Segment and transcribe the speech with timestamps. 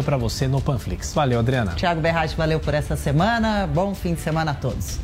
[0.00, 1.12] para você no Panflix.
[1.12, 1.72] Valeu, Adriana.
[1.74, 3.66] Tiago Berratti, valeu por essa semana.
[3.66, 5.00] Bom fim de semana a todos.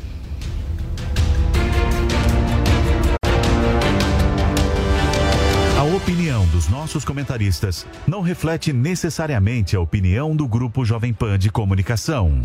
[5.77, 11.51] A opinião dos nossos comentaristas não reflete necessariamente a opinião do Grupo Jovem Pan de
[11.51, 12.41] Comunicação.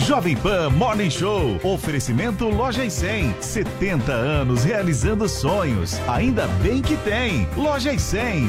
[0.00, 1.60] Jovem Pan Morning Show.
[1.62, 3.34] Oferecimento Loja e 100.
[3.40, 6.00] 70 anos realizando sonhos.
[6.08, 7.46] Ainda bem que tem.
[7.56, 8.48] Loja e 100.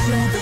[0.00, 0.39] Fala,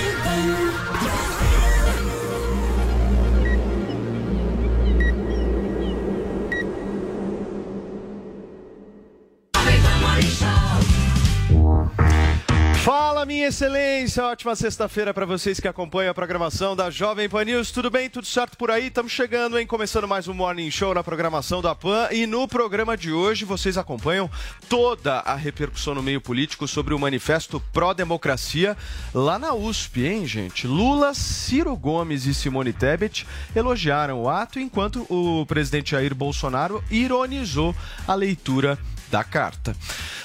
[13.29, 14.25] minha excelência!
[14.25, 17.71] Ótima sexta-feira para vocês que acompanham a programação da Jovem Pan News.
[17.71, 18.09] Tudo bem?
[18.09, 18.87] Tudo certo por aí?
[18.87, 19.67] Estamos chegando, hein?
[19.67, 22.09] Começando mais um Morning Show na programação da Pan.
[22.11, 24.31] E no programa de hoje vocês acompanham
[24.67, 28.75] toda a repercussão no meio político sobre o manifesto pró-democracia
[29.13, 30.67] lá na USP, hein, gente?
[30.67, 37.77] Lula, Ciro Gomes e Simone Tebet elogiaram o ato, enquanto o presidente Jair Bolsonaro ironizou
[38.07, 38.79] a leitura
[39.11, 39.77] da carta.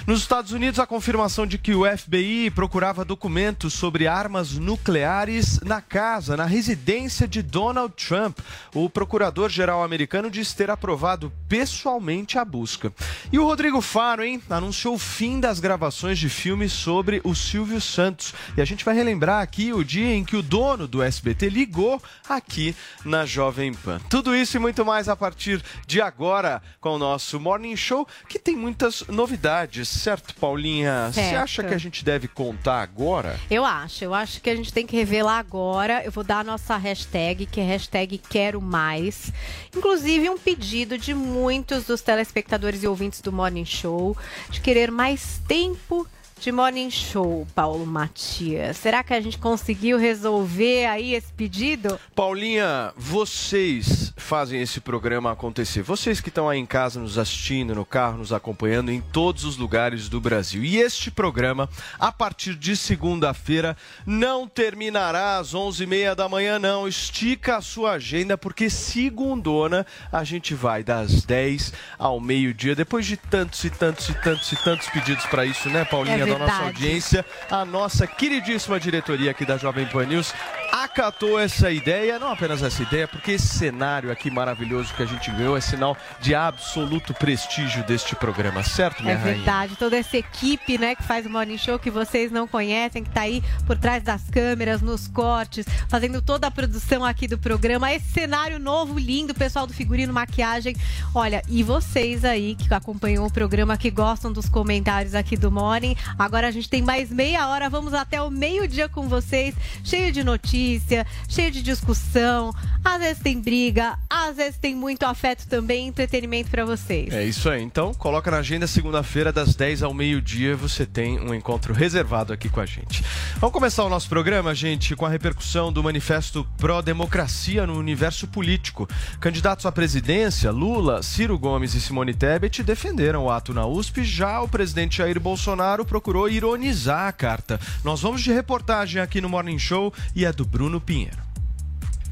[0.06, 5.80] Nos Estados Unidos, a confirmação de que o FBI procurava documentos sobre armas nucleares na
[5.80, 8.38] casa, na residência de Donald Trump.
[8.76, 12.92] O procurador-geral americano disse ter aprovado pessoalmente a busca.
[13.32, 17.80] E o Rodrigo Faro, hein, anunciou o fim das gravações de filmes sobre o Silvio
[17.80, 18.34] Santos.
[18.58, 22.02] E a gente vai relembrar aqui o dia em que o dono do SBT ligou
[22.28, 22.76] aqui
[23.06, 24.02] na Jovem Pan.
[24.10, 28.38] Tudo isso e muito mais a partir de agora com o nosso Morning Show, que
[28.38, 31.12] tem muitas novidades, certo, Paulinha?
[31.14, 33.40] Você acha que a gente deve contar agora?
[33.50, 36.04] Eu acho, eu acho que a gente tem que revelar agora.
[36.04, 39.32] Eu vou dar a nossa hashtag, que é hashtag Quero Mais.
[39.76, 44.18] Inclusive, um pedido de muitos dos telespectadores e ouvintes do Morning Show
[44.50, 46.08] de querer mais tempo
[46.44, 48.76] de Morning Show, Paulo Matias.
[48.76, 51.98] Será que a gente conseguiu resolver aí esse pedido?
[52.14, 55.82] Paulinha, vocês fazem esse programa acontecer.
[55.82, 59.56] Vocês que estão aí em casa nos assistindo, no carro, nos acompanhando em todos os
[59.56, 60.66] lugares do Brasil.
[60.66, 66.90] E este programa, a partir de segunda-feira, não terminará às 11h30 da manhã, não.
[66.90, 72.76] Estica a sua agenda, porque segundona a gente vai das 10 ao meio-dia.
[72.76, 76.33] Depois de tantos e tantos e tantos e tantos pedidos para isso, né, Paulinha, É
[76.34, 76.84] da nossa verdade.
[76.84, 80.34] audiência, a nossa queridíssima diretoria aqui da Jovem Pan News
[80.74, 85.30] acatou essa ideia, não apenas essa ideia, porque esse cenário aqui maravilhoso que a gente
[85.30, 89.36] ganhou é sinal de absoluto prestígio deste programa, certo, minha É rainha?
[89.36, 93.10] verdade, toda essa equipe, né, que faz o Morning Show que vocês não conhecem, que
[93.12, 97.94] tá aí por trás das câmeras, nos cortes, fazendo toda a produção aqui do programa.
[97.94, 100.76] Esse cenário novo, lindo, pessoal do figurino, maquiagem.
[101.14, 105.96] Olha, e vocês aí que acompanham o programa, que gostam dos comentários aqui do Morning.
[106.18, 110.24] Agora a gente tem mais meia hora, vamos até o meio-dia com vocês, cheio de
[110.64, 112.54] notícia, cheio de discussão.
[112.84, 117.14] Às vezes tem briga, às vezes tem muito afeto também, entretenimento pra vocês.
[117.14, 117.62] É isso aí.
[117.62, 122.50] Então, coloca na agenda segunda-feira, das 10 ao meio-dia, você tem um encontro reservado aqui
[122.50, 123.04] com a gente.
[123.38, 128.88] Vamos começar o nosso programa, gente, com a repercussão do manifesto pró-democracia no universo político.
[129.20, 134.42] Candidatos à presidência, Lula, Ciro Gomes e Simone Tebet defenderam o ato na USP, já
[134.42, 137.60] o presidente Jair Bolsonaro procurou ironizar a carta.
[137.84, 141.24] Nós vamos de reportagem aqui no Morning Show e é do Bruno Pinheiro.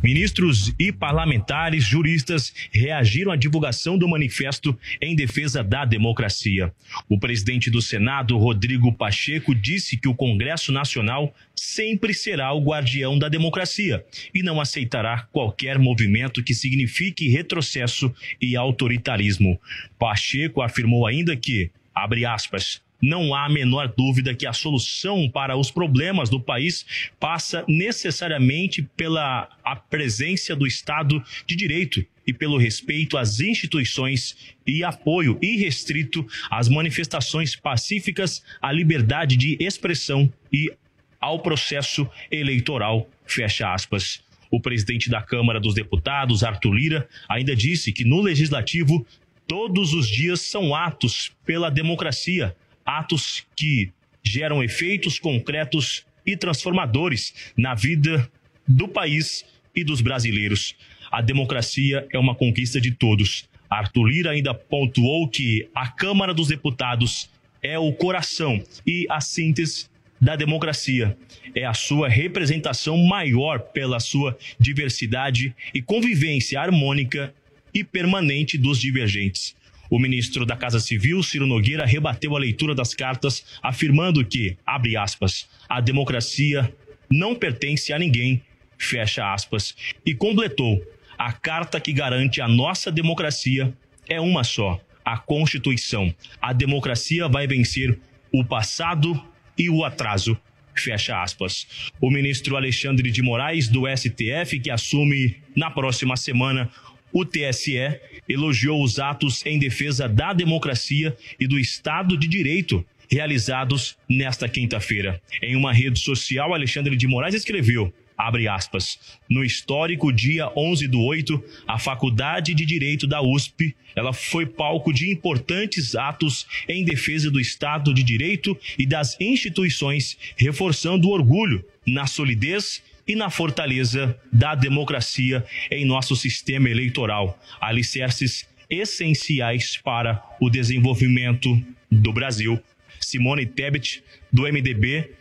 [0.04, 6.74] Ministros e parlamentares juristas reagiram à divulgação do manifesto em defesa da democracia.
[7.08, 13.18] O presidente do Senado, Rodrigo Pacheco, disse que o Congresso Nacional sempre será o guardião
[13.20, 14.04] da democracia
[14.34, 18.12] e não aceitará qualquer movimento que signifique retrocesso
[18.42, 19.62] e autoritarismo.
[20.00, 25.58] Pacheco afirmou ainda que, abre aspas, não há a menor dúvida que a solução para
[25.58, 26.86] os problemas do país
[27.20, 34.84] passa necessariamente pela a presença do Estado de Direito e pelo respeito às instituições e
[34.84, 40.72] apoio irrestrito às manifestações pacíficas, à liberdade de expressão e
[41.20, 43.10] ao processo eleitoral.
[43.26, 44.22] Fecha aspas.
[44.50, 49.06] O presidente da Câmara dos Deputados, Arthur Lira, ainda disse que no legislativo
[49.48, 52.56] todos os dias são atos pela democracia,
[52.86, 53.92] atos que
[54.24, 58.30] geram efeitos concretos e transformadores na vida
[58.68, 59.46] do país
[59.76, 60.76] e dos brasileiros.
[61.12, 63.50] A democracia é uma conquista de todos.
[63.70, 67.30] Arthur Lira ainda pontuou que a Câmara dos Deputados
[67.62, 69.90] é o coração e a síntese
[70.20, 71.18] da democracia.
[71.56, 77.34] É a sua representação maior pela sua diversidade e convivência harmônica
[77.74, 79.56] e permanente dos divergentes.
[79.92, 84.96] O ministro da Casa Civil, Ciro Nogueira, rebateu a leitura das cartas, afirmando que, abre
[84.96, 86.74] aspas, a democracia
[87.10, 88.42] não pertence a ninguém,
[88.78, 90.82] fecha aspas, e completou:
[91.18, 93.74] a carta que garante a nossa democracia
[94.08, 96.16] é uma só, a Constituição.
[96.42, 98.00] A democracia vai vencer
[98.32, 99.22] o passado
[99.58, 100.40] e o atraso.
[100.74, 101.92] Fecha aspas.
[102.00, 106.72] O ministro Alexandre de Moraes, do STF, que assume na próxima semana
[107.12, 113.98] o TSE, elogiou os atos em defesa da democracia e do Estado de Direito realizados
[114.08, 115.22] nesta quinta-feira.
[115.42, 119.00] Em uma rede social, Alexandre de Moraes escreveu: abre aspas.
[119.30, 124.94] No histórico dia 11 do 8, a Faculdade de Direito da USP, ela foi palco
[124.94, 131.66] de importantes atos em defesa do Estado de Direito e das instituições, reforçando o orgulho
[131.86, 132.82] na solidez
[133.12, 141.62] e na fortaleza da democracia em nosso sistema eleitoral, alicerces essenciais para o desenvolvimento
[141.92, 142.58] do Brasil.
[143.02, 145.12] Simone Tebet, do MDB,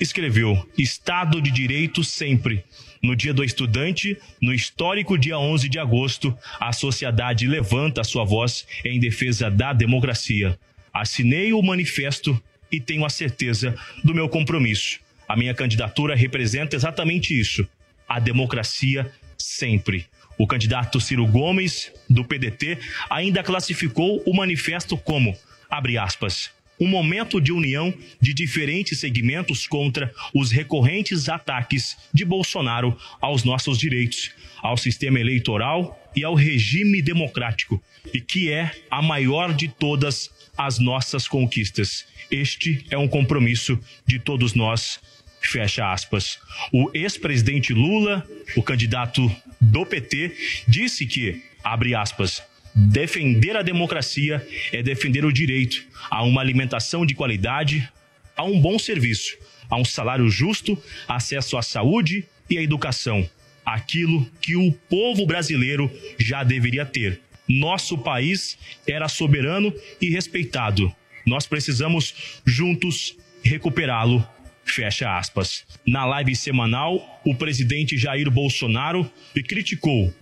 [0.00, 2.64] escreveu: Estado de Direito sempre.
[3.00, 8.66] No Dia do Estudante, no histórico dia 11 de agosto, a sociedade levanta sua voz
[8.84, 10.58] em defesa da democracia.
[10.92, 15.05] Assinei o manifesto e tenho a certeza do meu compromisso.
[15.28, 17.66] A minha candidatura representa exatamente isso:
[18.08, 20.06] a democracia sempre.
[20.38, 22.78] O candidato Ciro Gomes, do PDT,
[23.08, 25.34] ainda classificou o manifesto como,
[25.70, 32.96] abre aspas, um momento de união de diferentes segmentos contra os recorrentes ataques de Bolsonaro
[33.20, 34.30] aos nossos direitos,
[34.62, 37.82] ao sistema eleitoral e ao regime democrático,
[38.12, 42.06] e que é a maior de todas as nossas conquistas.
[42.30, 45.00] Este é um compromisso de todos nós.
[45.46, 46.38] Fecha aspas.
[46.72, 48.26] O ex-presidente Lula,
[48.56, 50.34] o candidato do PT,
[50.66, 52.42] disse que, abre aspas,
[52.78, 57.88] Defender a democracia é defender o direito a uma alimentação de qualidade,
[58.36, 59.34] a um bom serviço,
[59.70, 60.76] a um salário justo,
[61.08, 63.26] acesso à saúde e à educação,
[63.64, 67.18] aquilo que o povo brasileiro já deveria ter.
[67.48, 70.94] Nosso país era soberano e respeitado.
[71.24, 74.26] Nós precisamos juntos recuperá-lo.
[74.66, 75.64] Fecha aspas.
[75.86, 79.10] Na live semanal, o presidente Jair Bolsonaro
[79.48, 80.12] criticou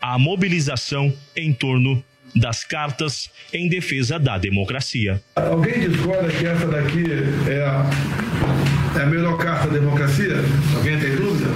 [0.00, 2.04] a mobilização em torno
[2.34, 5.22] das cartas em defesa da democracia.
[5.34, 7.04] Alguém discorda que essa daqui
[7.48, 10.36] é a, é a melhor carta da democracia?
[10.76, 11.48] Alguém tem dúvida?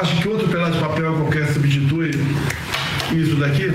[0.00, 2.10] Acho que outro pedaço de papel qualquer substitui
[3.14, 3.70] isso daqui?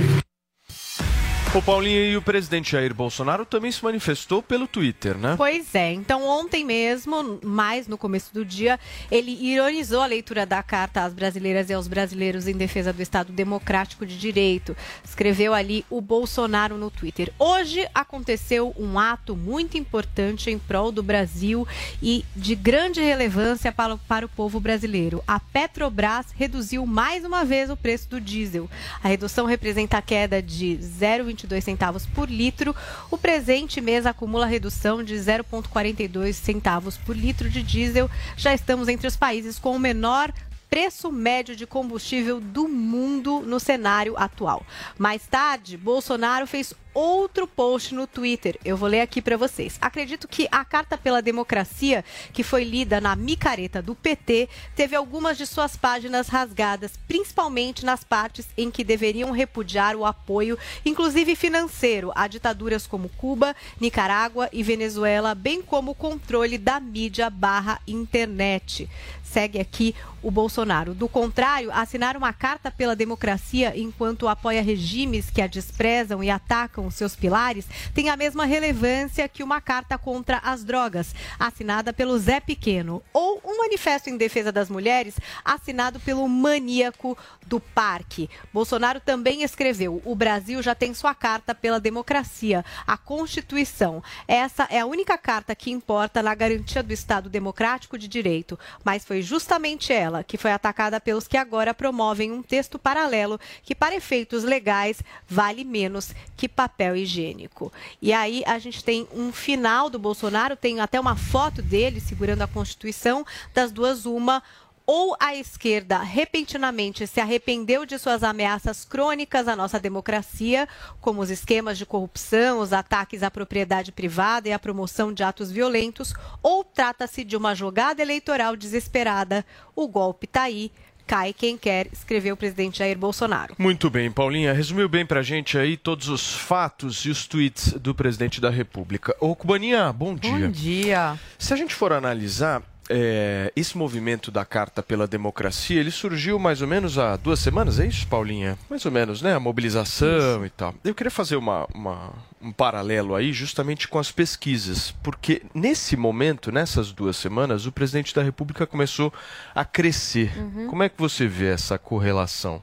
[1.54, 5.34] O Paulinho e o presidente Jair Bolsonaro também se manifestou pelo Twitter, né?
[5.36, 5.92] Pois é.
[5.92, 8.80] Então, ontem mesmo, mais no começo do dia,
[9.12, 13.34] ele ironizou a leitura da carta às brasileiras e aos brasileiros em defesa do Estado
[13.34, 14.78] Democrático de Direito.
[15.04, 17.34] Escreveu ali o Bolsonaro no Twitter.
[17.38, 21.68] Hoje aconteceu um ato muito importante em prol do Brasil
[22.02, 25.22] e de grande relevância para, para o povo brasileiro.
[25.28, 28.70] A Petrobras reduziu mais uma vez o preço do diesel.
[29.04, 32.76] A redução representa a queda de 0,20 0,22 centavos por litro.
[33.10, 38.10] O presente mês acumula redução de 0,42 centavos por litro de diesel.
[38.38, 40.32] Já estamos entre os países com o menor
[40.72, 44.66] preço médio de combustível do mundo no cenário atual.
[44.98, 48.58] Mais tarde, Bolsonaro fez outro post no Twitter.
[48.64, 49.78] Eu vou ler aqui para vocês.
[49.82, 55.38] Acredito que a Carta pela Democracia, que foi lida na micareta do PT, teve algumas
[55.38, 62.12] de suas páginas rasgadas, principalmente nas partes em que deveriam repudiar o apoio, inclusive financeiro,
[62.16, 68.90] a ditaduras como Cuba, Nicarágua e Venezuela, bem como o controle da mídia barra internet
[69.32, 70.94] segue aqui o Bolsonaro.
[70.94, 76.92] Do contrário, assinar uma carta pela democracia enquanto apoia regimes que a desprezam e atacam
[76.92, 82.40] seus pilares tem a mesma relevância que uma carta contra as drogas, assinada pelo Zé
[82.40, 88.30] Pequeno, ou um manifesto em defesa das mulheres, assinado pelo maníaco do parque.
[88.54, 94.04] Bolsonaro também escreveu: o Brasil já tem sua carta pela democracia, a Constituição.
[94.28, 99.06] Essa é a única carta que importa na garantia do Estado democrático de direito, mas
[99.06, 103.96] foi justamente ela que foi atacada pelos que agora promovem um texto paralelo que, para
[103.96, 107.72] efeitos legais, vale menos que papel higiênico.
[108.02, 112.42] E aí a gente tem um final do Bolsonaro, tem até uma foto dele segurando
[112.42, 114.42] a Constituição, das duas, uma
[114.86, 120.68] ou a esquerda repentinamente se arrependeu de suas ameaças crônicas à nossa democracia,
[121.00, 125.52] como os esquemas de corrupção, os ataques à propriedade privada e a promoção de atos
[125.52, 129.46] violentos, ou trata-se de uma jogada eleitoral desesperada.
[129.76, 130.72] O golpe está aí.
[131.08, 133.56] Cai quem quer, escreveu o presidente Jair Bolsonaro.
[133.58, 134.54] Muito bem, Paulinha.
[134.54, 139.14] Resumiu bem pra gente aí todos os fatos e os tweets do presidente da República.
[139.20, 140.32] Ô, Cubaninha, bom dia.
[140.32, 141.20] Bom dia.
[141.38, 146.62] Se a gente for analisar, é, esse movimento da Carta pela Democracia, ele surgiu mais
[146.62, 148.58] ou menos há duas semanas, é isso, Paulinha?
[148.70, 149.34] Mais ou menos, né?
[149.34, 150.46] A mobilização isso.
[150.46, 150.74] e tal.
[150.84, 156.52] Eu queria fazer uma, uma, um paralelo aí justamente com as pesquisas, porque nesse momento,
[156.52, 159.14] nessas duas semanas, o presidente da República começou
[159.54, 160.32] a crescer.
[160.38, 160.68] Uhum.
[160.68, 162.62] Como é que você vê essa correlação?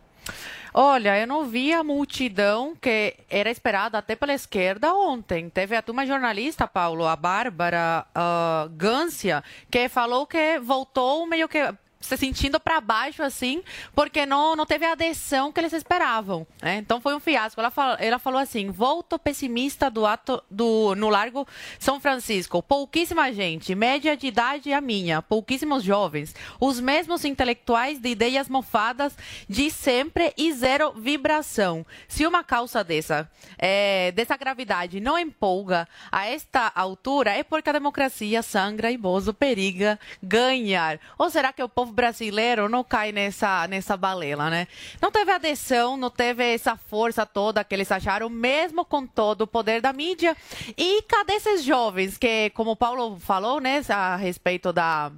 [0.81, 5.51] Olha, eu não vi a multidão que era esperada até pela esquerda ontem.
[5.51, 11.59] Teve a turma jornalista, Paulo, a Bárbara uh, Gância, que falou que voltou meio que
[12.00, 13.62] se sentindo para baixo assim,
[13.95, 16.47] porque não, não teve a adesão que eles esperavam.
[16.62, 16.76] Né?
[16.76, 17.61] Então foi um fiasco.
[17.61, 21.47] Ela, ela falou assim: volto pessimista do ato do, no Largo
[21.78, 22.62] São Francisco.
[22.62, 29.17] Pouquíssima gente, média de idade a minha, pouquíssimos jovens, os mesmos intelectuais de ideias mofadas
[29.49, 31.85] de sempre e zero vibração.
[32.07, 37.73] Se uma calça dessa, é, dessa gravidade não empolga a esta altura, é porque a
[37.73, 40.99] democracia sangra e Bozo periga ganhar.
[41.19, 44.68] Ou será que o povo povo brasileiro não cai nessa, nessa balela, né?
[45.00, 49.47] Não teve adesão, não teve essa força toda que eles acharam, mesmo com todo o
[49.47, 50.37] poder da mídia.
[50.76, 55.11] E cadê esses jovens que, como o Paulo falou, né, a respeito da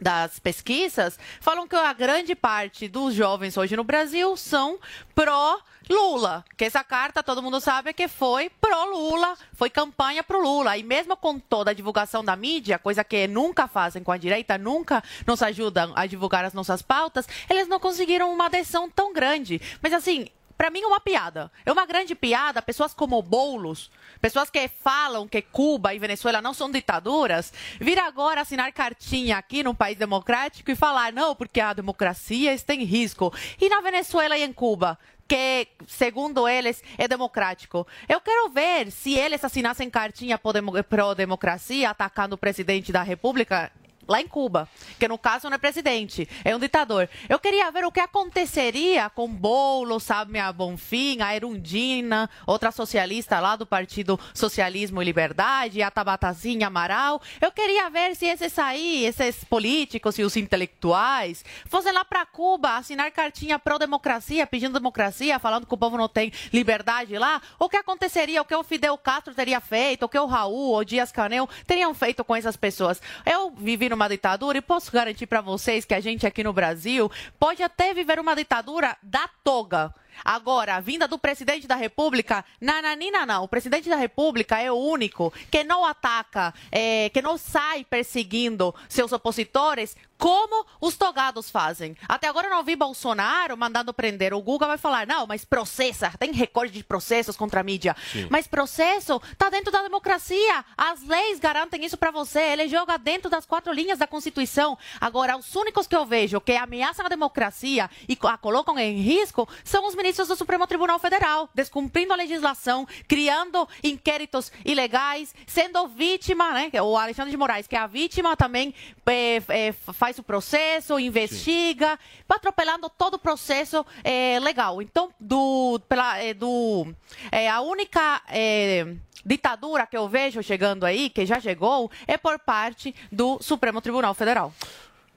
[0.00, 4.78] das pesquisas falam que a grande parte dos jovens hoje no Brasil são
[5.14, 5.58] pró
[5.88, 10.78] Lula, que essa carta todo mundo sabe que foi pro Lula, foi campanha pro Lula.
[10.78, 14.56] E mesmo com toda a divulgação da mídia, coisa que nunca fazem com a direita,
[14.56, 19.60] nunca nos ajudam a divulgar as nossas pautas, eles não conseguiram uma adesão tão grande.
[19.82, 21.50] Mas assim, para mim é uma piada.
[21.64, 22.62] É uma grande piada.
[22.62, 28.40] Pessoas como Boulos, pessoas que falam que Cuba e Venezuela não são ditaduras, vir agora
[28.40, 33.32] assinar cartinha aqui num país democrático e falar não, porque a democracia está em risco.
[33.60, 34.98] E na Venezuela e em Cuba?
[35.26, 37.86] que, segundo eles, é democrático.
[38.06, 43.72] Eu quero ver se eles assinassem cartinha pró-democracia atacando o presidente da República
[44.08, 44.68] lá em Cuba,
[44.98, 47.08] que no caso não é presidente, é um ditador.
[47.28, 53.40] Eu queria ver o que aconteceria com Bolo, sabe, a Bonfim, a Erundina, outra socialista
[53.40, 57.20] lá do Partido Socialismo e Liberdade, a Tabatazinha Amaral.
[57.40, 62.76] Eu queria ver se esses aí, esses políticos e os intelectuais, fossem lá para Cuba
[62.76, 67.40] assinar cartinha pró-democracia, pedindo democracia, falando que o povo não tem liberdade lá.
[67.58, 70.84] O que aconteceria, o que o Fidel Castro teria feito, o que o Raul, o
[70.84, 73.00] Dias Canel teriam feito com essas pessoas.
[73.24, 77.10] Eu vivi numa ditadura e posso garantir para vocês que a gente aqui no Brasil
[77.38, 79.94] pode até viver uma ditadura da toga.
[80.24, 83.44] Agora, a vinda do presidente da República, nananina não.
[83.44, 88.74] O presidente da República é o único que não ataca, é, que não sai perseguindo
[88.88, 91.96] seus opositores como os togados fazem.
[92.08, 94.32] Até agora eu não vi Bolsonaro mandando prender.
[94.32, 97.96] O Guga vai falar, não, mas processa, tem recorde de processos contra a mídia.
[98.12, 98.26] Sim.
[98.30, 100.64] Mas processo está dentro da democracia.
[100.76, 102.40] As leis garantem isso para você.
[102.40, 104.78] Ele joga dentro das quatro linhas da Constituição.
[105.00, 109.48] Agora, os únicos que eu vejo que ameaçam a democracia e a colocam em risco
[109.62, 116.52] são os ministros do Supremo Tribunal Federal, descumprindo a legislação, criando inquéritos ilegais, sendo vítima,
[116.52, 116.70] né?
[116.82, 118.74] O Alexandre de Moraes, que é a vítima, também
[119.06, 122.24] é, é, faz o processo, investiga, Sim.
[122.28, 124.82] atropelando todo o processo é, legal.
[124.82, 126.86] Então, do, pela, é, do,
[127.32, 128.86] é, a única é,
[129.24, 134.12] ditadura que eu vejo chegando aí, que já chegou, é por parte do Supremo Tribunal
[134.12, 134.52] Federal.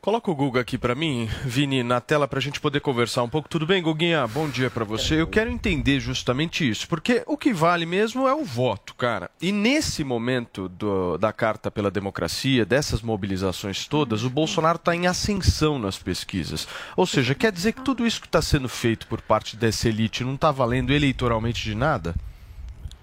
[0.07, 3.27] Coloca o Guga aqui para mim, Vini, na tela para a gente poder conversar um
[3.27, 3.49] pouco.
[3.49, 4.25] Tudo bem, Guguinha?
[4.25, 5.19] Bom dia para você.
[5.19, 9.29] Eu quero entender justamente isso, porque o que vale mesmo é o voto, cara.
[9.41, 15.07] E nesse momento do, da Carta pela Democracia, dessas mobilizações todas, o Bolsonaro está em
[15.07, 16.69] ascensão nas pesquisas.
[16.95, 20.23] Ou seja, quer dizer que tudo isso que está sendo feito por parte dessa elite
[20.23, 22.15] não está valendo eleitoralmente de nada?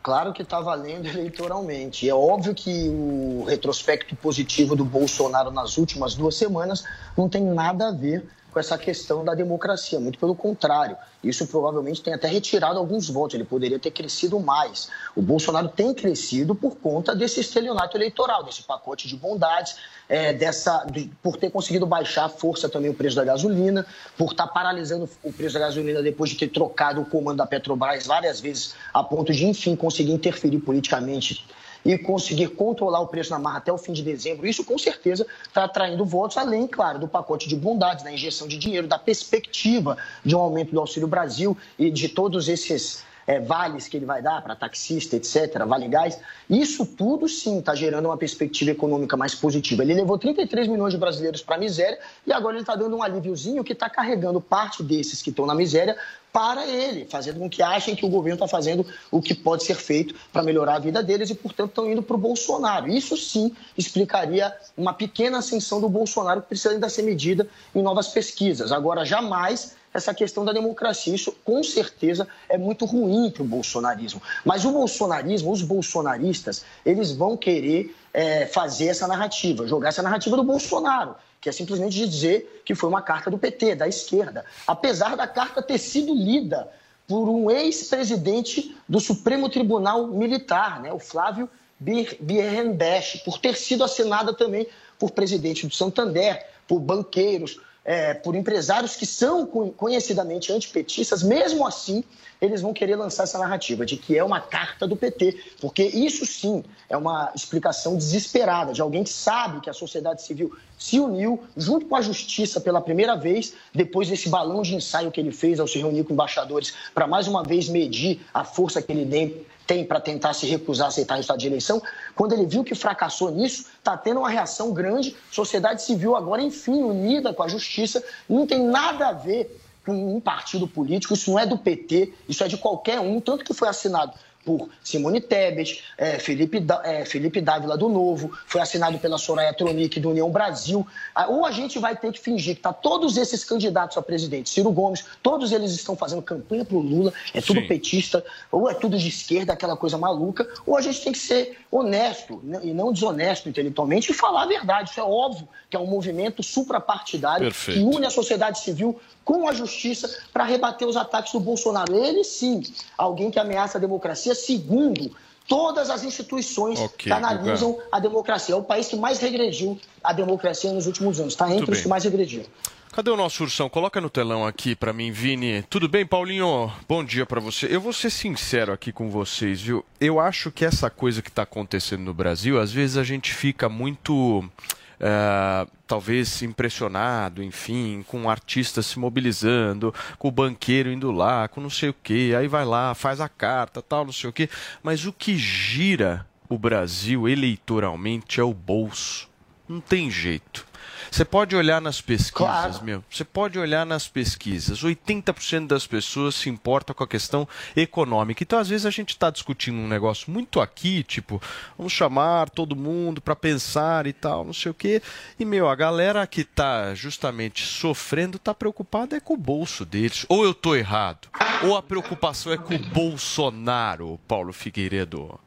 [0.04, 2.06] Claro que está valendo eleitoralmente.
[2.06, 6.84] É óbvio que o retrospecto positivo do Bolsonaro nas últimas duas semanas
[7.16, 8.22] não tem nada a ver
[8.54, 10.96] com essa questão da democracia, muito pelo contrário.
[11.24, 14.88] Isso provavelmente tem até retirado alguns votos, ele poderia ter crescido mais.
[15.16, 19.76] O Bolsonaro tem crescido por conta desse estelionato eleitoral, desse pacote de bondades,
[20.08, 23.84] é, dessa, de, por ter conseguido baixar a força também o preço da gasolina,
[24.16, 28.06] por estar paralisando o preço da gasolina depois de ter trocado o comando da Petrobras
[28.06, 31.44] várias vezes, a ponto de, enfim, conseguir interferir politicamente
[31.84, 35.26] e conseguir controlar o preço na marra até o fim de dezembro, isso com certeza
[35.46, 39.96] está atraindo votos, além, claro, do pacote de bondades, da injeção de dinheiro, da perspectiva
[40.24, 44.22] de um aumento do Auxílio Brasil e de todos esses é, vales que ele vai
[44.22, 46.18] dar para taxista, etc., vale gás.
[46.48, 49.82] Isso tudo, sim, está gerando uma perspectiva econômica mais positiva.
[49.82, 53.02] Ele levou 33 milhões de brasileiros para a miséria e agora ele está dando um
[53.02, 55.96] alíviozinho que está carregando parte desses que estão na miséria
[56.34, 59.76] para ele, fazendo com que achem que o governo está fazendo o que pode ser
[59.76, 62.88] feito para melhorar a vida deles e, portanto, estão indo para o Bolsonaro.
[62.88, 68.08] Isso sim explicaria uma pequena ascensão do Bolsonaro que precisa ainda ser medida em novas
[68.08, 68.72] pesquisas.
[68.72, 71.14] Agora, jamais essa questão da democracia.
[71.14, 74.20] Isso, com certeza, é muito ruim para o bolsonarismo.
[74.44, 80.36] Mas o bolsonarismo, os bolsonaristas, eles vão querer é, fazer essa narrativa, jogar essa narrativa
[80.36, 81.14] do Bolsonaro,
[81.44, 84.46] que é simplesmente dizer que foi uma carta do PT, da esquerda.
[84.66, 86.70] Apesar da carta ter sido lida
[87.06, 91.46] por um ex-presidente do Supremo Tribunal Militar, né, o Flávio
[91.78, 94.66] Birrenbech, por ter sido assinada também
[94.98, 102.02] por presidente do Santander, por banqueiros, é, por empresários que são conhecidamente antipetistas, mesmo assim,
[102.40, 106.24] eles vão querer lançar essa narrativa de que é uma carta do PT, porque isso
[106.24, 111.42] sim é uma explicação desesperada de alguém que sabe que a sociedade civil se uniu
[111.56, 115.58] junto com a justiça pela primeira vez, depois desse balão de ensaio que ele fez
[115.58, 119.82] ao se reunir com embaixadores para mais uma vez medir a força que ele tem
[119.82, 121.82] para tentar se recusar a aceitar o resultado de eleição,
[122.14, 126.82] quando ele viu que fracassou nisso, está tendo uma reação grande, sociedade civil agora, enfim,
[126.82, 131.38] unida com a justiça, não tem nada a ver com um partido político, isso não
[131.38, 134.12] é do PT, isso é de qualquer um, tanto que foi assinado
[134.44, 139.98] por Simone Tebet, é, Felipe, é, Felipe Dávila do Novo, foi assinado pela Soraya Tronic
[139.98, 140.86] do União Brasil.
[141.14, 144.50] Ah, ou a gente vai ter que fingir que tá todos esses candidatos a presidente,
[144.50, 147.66] Ciro Gomes, todos eles estão fazendo campanha pro Lula, é tudo Sim.
[147.66, 151.58] petista, ou é tudo de esquerda, aquela coisa maluca, ou a gente tem que ser
[151.70, 154.90] honesto né, e não desonesto intelectualmente e falar a verdade.
[154.90, 157.80] Isso é óbvio que é um movimento suprapartidário Perfeito.
[157.80, 161.94] que une a sociedade civil com a justiça para rebater os ataques do Bolsonaro.
[161.94, 162.62] Ele sim,
[162.96, 165.10] alguém que ameaça a democracia, segundo
[165.48, 168.54] todas as instituições okay, que analisam a democracia.
[168.54, 171.34] É o país que mais regrediu a democracia nos últimos anos.
[171.34, 172.46] Está entre os que mais regrediram.
[172.92, 173.68] Cadê o nosso ursão?
[173.68, 175.64] Coloca no telão aqui para mim, Vini.
[175.68, 176.72] Tudo bem, Paulinho?
[176.88, 177.66] Bom dia para você.
[177.68, 179.84] Eu vou ser sincero aqui com vocês, viu?
[180.00, 183.68] Eu acho que essa coisa que está acontecendo no Brasil, às vezes a gente fica
[183.68, 184.48] muito
[184.94, 191.60] Uh, talvez impressionado, enfim, com o artista se mobilizando, com o banqueiro indo lá, com
[191.60, 194.48] não sei o que, aí vai lá, faz a carta, tal, não sei o que.
[194.82, 199.28] Mas o que gira o Brasil eleitoralmente é o bolso.
[199.68, 200.66] Não tem jeito.
[201.14, 202.84] Você pode olhar nas pesquisas, claro.
[202.84, 203.04] meu.
[203.08, 204.82] Você pode olhar nas pesquisas.
[204.82, 207.46] 80% das pessoas se importam com a questão
[207.76, 208.42] econômica.
[208.42, 211.40] Então, às vezes, a gente está discutindo um negócio muito aqui, tipo,
[211.78, 215.00] vamos chamar todo mundo para pensar e tal, não sei o quê.
[215.38, 220.26] E, meu, a galera que está justamente sofrendo está preocupada é com o bolso deles.
[220.28, 221.28] Ou eu estou errado?
[221.62, 225.38] Ou a preocupação é com o Bolsonaro, Paulo Figueiredo?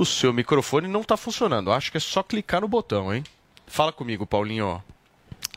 [0.00, 1.70] O seu microfone não está funcionando.
[1.70, 3.22] Acho que é só clicar no botão, hein?
[3.66, 4.82] Fala comigo, Paulinho.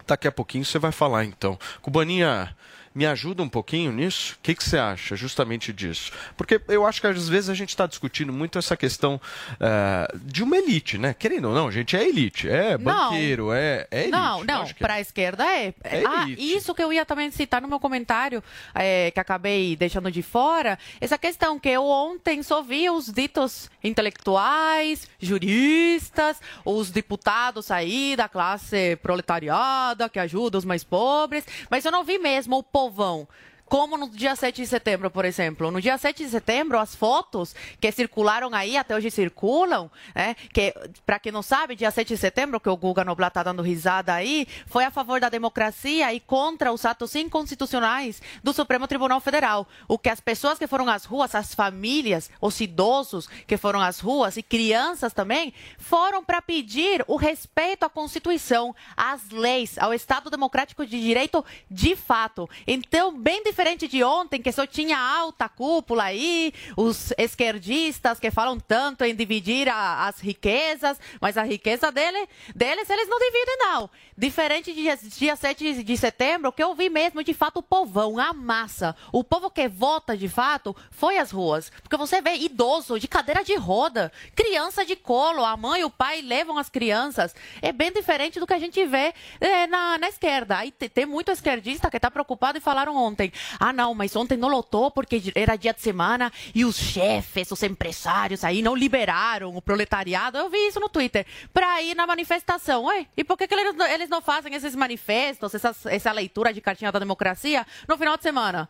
[0.06, 1.58] Daqui a pouquinho você vai falar, então.
[1.82, 2.54] Cubaninha,
[2.94, 4.36] me ajuda um pouquinho nisso?
[4.36, 6.12] O que, que você acha justamente disso?
[6.36, 10.44] Porque eu acho que às vezes a gente está discutindo muito essa questão uh, de
[10.44, 11.14] uma elite, né?
[11.14, 13.54] Querendo ou não, gente, é elite, é banqueiro, não.
[13.54, 14.12] é, é elite.
[14.12, 15.74] Não, não, para a esquerda é.
[15.86, 18.44] é ah, isso que eu ia também citar no meu comentário,
[18.76, 23.72] é, que acabei deixando de fora, essa questão que eu ontem só vi os ditos
[23.84, 31.92] intelectuais, juristas, os deputados aí da classe proletariada que ajuda os mais pobres, mas eu
[31.92, 33.28] não vi mesmo o povão
[33.74, 35.72] como no dia 7 de setembro, por exemplo.
[35.72, 40.36] No dia 7 de setembro, as fotos que circularam aí, até hoje circulam, né?
[40.54, 40.76] Que,
[41.08, 44.14] para quem não sabe, dia 7 de setembro, que o Guga Noblat está dando risada
[44.14, 49.68] aí, foi a favor da democracia e contra os atos inconstitucionais do Supremo Tribunal Federal.
[49.88, 54.00] O que as pessoas que foram às ruas, as famílias, os idosos que foram às
[54.00, 60.30] ruas e crianças também, foram para pedir o respeito à Constituição, às leis, ao Estado
[60.30, 62.48] Democrático de Direito de fato.
[62.68, 68.30] Então, bem diferente diferente de ontem, que só tinha alta cúpula aí, os esquerdistas que
[68.30, 73.58] falam tanto em dividir a, as riquezas, mas a riqueza dele, deles eles não dividem,
[73.60, 73.90] não.
[74.18, 78.20] Diferente de dia, dia 7 de setembro, que eu vi mesmo, de fato, o povão,
[78.20, 78.96] a massa.
[79.14, 81.72] O povo que vota, de fato, foi às ruas.
[81.82, 85.90] Porque você vê idoso de cadeira de roda, criança de colo, a mãe e o
[85.90, 87.34] pai levam as crianças.
[87.62, 90.58] É bem diferente do que a gente vê é, na, na esquerda.
[90.58, 94.50] Aí tem muito esquerdista que está preocupado e falaram ontem: ah, não, mas ontem não
[94.50, 99.62] lotou porque era dia de semana e os chefes, os empresários aí não liberaram o
[99.62, 100.38] proletariado.
[100.38, 101.26] Eu vi isso no Twitter.
[101.54, 102.86] Para ir na manifestação.
[102.86, 106.62] Ué, e por que, que eles, eles não fazem esses manifestos, essas, essa leitura de
[106.62, 108.70] cartinha da democracia no final de semana?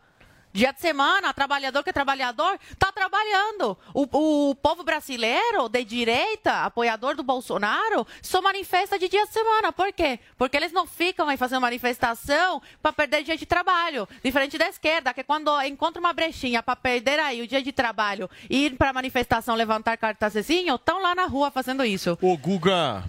[0.54, 3.76] Dia de semana, trabalhador que é trabalhador, está trabalhando.
[3.92, 9.72] O, o, povo brasileiro, de direita, apoiador do Bolsonaro, só manifesta de dia de semana.
[9.72, 10.20] Por quê?
[10.38, 14.08] Porque eles não ficam aí fazendo manifestação para perder dia de trabalho.
[14.22, 18.30] Diferente da esquerda, que quando encontra uma brechinha para perder aí o dia de trabalho
[18.48, 22.16] e ir para manifestação levantar cartazezinho, estão lá na rua fazendo isso.
[22.22, 23.02] Ô, Guga,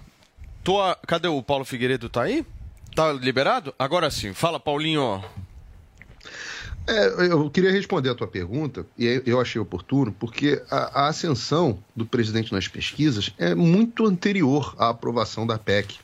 [0.64, 0.98] tua...
[1.06, 2.08] cadê o Paulo Figueiredo?
[2.08, 2.44] Tá aí?
[2.92, 3.72] Tá liberado?
[3.78, 4.34] Agora sim.
[4.34, 5.24] Fala, Paulinho.
[6.86, 11.82] É, eu queria responder a tua pergunta, e eu achei oportuno, porque a, a, ascensão
[11.96, 15.98] do presidente nas pesquisas é muito anterior à aprovação da PEC.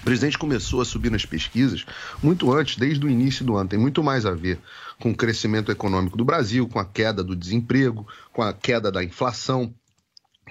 [0.00, 1.84] O presidente começou a subir nas pesquisas
[2.22, 3.68] muito antes, desde o início do ano.
[3.68, 4.60] Tem muito mais a ver
[5.00, 9.02] com o crescimento econômico do Brasil, com a queda do desemprego, com a queda da
[9.02, 9.74] inflação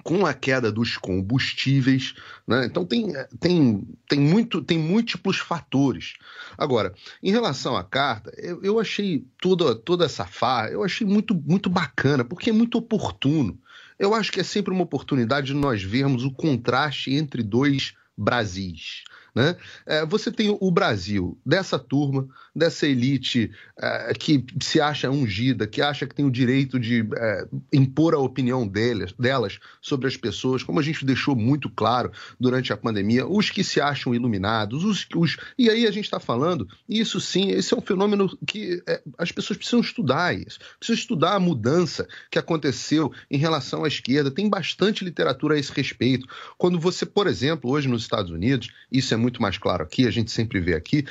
[0.04, 2.16] com a queda dos combustíveis,
[2.48, 2.66] né?
[2.66, 6.14] então tem, tem, tem, muito, tem múltiplos fatores.
[6.58, 11.34] Agora, em relação à carta, eu, eu achei toda, toda essa farra, eu achei muito,
[11.34, 13.58] muito bacana, porque é muito oportuno.
[13.98, 19.04] Eu acho que é sempre uma oportunidade de nós vermos o contraste entre dois Brasis.
[19.34, 19.56] Né?
[19.86, 25.82] É, você tem o Brasil, dessa turma, dessa elite é, que se acha ungida, que
[25.82, 30.64] acha que tem o direito de é, impor a opinião delas, delas sobre as pessoas,
[30.64, 35.06] como a gente deixou muito claro durante a pandemia, os que se acham iluminados, os,
[35.16, 39.02] os e aí a gente está falando, isso sim, esse é um fenômeno que é,
[39.18, 44.32] as pessoas precisam estudar isso, precisam estudar a mudança que aconteceu em relação à esquerda,
[44.32, 46.28] tem bastante literatura a esse respeito.
[46.58, 50.12] Quando você, por exemplo, hoje nos Estados Unidos, isso é muito mais claro aqui, a
[50.12, 51.06] gente sempre vê aqui,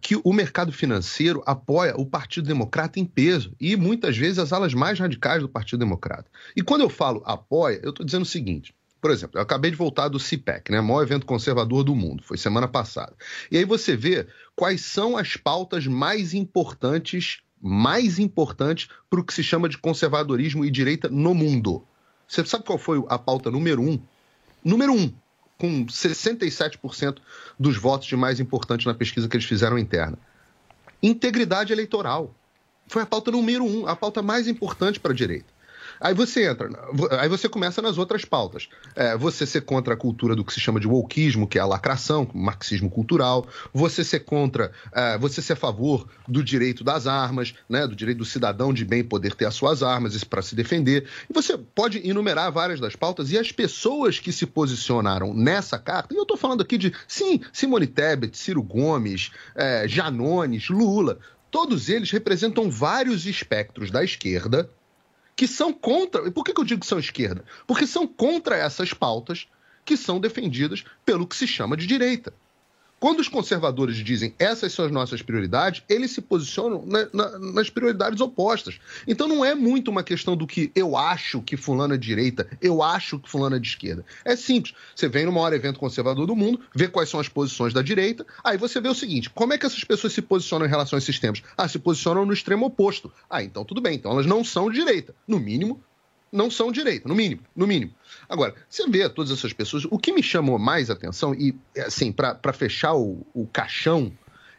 [0.00, 4.72] que o mercado financeiro apoia o Partido Democrata em peso e muitas vezes as alas
[4.72, 6.24] mais radicais do Partido Democrata.
[6.56, 8.74] E quando eu falo apoia, eu estou dizendo o seguinte.
[9.00, 12.36] Por exemplo, eu acabei de voltar do CPEC, né, maior evento conservador do mundo, foi
[12.36, 13.14] semana passada.
[13.50, 19.32] E aí você vê quais são as pautas mais importantes, mais importantes para o que
[19.32, 21.84] se chama de conservadorismo e direita no mundo.
[22.26, 23.98] Você sabe qual foi a pauta número um?
[24.62, 25.12] Número um,
[25.58, 27.18] com 67%
[27.58, 30.18] dos votos de mais importante na pesquisa que eles fizeram interna.
[31.02, 32.34] Integridade eleitoral.
[32.86, 35.59] Foi a pauta número um, a pauta mais importante para a direita.
[36.00, 36.70] Aí você entra,
[37.18, 38.68] aí você começa nas outras pautas.
[38.96, 41.66] É, você ser contra a cultura do que se chama de wokeismo, que é a
[41.66, 43.46] lacração, marxismo cultural.
[43.74, 48.18] Você ser contra, é, você ser a favor do direito das armas, né, do direito
[48.18, 51.06] do cidadão de bem poder ter as suas armas para se defender.
[51.28, 56.14] E você pode enumerar várias das pautas e as pessoas que se posicionaram nessa carta,
[56.14, 61.18] e eu estou falando aqui de, sim, Simone Tebet, Ciro Gomes, é, Janones, Lula,
[61.50, 64.70] todos eles representam vários espectros da esquerda
[65.40, 66.28] que são contra.
[66.28, 67.42] E por que, eu digo que são esquerda?
[67.66, 69.48] Porque são contra essas pautas
[69.86, 72.34] que são defendidas pelo que se chama de direita.
[73.00, 77.70] Quando os conservadores dizem essas são as nossas prioridades, eles se posicionam na, na, nas
[77.70, 78.78] prioridades opostas.
[79.08, 82.46] Então não é muito uma questão do que eu acho que fulano é de direita,
[82.60, 84.04] eu acho que fulano é de esquerda.
[84.22, 84.74] É simples.
[84.94, 88.26] Você vem no maior evento conservador do mundo, vê quais são as posições da direita,
[88.44, 91.00] aí você vê o seguinte: como é que essas pessoas se posicionam em relação a
[91.00, 91.42] esses temas?
[91.56, 93.10] Ah, se posicionam no extremo oposto.
[93.30, 93.94] Ah, então tudo bem.
[93.94, 95.14] Então elas não são de direita.
[95.26, 95.82] No mínimo,
[96.32, 97.92] não são direita, no mínimo, no mínimo.
[98.28, 102.52] Agora, você vê todas essas pessoas, o que me chamou mais atenção, e assim, para
[102.52, 104.12] fechar o, o caixão,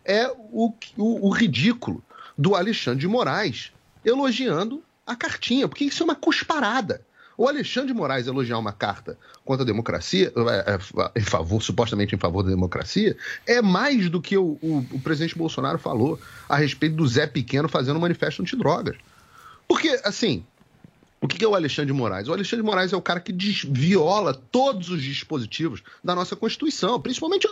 [0.03, 2.03] é o, o, o ridículo
[2.37, 3.71] do Alexandre de Moraes
[4.03, 7.05] elogiando a cartinha, porque isso é uma cusparada.
[7.37, 12.13] O Alexandre de Moraes elogiar uma carta contra a democracia, é, é, em favor, supostamente
[12.13, 16.55] em favor da democracia, é mais do que o, o, o presidente Bolsonaro falou a
[16.55, 18.97] respeito do Zé Pequeno fazendo um manifesto antidrogas.
[19.67, 20.45] Porque, assim,
[21.21, 22.27] o que é o Alexandre de Moraes?
[22.27, 23.31] O Alexandre de Moraes é o cara que
[23.69, 27.47] viola todos os dispositivos da nossa Constituição, principalmente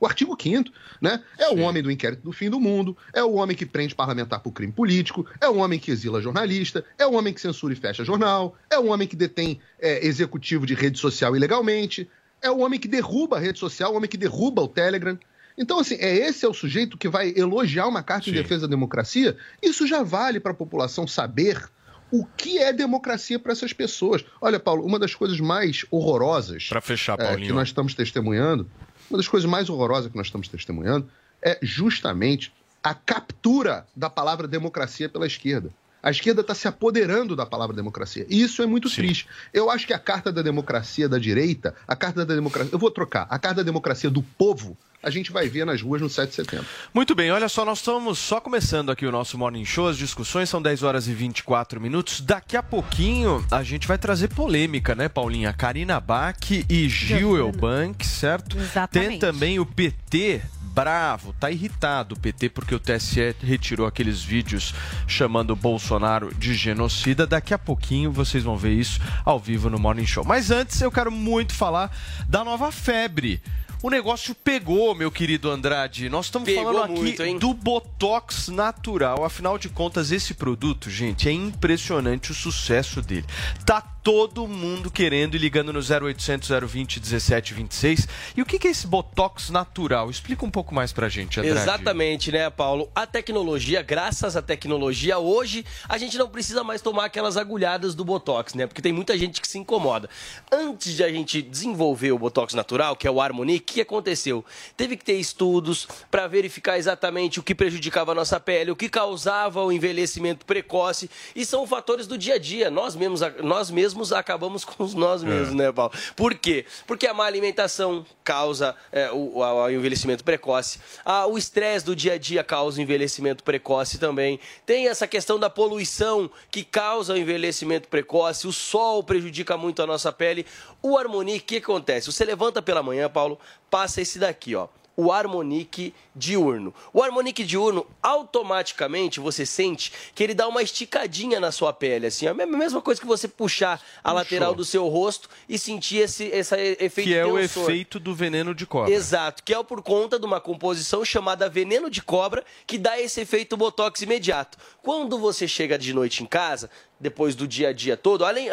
[0.00, 0.70] o, artigo 5
[1.02, 1.22] né?
[1.36, 1.56] É Sim.
[1.56, 4.52] o homem do inquérito do fim do mundo, é o homem que prende parlamentar por
[4.52, 8.02] crime político, é o homem que exila jornalista, é o homem que censura e fecha
[8.02, 12.08] jornal, é o homem que detém é, executivo de rede social ilegalmente,
[12.40, 15.18] é o homem que derruba a rede social, o homem que derruba o Telegram.
[15.58, 18.30] Então, assim, é esse é o sujeito que vai elogiar uma carta Sim.
[18.30, 19.36] em defesa da democracia?
[19.62, 21.68] Isso já vale para a população saber
[22.12, 24.24] o que é democracia para essas pessoas.
[24.40, 28.70] Olha, Paulo, uma das coisas mais horrorosas para fechar, é, que nós estamos testemunhando,
[29.08, 31.08] uma das coisas mais horrorosas que nós estamos testemunhando
[31.42, 35.70] é justamente a captura da palavra democracia pela esquerda.
[36.02, 38.26] A esquerda está se apoderando da palavra democracia.
[38.28, 38.96] E isso é muito Sim.
[38.96, 39.26] triste.
[39.52, 42.70] Eu acho que a carta da democracia da direita, a carta da democracia.
[42.72, 43.26] Eu vou trocar.
[43.28, 46.34] A carta da democracia do povo, a gente vai ver nas ruas no 7 de
[46.36, 46.66] setembro.
[46.92, 50.48] Muito bem, olha só, nós estamos só começando aqui o nosso Morning Show, as discussões
[50.48, 52.20] são 10 horas e 24 minutos.
[52.20, 55.52] Daqui a pouquinho a gente vai trazer polêmica, né, Paulinha?
[55.52, 58.58] Karina Bach e Gil Elbank, certo?
[58.58, 59.10] Exatamente.
[59.10, 60.42] Tem também o PT
[60.80, 64.74] bravo, tá irritado o PT porque o TSE retirou aqueles vídeos
[65.06, 67.26] chamando o Bolsonaro de genocida.
[67.26, 70.24] Daqui a pouquinho vocês vão ver isso ao vivo no Morning Show.
[70.24, 71.94] Mas antes eu quero muito falar
[72.26, 73.42] da nova febre
[73.82, 76.10] o negócio pegou, meu querido Andrade.
[76.10, 79.24] Nós estamos pegou falando aqui muito, do Botox natural.
[79.24, 83.24] Afinal de contas, esse produto, gente, é impressionante o sucesso dele.
[83.64, 88.08] Tá todo mundo querendo e ligando no 0800 020 1726.
[88.36, 90.10] E o que é esse Botox natural?
[90.10, 91.58] Explica um pouco mais pra gente, Andrade.
[91.58, 92.90] Exatamente, né, Paulo?
[92.94, 98.04] A tecnologia, graças à tecnologia, hoje a gente não precisa mais tomar aquelas agulhadas do
[98.04, 98.66] Botox, né?
[98.66, 100.08] Porque tem muita gente que se incomoda.
[100.50, 104.44] Antes de a gente desenvolver o Botox natural, que é o Harmonic, o que aconteceu?
[104.76, 108.88] Teve que ter estudos para verificar exatamente o que prejudicava a nossa pele, o que
[108.88, 112.70] causava o envelhecimento precoce, e são fatores do dia a dia.
[112.70, 115.54] Nós mesmos, nós mesmos acabamos com nós mesmos, é.
[115.54, 115.92] né, Paulo?
[116.16, 116.64] Por quê?
[116.86, 122.14] Porque a má alimentação causa é, o, o, envelhecimento precoce, a, o estresse do dia
[122.14, 124.40] a dia causa o envelhecimento precoce também.
[124.64, 129.86] Tem essa questão da poluição que causa o envelhecimento precoce, o sol prejudica muito a
[129.86, 130.46] nossa pele.
[130.82, 132.10] O Harmonique, o que acontece?
[132.10, 133.38] Você levanta pela manhã, Paulo,
[133.70, 134.68] passa esse daqui, ó
[135.00, 136.74] o harmonique diurno.
[136.92, 142.26] O harmonique diurno, automaticamente você sente que ele dá uma esticadinha na sua pele, assim,
[142.26, 146.54] a mesma coisa que você puxar a lateral do seu rosto e sentir esse, esse
[146.78, 148.92] efeito Que é o efeito do veneno de cobra.
[148.92, 153.20] Exato, que é por conta de uma composição chamada veneno de cobra que dá esse
[153.20, 154.58] efeito botox imediato.
[154.82, 158.48] Quando você chega de noite em casa, depois do dia a dia todo, além,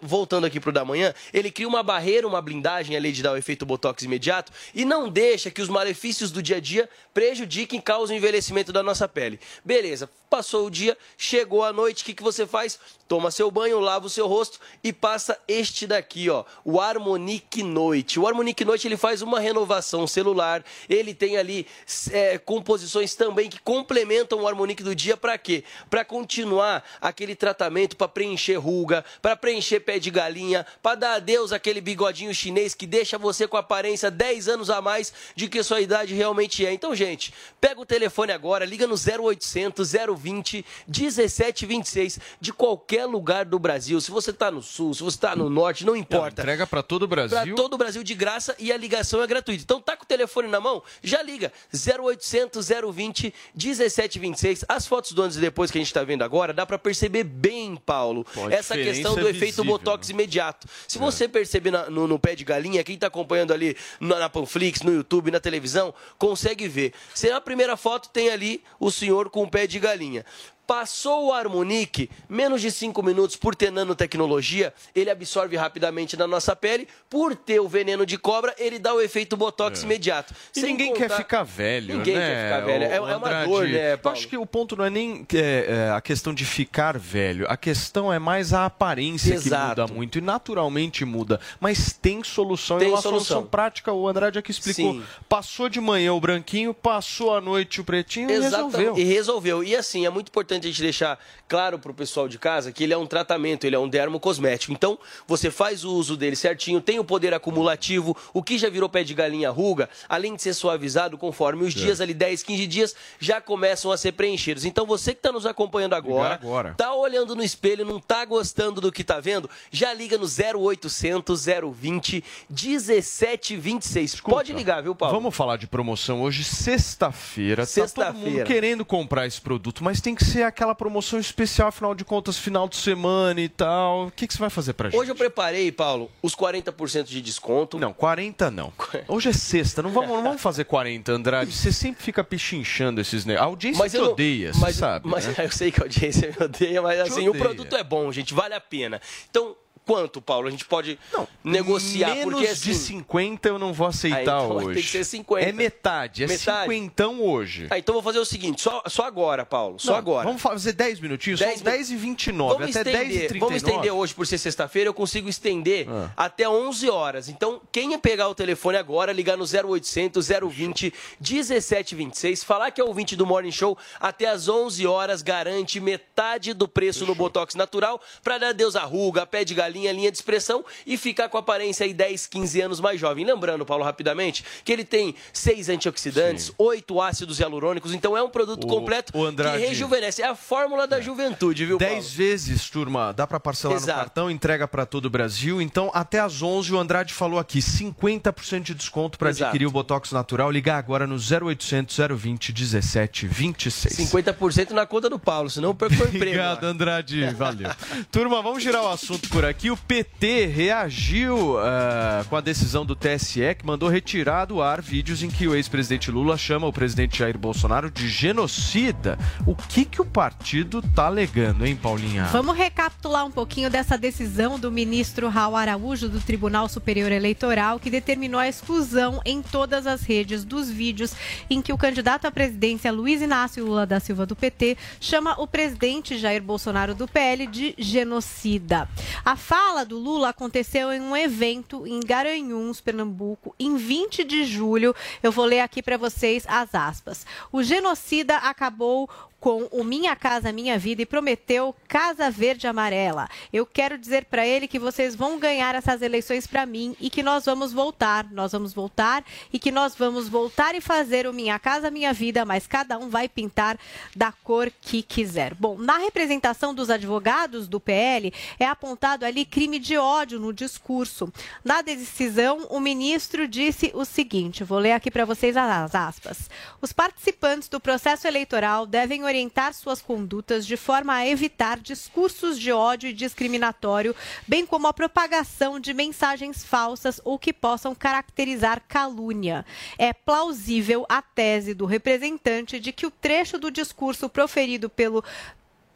[0.00, 3.32] voltando aqui para o da manhã, ele cria uma barreira, uma blindagem ali de dar
[3.32, 7.80] o efeito botox imediato e não deixa que os malefícios do dia a dia prejudiquem,
[7.80, 9.38] causem o envelhecimento da nossa pele.
[9.64, 12.78] Beleza, passou o dia, chegou a noite, o que, que você faz?
[13.08, 18.20] Toma seu banho, lava o seu rosto e passa este daqui, ó, o Harmonique Noite.
[18.20, 21.66] O Harmonique Noite ele faz uma renovação celular, ele tem ali
[22.12, 25.64] é, composições também que complementam o Harmonique do dia para quê?
[25.90, 31.52] Para continuar aquele tratamento para preencher ruga, para preencher pé de galinha, para dar adeus
[31.52, 35.80] àquele bigodinho chinês que deixa você com aparência 10 anos a mais de que sua
[35.80, 36.72] idade realmente é.
[36.72, 43.58] Então, gente, pega o telefone agora, liga no 0800 020 1726 de qualquer lugar do
[43.58, 44.00] Brasil.
[44.00, 46.42] Se você está no sul, se você está no norte, não importa.
[46.42, 47.36] entrega para todo o Brasil.
[47.36, 49.62] Para todo o Brasil de graça e a ligação é gratuita.
[49.62, 50.82] Então, tá com o telefone na mão?
[51.02, 54.64] Já liga 0800 020 1726.
[54.68, 57.24] As fotos do antes e depois que a gente está vendo agora, dá para perceber
[57.24, 60.14] bem Paulo, Pô, essa questão do é efeito botox né?
[60.14, 60.68] imediato.
[60.86, 61.00] Se é.
[61.00, 64.82] você perceber na, no, no, pé de galinha, quem está acompanhando ali na, na Panflix,
[64.82, 66.92] no YouTube, na televisão, consegue ver.
[67.14, 70.24] Se na primeira foto tem ali o senhor com o pé de galinha.
[70.70, 76.54] Passou o Harmonique, menos de 5 minutos por ter nanotecnologia, ele absorve rapidamente na nossa
[76.54, 76.86] pele.
[77.08, 79.84] Por ter o veneno de cobra, ele dá o efeito botox é.
[79.84, 80.32] imediato.
[80.54, 81.08] E ninguém contar...
[81.08, 82.20] quer ficar velho, ninguém né?
[82.20, 82.84] quer ficar velho.
[82.84, 84.16] É, é uma dor, né, Paulo?
[84.16, 87.46] Eu acho que o ponto não é nem é, é, a questão de ficar velho.
[87.48, 89.74] A questão é mais a aparência Exato.
[89.74, 90.18] que muda muito.
[90.18, 91.40] E naturalmente muda.
[91.58, 92.78] Mas tem solução.
[92.78, 93.26] Tem e uma solução.
[93.26, 93.92] solução prática.
[93.92, 94.92] O Andrade aqui explicou.
[94.92, 95.02] Sim.
[95.28, 98.76] Passou de manhã o branquinho, passou a noite o pretinho Exatamente.
[98.76, 98.98] e resolveu.
[98.98, 99.64] E resolveu.
[99.64, 101.18] E assim, é muito importante importante a gente deixar
[101.48, 104.72] claro para o pessoal de casa que ele é um tratamento, ele é um dermocosmético.
[104.72, 108.88] Então, você faz o uso dele certinho, tem o poder acumulativo, o que já virou
[108.88, 111.78] pé de galinha ruga, além de ser suavizado conforme os é.
[111.78, 114.64] dias, ali 10, 15 dias, já começam a ser preenchidos.
[114.64, 118.80] Então, você que está nos acompanhando agora, agora, tá olhando no espelho, não tá gostando
[118.80, 124.14] do que tá vendo, já liga no 0800 020 1726.
[124.14, 125.14] Escuta, Pode ligar, viu, Paulo?
[125.14, 127.64] Vamos falar de promoção hoje, sexta-feira.
[127.64, 128.12] Sexta-feira.
[128.12, 131.94] Tá todo mundo querendo comprar esse produto, mas tem que ser aquela promoção especial, afinal
[131.94, 134.06] de contas, final de semana e tal.
[134.06, 135.00] O que, que você vai fazer pra gente?
[135.00, 137.78] Hoje eu preparei, Paulo, os 40% de desconto.
[137.78, 138.72] Não, 40 não.
[139.08, 141.52] Hoje é sexta, não vamos, não vamos fazer 40, Andrade.
[141.52, 143.46] Você sempre fica pichinchando esses negócios.
[143.46, 145.08] A audiência mas te não, odeia, mas, sabe.
[145.08, 145.34] Mas né?
[145.44, 147.30] eu sei que a audiência me odeia, mas te assim, odeia.
[147.30, 149.00] o produto é bom, gente, vale a pena.
[149.30, 149.56] Então,
[149.90, 150.46] quanto, Paulo?
[150.48, 150.98] A gente pode
[151.42, 152.14] negociar.
[152.14, 154.74] Menos porque, assim, de 50 eu não vou aceitar Ah, então hoje.
[154.74, 155.48] ter que ser 50.
[155.48, 156.62] É metade, é Metade?
[156.62, 157.66] cinquentão hoje.
[157.70, 160.26] Ah, então vou fazer o seguinte, só, só agora, Paulo, só Não, agora.
[160.26, 161.40] Vamos fazer 10 minutinhos?
[161.40, 163.40] 10 São 10 e 29, Vamos até 10 e estender, 39.
[163.40, 166.10] vamos estender hoje por ser sexta-feira, eu consigo estender Ah.
[166.16, 167.28] até 11 horas.
[167.28, 173.16] Então, quem pegar o telefone agora, ligar no 0800 020 1726, falar que é ouvinte
[173.16, 178.38] do Morning Show, até às 11 horas garante metade do preço no Botox natural para
[178.38, 181.84] dar Deus a ruga, pé de galinha, linha de expressão e ficar com a aparência
[181.86, 183.24] aí 10, 15 anos mais jovem.
[183.24, 188.64] Lembrando, Paulo, rapidamente, que ele tem seis antioxidantes, oito ácidos hialurônicos, então é um produto
[188.64, 190.20] O- completo o Andrade- que rejuvenesce.
[190.22, 191.94] É a fórmula da juventude, viu, Paulo?
[191.94, 193.90] 10 vezes, turma, dá pra parcelar Exato.
[193.98, 195.62] no cartão, entrega pra todo o Brasil.
[195.62, 199.44] Então, até às 11 o Andrade falou aqui, 50% de desconto pra Exato.
[199.50, 200.50] adquirir o Botox natural.
[200.50, 203.96] Ligar agora no 0800 020 1726.
[203.96, 206.24] 50% na conta do Paulo, senão eu perco meu emprego.
[206.24, 206.64] Obrigado.
[206.64, 207.24] Andrade.
[207.34, 207.70] Valeu.
[208.10, 209.59] Turma, vamos girar o assunto por aqui.
[209.68, 215.22] O PT reagiu ah, com a decisão do TSE que mandou retirar do ar vídeos
[215.22, 219.18] em que o ex-presidente Lula chama o presidente Jair Bolsonaro de genocida.
[219.46, 222.24] O que, que o partido tá alegando, hein, Paulinha?
[222.32, 227.90] Vamos recapitular um pouquinho dessa decisão do ministro Raul Araújo do Tribunal Superior Eleitoral, que
[227.90, 231.14] determinou a exclusão em todas as redes dos vídeos
[231.50, 235.46] em que o candidato à presidência Luiz Inácio Lula da Silva do PT chama o
[235.46, 238.88] presidente Jair Bolsonaro do PL de genocida.
[239.24, 244.94] A fala do Lula aconteceu em um evento em Garanhuns, Pernambuco, em 20 de julho.
[245.20, 247.26] Eu vou ler aqui para vocês as aspas.
[247.50, 249.10] O genocida acabou
[249.40, 253.28] com o Minha Casa Minha Vida e prometeu Casa Verde Amarela.
[253.52, 257.22] Eu quero dizer para ele que vocês vão ganhar essas eleições para mim e que
[257.22, 261.58] nós vamos voltar, nós vamos voltar e que nós vamos voltar e fazer o Minha
[261.58, 263.78] Casa Minha Vida, mas cada um vai pintar
[264.14, 265.54] da cor que quiser.
[265.54, 271.32] Bom, na representação dos advogados do PL é apontado ali crime de ódio no discurso.
[271.64, 276.50] Na decisão, o ministro disse o seguinte, vou ler aqui para vocês as aspas.
[276.82, 282.70] Os participantes do processo eleitoral devem orientar suas condutas de forma a evitar discursos de
[282.70, 284.14] ódio e discriminatório,
[284.46, 289.64] bem como a propagação de mensagens falsas ou que possam caracterizar calúnia.
[289.96, 295.24] É plausível a tese do representante de que o trecho do discurso proferido pelo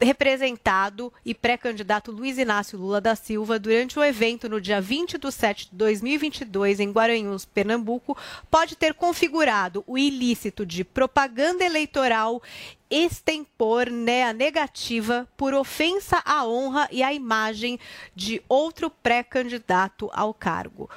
[0.01, 5.31] representado e pré-candidato Luiz Inácio Lula da Silva durante o evento no dia 20 de
[5.31, 8.17] setembro de 2022 em Guaranhuns, Pernambuco,
[8.49, 12.41] pode ter configurado o ilícito de propaganda eleitoral
[12.89, 17.79] extempor né, negativa por ofensa à honra e à imagem
[18.15, 20.89] de outro pré-candidato ao cargo.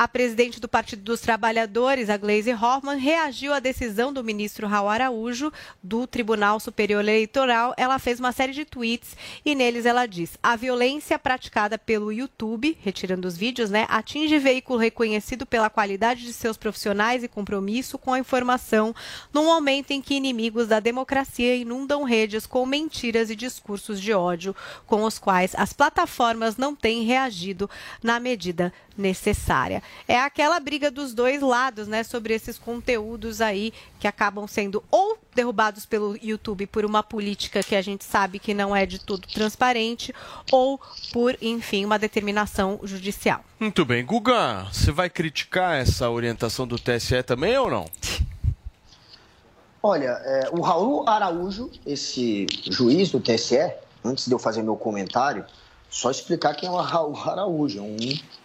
[0.00, 4.88] A presidente do Partido dos Trabalhadores, a Gleisi Hoffmann, reagiu à decisão do ministro Raul
[4.88, 7.74] Araújo do Tribunal Superior Eleitoral.
[7.76, 12.78] Ela fez uma série de tweets e neles ela diz: a violência praticada pelo YouTube,
[12.80, 18.14] retirando os vídeos, né, atinge veículo reconhecido pela qualidade de seus profissionais e compromisso com
[18.14, 18.94] a informação,
[19.30, 24.56] num momento em que inimigos da democracia inundam redes com mentiras e discursos de ódio,
[24.86, 27.68] com os quais as plataformas não têm reagido
[28.02, 29.82] na medida necessária.
[30.06, 35.18] É aquela briga dos dois lados, né, sobre esses conteúdos aí que acabam sendo ou
[35.34, 39.26] derrubados pelo YouTube por uma política que a gente sabe que não é de tudo
[39.28, 40.14] transparente
[40.52, 40.80] ou
[41.12, 43.44] por, enfim, uma determinação judicial.
[43.58, 44.04] Muito bem.
[44.04, 47.86] Guga, você vai criticar essa orientação do TSE também ou não?
[49.82, 53.72] Olha, é, o Raul Araújo, esse juiz do TSE,
[54.04, 55.44] antes de eu fazer meu comentário,
[55.90, 57.78] só explicar quem é o Raul Araújo.
[57.78, 57.98] É um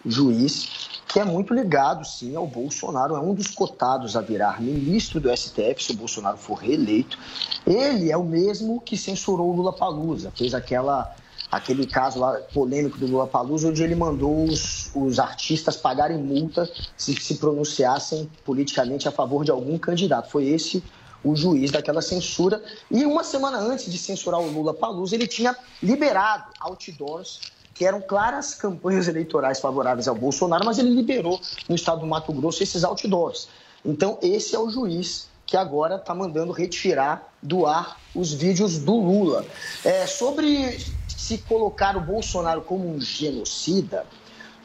[0.05, 3.15] juiz que é muito ligado, sim, ao Bolsonaro.
[3.15, 7.17] É um dos cotados a virar ministro do STF se o Bolsonaro for reeleito.
[7.65, 11.15] Ele é o mesmo que censurou o Lula Palusa, fez aquela
[11.51, 16.69] aquele caso lá polêmico do Lula Palusa, onde ele mandou os, os artistas pagarem multa
[16.97, 20.29] se se pronunciassem politicamente a favor de algum candidato.
[20.29, 20.83] Foi esse
[21.23, 22.63] o juiz daquela censura.
[22.89, 27.39] E uma semana antes de censurar o Lula Palusa, ele tinha liberado outdoors
[27.73, 32.31] que eram claras campanhas eleitorais favoráveis ao Bolsonaro, mas ele liberou no estado do Mato
[32.31, 33.49] Grosso esses outdoors.
[33.83, 38.95] Então, esse é o juiz que agora está mandando retirar do ar os vídeos do
[38.95, 39.45] Lula.
[39.83, 44.05] É, sobre se colocar o Bolsonaro como um genocida,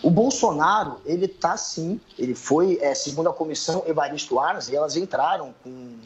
[0.03, 4.97] o Bolsonaro, ele está sim, ele foi, é, segundo a comissão Evaristo Arnes, e elas
[4.97, 5.97] entraram com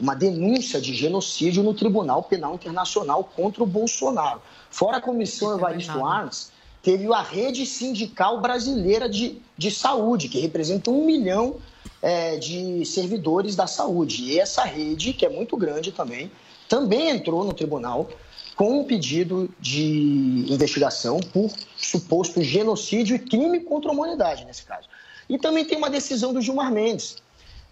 [0.00, 4.40] uma denúncia de genocídio no Tribunal Penal Internacional contra o Bolsonaro.
[4.70, 6.50] Fora a comissão Evaristo Arnes,
[6.82, 11.56] teve a Rede Sindical Brasileira de, de Saúde, que representa um milhão
[12.00, 14.22] é, de servidores da saúde.
[14.24, 16.30] E essa rede, que é muito grande também,
[16.68, 18.08] também entrou no tribunal
[18.56, 24.88] com um pedido de investigação por suposto genocídio e crime contra a humanidade, nesse caso.
[25.28, 27.16] E também tem uma decisão do Gilmar Mendes,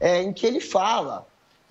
[0.00, 1.26] é, em que ele fala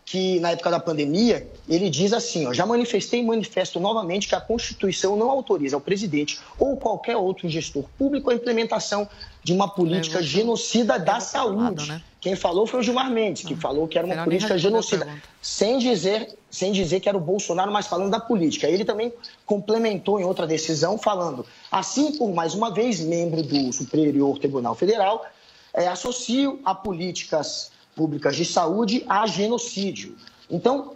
[0.07, 4.35] que na época da pandemia, ele diz assim, ó, já manifestei e manifesto novamente que
[4.35, 9.05] a Constituição não autoriza ao presidente ou qualquer outro gestor público a implementação
[9.43, 11.89] de uma política genocida da saúde.
[11.89, 12.01] Né?
[12.21, 15.05] Quem falou foi o Gilmar Mendes, que ah, falou que era uma política genocida,
[15.41, 18.65] sem dizer, sem dizer que era o Bolsonaro, mas falando da política.
[18.65, 19.11] Ele também
[19.45, 25.25] complementou em outra decisão, falando, assim por mais uma vez, membro do Superior Tribunal Federal,
[25.73, 30.15] é, associo a políticas públicas de saúde a genocídio.
[30.49, 30.95] Então,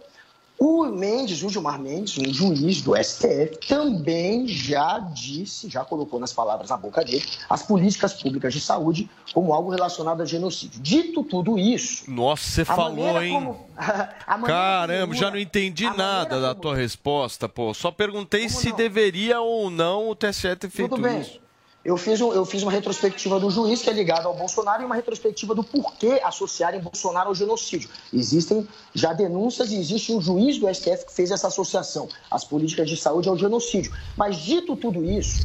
[0.63, 6.31] o Mendes, o Gilmar Mendes, um juiz do STF, também já disse, já colocou nas
[6.31, 10.79] palavras na boca dele, as políticas públicas de saúde como algo relacionado a genocídio.
[10.79, 12.09] Dito tudo isso.
[12.11, 13.33] Nossa, você falou, hein?
[13.33, 16.61] Como, Caramba, já não entendi nada da como...
[16.61, 17.73] tua resposta, pô.
[17.73, 18.75] Só perguntei como se não?
[18.75, 21.39] deveria ou não o TSE ter feito isso.
[21.83, 24.85] Eu fiz, um, eu fiz uma retrospectiva do juiz, que é ligado ao Bolsonaro, e
[24.85, 27.89] uma retrospectiva do porquê associarem Bolsonaro ao genocídio.
[28.13, 32.87] Existem já denúncias e existe um juiz do STF que fez essa associação, as políticas
[32.87, 33.91] de saúde ao genocídio.
[34.15, 35.43] Mas, dito tudo isso,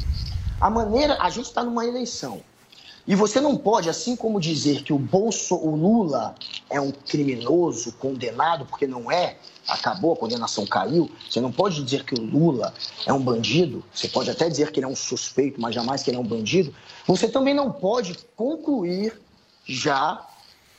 [0.61, 1.17] a maneira.
[1.21, 2.43] A gente está numa eleição.
[3.07, 6.35] E você não pode, assim como dizer que o, Bolso, o Lula
[6.69, 9.37] é um criminoso condenado, porque não é,
[9.69, 11.09] acabou, a condenação caiu.
[11.31, 12.75] Você não pode dizer que o Lula
[13.07, 16.11] é um bandido, você pode até dizer que ele é um suspeito, mas jamais que
[16.11, 16.75] ele é um bandido.
[17.07, 19.21] Você também não pode concluir
[19.65, 20.27] já,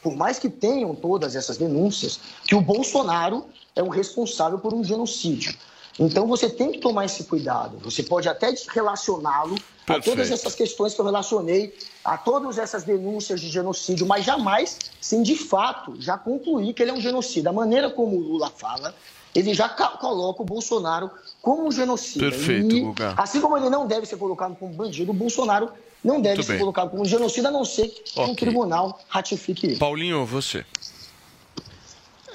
[0.03, 4.83] por mais que tenham todas essas denúncias, que o Bolsonaro é o responsável por um
[4.83, 5.55] genocídio.
[5.97, 7.77] Então você tem que tomar esse cuidado.
[7.79, 9.55] Você pode até relacioná-lo
[9.87, 11.73] a todas essas questões que eu relacionei,
[12.03, 16.91] a todas essas denúncias de genocídio, mas jamais sem de fato já concluir que ele
[16.91, 17.49] é um genocida.
[17.49, 18.93] A maneira como o Lula fala,
[19.33, 21.09] ele já coloca o Bolsonaro
[21.41, 22.29] como um genocida.
[22.29, 23.13] Perfeito, e, Guga.
[23.15, 25.69] Assim como ele não deve ser colocado como bandido, o Bolsonaro
[26.03, 26.59] não deve Muito ser bem.
[26.59, 28.31] colocado como genocida, a não ser que okay.
[28.31, 29.75] um tribunal ratifique ele.
[29.77, 30.65] Paulinho, você.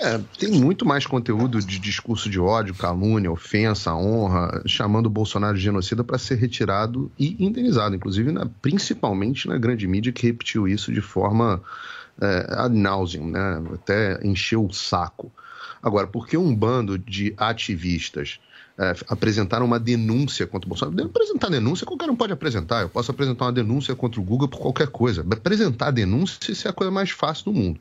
[0.03, 5.57] É, tem muito mais conteúdo de discurso de ódio, calúnia, ofensa, honra, chamando o Bolsonaro
[5.57, 10.67] de genocida para ser retirado e indenizado, inclusive, na, principalmente na grande mídia que repetiu
[10.67, 11.63] isso de forma
[12.21, 13.63] é, ad nauseum, né?
[13.75, 15.31] até encheu o saco.
[15.83, 18.39] Agora, por que um bando de ativistas
[18.78, 21.07] é, apresentaram uma denúncia contra o Bolsonaro?
[21.07, 22.83] Apresentar denúncia, qualquer um pode apresentar.
[22.83, 25.26] Eu posso apresentar uma denúncia contra o Google por qualquer coisa.
[25.30, 27.80] Apresentar denúncia, isso é a coisa mais fácil do mundo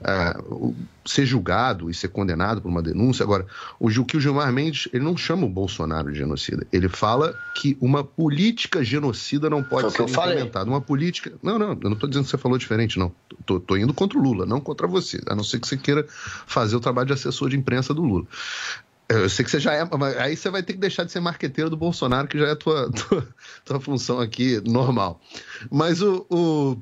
[0.00, 0.74] uh,
[1.04, 3.22] ser julgado e ser condenado por uma denúncia.
[3.22, 3.46] Agora,
[3.78, 6.66] o, o que o Gilmar Mendes, ele não chama o Bolsonaro de genocida.
[6.72, 10.68] Ele fala que uma política genocida não pode ser implementada.
[10.68, 11.32] Uma política.
[11.42, 13.12] Não, não, eu não estou dizendo que você falou diferente, não.
[13.48, 15.20] Estou indo contra o Lula, não contra você.
[15.26, 16.04] A não ser que você queira
[16.46, 18.26] fazer o trabalho de assessor de imprensa do Lula.
[19.08, 21.20] Eu sei que você já é, mas aí você vai ter que deixar de ser
[21.20, 23.28] marqueteiro do Bolsonaro, que já é a tua, tua,
[23.64, 25.20] tua função aqui normal.
[25.70, 26.76] Mas o, o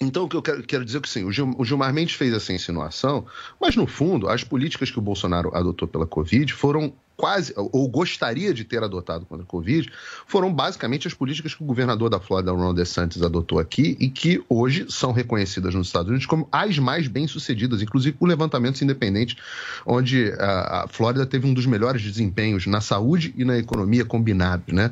[0.00, 2.14] então, o que eu quero, quero dizer é que sim, o, Gil, o Gilmar Mendes
[2.14, 3.26] fez essa insinuação,
[3.60, 8.54] mas no fundo, as políticas que o Bolsonaro adotou pela Covid foram quase, ou gostaria
[8.54, 9.92] de ter adotado contra a Covid,
[10.26, 14.42] foram basicamente as políticas que o governador da Flórida, Ron DeSantis, adotou aqui e que
[14.48, 19.36] hoje são reconhecidas nos Estados Unidos como as mais bem-sucedidas, inclusive por levantamentos independentes,
[19.84, 24.72] onde a, a Flórida teve um dos melhores desempenhos na saúde e na economia combinado,
[24.72, 24.90] né?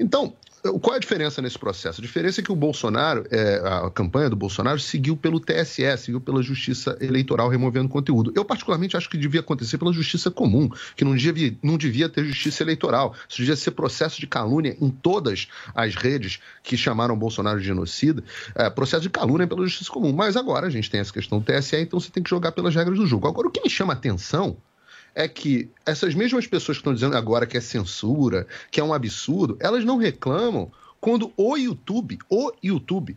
[0.00, 0.32] Então,
[0.80, 2.00] qual é a diferença nesse processo?
[2.00, 6.20] A diferença é que o Bolsonaro, é, a campanha do Bolsonaro, seguiu pelo TSE, seguiu
[6.20, 8.32] pela Justiça Eleitoral removendo conteúdo.
[8.34, 12.24] Eu, particularmente, acho que devia acontecer pela Justiça Comum, que não devia, não devia ter
[12.24, 13.14] Justiça Eleitoral.
[13.28, 18.22] Isso devia ser processo de calúnia em todas as redes que chamaram Bolsonaro de genocida.
[18.54, 20.12] É, processo de calúnia pela Justiça Comum.
[20.12, 22.74] Mas agora a gente tem essa questão do TSE, então você tem que jogar pelas
[22.74, 23.26] regras do jogo.
[23.26, 24.56] Agora, o que me chama a atenção
[25.16, 28.92] é que essas mesmas pessoas que estão dizendo agora que é censura, que é um
[28.92, 33.16] absurdo, elas não reclamam quando o YouTube, o YouTube,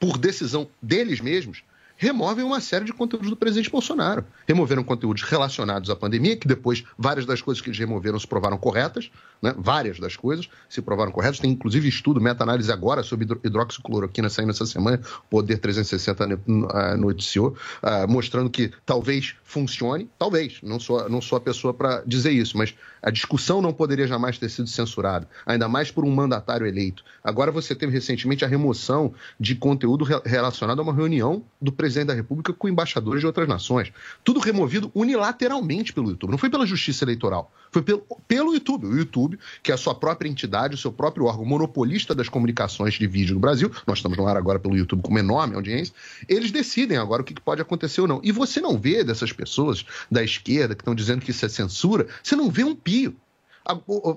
[0.00, 1.62] por decisão deles mesmos,
[2.02, 4.24] removem uma série de conteúdos do presidente Bolsonaro.
[4.44, 8.58] Removeram conteúdos relacionados à pandemia, que depois várias das coisas que eles removeram se provaram
[8.58, 9.08] corretas,
[9.40, 9.54] né?
[9.56, 11.38] várias das coisas se provaram corretas.
[11.38, 15.00] Tem inclusive estudo, meta-análise agora sobre hidroxicloroquina saindo essa semana,
[15.30, 21.40] Poder 360 uh, noticiou, uh, mostrando que talvez funcione, talvez, não sou, não sou a
[21.40, 25.90] pessoa para dizer isso, mas a discussão não poderia jamais ter sido censurada, ainda mais
[25.90, 27.04] por um mandatário eleito.
[27.22, 31.91] Agora você teve recentemente a remoção de conteúdo re relacionado a uma reunião do presidente
[31.92, 33.92] presidente da República com embaixadores de outras nações.
[34.24, 36.30] Tudo removido unilateralmente pelo YouTube.
[36.30, 38.86] Não foi pela Justiça Eleitoral, foi pelo, pelo YouTube.
[38.86, 42.94] O YouTube, que é a sua própria entidade, o seu próprio órgão monopolista das comunicações
[42.94, 45.94] de vídeo no Brasil, nós estamos no ar agora pelo YouTube com uma enorme audiência,
[46.28, 48.20] eles decidem agora o que pode acontecer ou não.
[48.24, 52.06] E você não vê dessas pessoas da esquerda que estão dizendo que isso é censura,
[52.22, 53.14] você não vê um pio.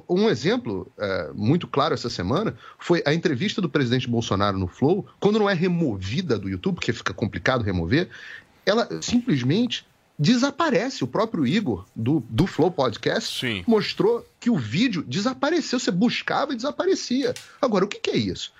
[0.09, 5.05] Um exemplo é, muito claro essa semana foi a entrevista do presidente Bolsonaro no Flow,
[5.19, 8.09] quando não é removida do YouTube, porque fica complicado remover,
[8.65, 9.85] ela simplesmente
[10.17, 11.03] desaparece.
[11.03, 13.63] O próprio Igor, do, do Flow Podcast, Sim.
[13.67, 15.79] mostrou que o vídeo desapareceu.
[15.79, 17.33] Você buscava e desaparecia.
[17.59, 18.53] Agora, o que, que é isso?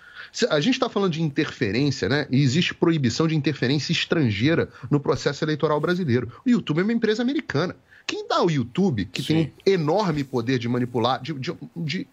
[0.49, 2.25] A gente está falando de interferência, né?
[2.31, 6.31] E existe proibição de interferência estrangeira no processo eleitoral brasileiro.
[6.43, 7.75] O YouTube é uma empresa americana.
[8.07, 9.27] Quem dá ao YouTube, que Sim.
[9.27, 12.07] tem um enorme poder de manipular, de, de, de,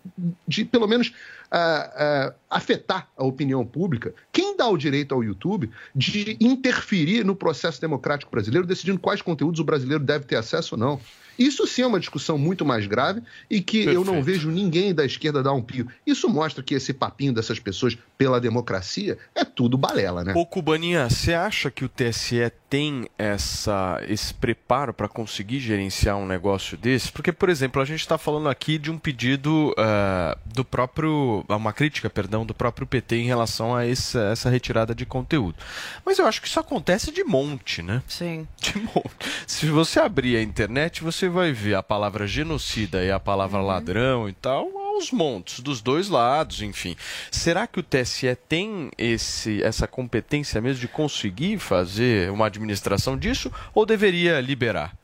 [0.46, 5.70] de pelo menos uh, uh, afetar a opinião pública, quem dá o direito ao YouTube
[5.94, 10.78] de interferir no processo democrático brasileiro, decidindo quais conteúdos o brasileiro deve ter acesso ou
[10.78, 11.00] não?
[11.38, 13.98] Isso sim é uma discussão muito mais grave e que Perfeito.
[13.98, 15.88] eu não vejo ninguém da esquerda dar um pio.
[16.06, 20.32] Isso mostra que esse papinho dessas pessoas pela democracia é tudo balela, né?
[20.36, 22.40] Ô, Cubaninha, você acha que o TSE
[22.72, 27.12] tem essa, esse preparo para conseguir gerenciar um negócio desse?
[27.12, 31.44] Porque, por exemplo, a gente está falando aqui de um pedido uh, do próprio.
[31.50, 35.56] uma crítica, perdão, do próprio PT em relação a essa, essa retirada de conteúdo.
[36.02, 38.02] Mas eu acho que isso acontece de monte, né?
[38.08, 38.48] Sim.
[38.58, 39.28] De monte.
[39.46, 43.66] Se você abrir a internet, você vai ver a palavra genocida e a palavra uhum.
[43.66, 46.96] ladrão e tal aos montes, dos dois lados, enfim.
[47.30, 53.50] Será que o TSE tem esse, essa competência mesmo de conseguir fazer uma administração disso
[53.74, 55.01] ou deveria liberar?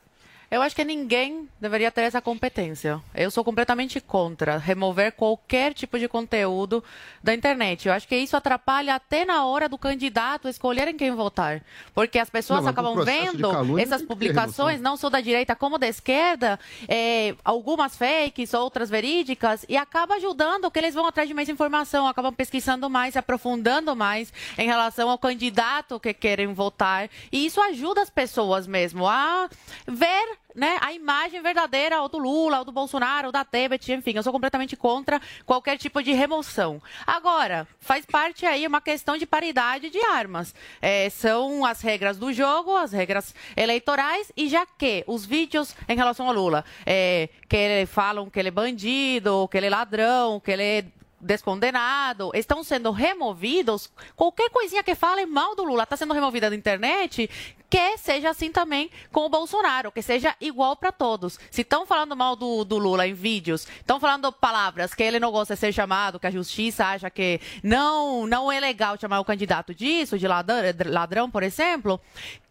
[0.50, 3.02] Eu acho que ninguém deveria ter essa competência.
[3.14, 6.82] Eu sou completamente contra remover qualquer tipo de conteúdo
[7.22, 7.86] da internet.
[7.86, 11.62] Eu acho que isso atrapalha até na hora do candidato escolherem quem votar.
[11.94, 16.58] Porque as pessoas não, acabam vendo essas publicações, não só da direita como da esquerda,
[16.88, 22.08] é, algumas fakes, outras verídicas, e acaba ajudando que eles vão atrás de mais informação,
[22.08, 27.10] acabam pesquisando mais, se aprofundando mais em relação ao candidato que querem votar.
[27.30, 29.50] E isso ajuda as pessoas mesmo a
[29.86, 34.14] ver né, a imagem verdadeira ou do Lula, ou do Bolsonaro, ou da Tebet, enfim,
[34.16, 36.82] eu sou completamente contra qualquer tipo de remoção.
[37.06, 40.54] Agora, faz parte aí uma questão de paridade de armas.
[40.82, 45.96] É, são as regras do jogo, as regras eleitorais, e já que os vídeos em
[45.96, 50.40] relação ao Lula, é, que ele, falam que ele é bandido, que ele é ladrão,
[50.40, 50.84] que ele é
[51.20, 56.56] descondenado, estão sendo removidos, qualquer coisinha que fale mal do Lula está sendo removida da
[56.56, 57.28] internet,
[57.68, 61.38] que seja assim também com o Bolsonaro, que seja igual para todos.
[61.50, 65.30] Se estão falando mal do, do, Lula em vídeos, estão falando palavras que ele não
[65.30, 69.24] gosta de ser chamado, que a justiça acha que não, não é legal chamar o
[69.24, 72.00] candidato disso, de ladrão, ladrão por exemplo,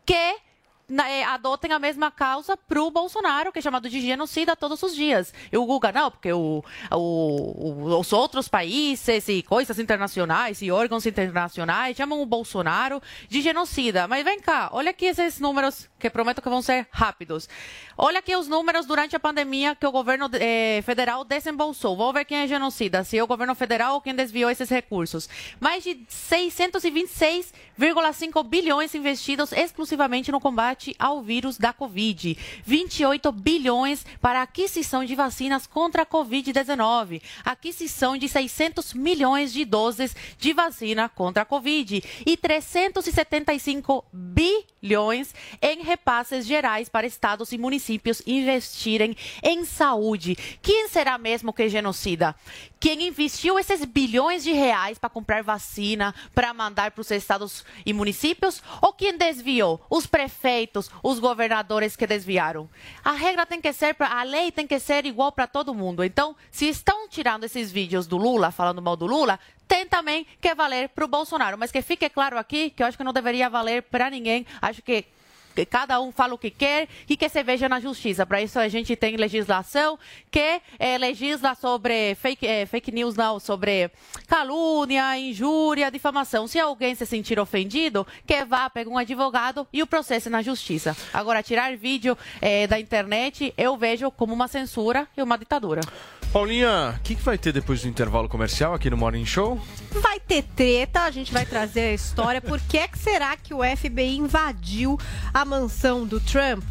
[0.06, 0.38] que
[1.28, 5.34] adotem a mesma causa para o Bolsonaro, que é chamado de genocida todos os dias.
[5.52, 11.06] E o Guga, não, porque o, o, os outros países e coisas internacionais e órgãos
[11.06, 14.08] internacionais chamam o Bolsonaro de genocida.
[14.08, 17.48] Mas vem cá, olha aqui esses números que prometo que vão ser rápidos.
[17.98, 21.96] Olha aqui os números durante a pandemia que o governo eh, federal desembolsou.
[21.98, 25.28] Vamos ver quem é genocida, se é o governo federal ou quem desviou esses recursos.
[25.60, 32.38] Mais de 626,5 bilhões investidos exclusivamente no combate ao vírus da Covid.
[32.64, 37.24] 28 bilhões para aquisição de vacinas contra a Covid-19.
[37.44, 42.04] Aquisição de 600 milhões de doses de vacina contra a Covid.
[42.26, 50.36] E 375 bilhões em repasses gerais para estados e municípios investirem em saúde.
[50.62, 52.36] Quem será mesmo que genocida?
[52.80, 57.94] Quem investiu esses bilhões de reais para comprar vacina, para mandar para os estados e
[57.94, 58.62] municípios?
[58.82, 59.82] Ou quem desviou?
[59.90, 62.70] Os prefeitos, os governadores que desviaram?
[63.04, 66.04] A regra tem que ser, a lei tem que ser igual para todo mundo.
[66.04, 70.54] Então, se estão tirando esses vídeos do Lula, falando mal do Lula, tem também que
[70.54, 71.58] valer para o Bolsonaro.
[71.58, 74.46] Mas que fique claro aqui que eu acho que não deveria valer para ninguém.
[74.62, 75.06] Acho que
[75.66, 78.26] cada um fala o que quer e que se veja na justiça.
[78.26, 79.98] Para isso a gente tem legislação
[80.30, 83.90] que é, legisla sobre fake, é, fake news, não, sobre
[84.28, 86.48] calúnia, injúria, difamação.
[86.48, 90.96] Se alguém se sentir ofendido, que vá, pegue um advogado e o processe na justiça.
[91.14, 95.82] Agora, tirar vídeo é, da internet, eu vejo como uma censura e uma ditadura.
[96.38, 99.60] Paulinha, o que, que, vai ter depois do intervalo comercial aqui no Morning Show?
[99.90, 102.40] Vai ter treta, a gente vai trazer a história.
[102.40, 105.00] Por que, é que será que o FBI invadiu
[105.34, 106.64] a mansão do Trump?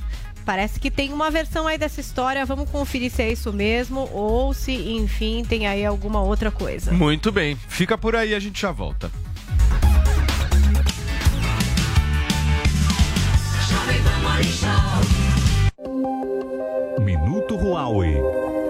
[0.45, 2.47] Parece que tem uma versão aí dessa história.
[2.47, 6.93] Vamos conferir se é isso mesmo ou se, enfim, tem aí alguma outra coisa.
[6.93, 7.57] Muito bem.
[7.67, 9.11] Fica por aí, a gente já volta.
[17.01, 18.66] Minuto Huawei.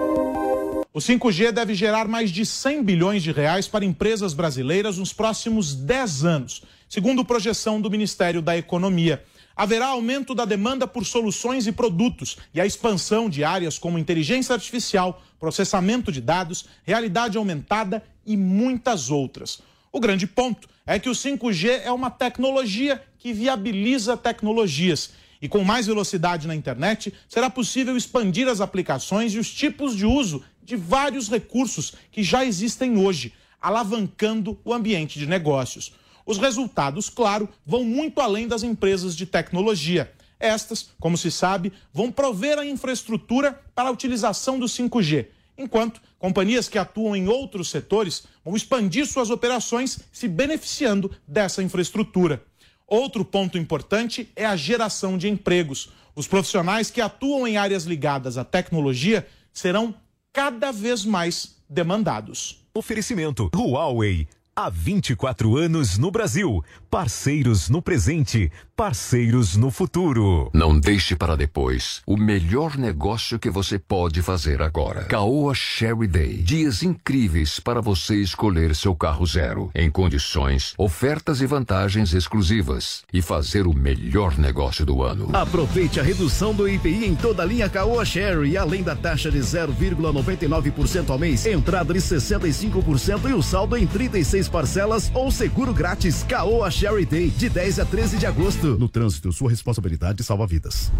[0.97, 5.75] O 5G deve gerar mais de 100 bilhões de reais para empresas brasileiras nos próximos
[5.75, 9.23] 10 anos, segundo projeção do Ministério da Economia.
[9.55, 14.55] Haverá aumento da demanda por soluções e produtos e a expansão de áreas como inteligência
[14.55, 19.61] artificial, processamento de dados, realidade aumentada e muitas outras.
[19.91, 25.11] O grande ponto é que o 5G é uma tecnologia que viabiliza tecnologias.
[25.41, 30.05] E com mais velocidade na internet, será possível expandir as aplicações e os tipos de
[30.05, 35.93] uso de vários recursos que já existem hoje, alavancando o ambiente de negócios.
[36.25, 40.11] Os resultados, claro, vão muito além das empresas de tecnologia.
[40.39, 45.27] Estas, como se sabe, vão prover a infraestrutura para a utilização do 5G,
[45.57, 52.43] enquanto companhias que atuam em outros setores vão expandir suas operações se beneficiando dessa infraestrutura.
[52.87, 55.89] Outro ponto importante é a geração de empregos.
[56.15, 59.93] Os profissionais que atuam em áreas ligadas à tecnologia serão
[60.31, 62.65] cada vez mais demandados.
[62.73, 64.27] Oferecimento Huawei.
[64.59, 66.63] Há 24 anos no Brasil.
[66.89, 70.49] Parceiros no presente, parceiros no futuro.
[70.51, 75.03] Não deixe para depois o melhor negócio que você pode fazer agora.
[75.03, 76.37] Caoa Sherry Day.
[76.37, 79.69] Dias incríveis para você escolher seu carro zero.
[79.75, 83.03] Em condições, ofertas e vantagens exclusivas.
[83.13, 85.29] E fazer o melhor negócio do ano.
[85.33, 88.57] Aproveite a redução do IPI em toda a linha Caoa Sherry.
[88.57, 94.46] Além da taxa de 0,99% ao mês, entrada de 65% e o saldo em 36
[94.47, 96.23] parcelas ou seguro grátis.
[96.23, 98.77] Caoa Sherry Day, de 10 a 13 de agosto.
[98.77, 100.91] No trânsito, sua responsabilidade salva vidas.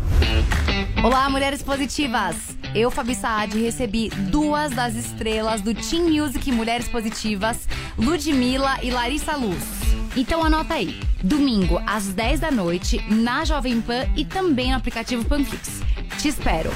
[1.04, 2.36] Olá, mulheres positivas!
[2.74, 7.68] Eu, Fabi Saad, recebi duas das estrelas do Team Music Mulheres Positivas,
[7.98, 9.64] Ludmilla e Larissa Luz.
[10.16, 15.24] Então anota aí, domingo às 10 da noite, na Jovem Pan e também no aplicativo
[15.24, 15.82] Panflix.
[16.22, 16.72] Te espero.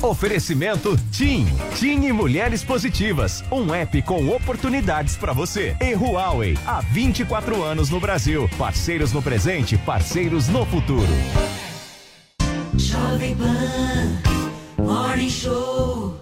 [0.00, 1.46] Oferecimento TIM.
[1.78, 3.42] TIM e Mulheres Positivas.
[3.50, 5.76] Um app com oportunidades para você.
[5.80, 6.58] E Huawei.
[6.66, 8.48] Há 24 anos no Brasil.
[8.58, 11.08] Parceiros no presente, parceiros no futuro.
[12.76, 14.22] Jovem Pan
[14.78, 16.21] Morning Show.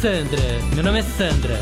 [0.00, 0.42] Sandra,
[0.74, 1.58] meu nome é Sandra.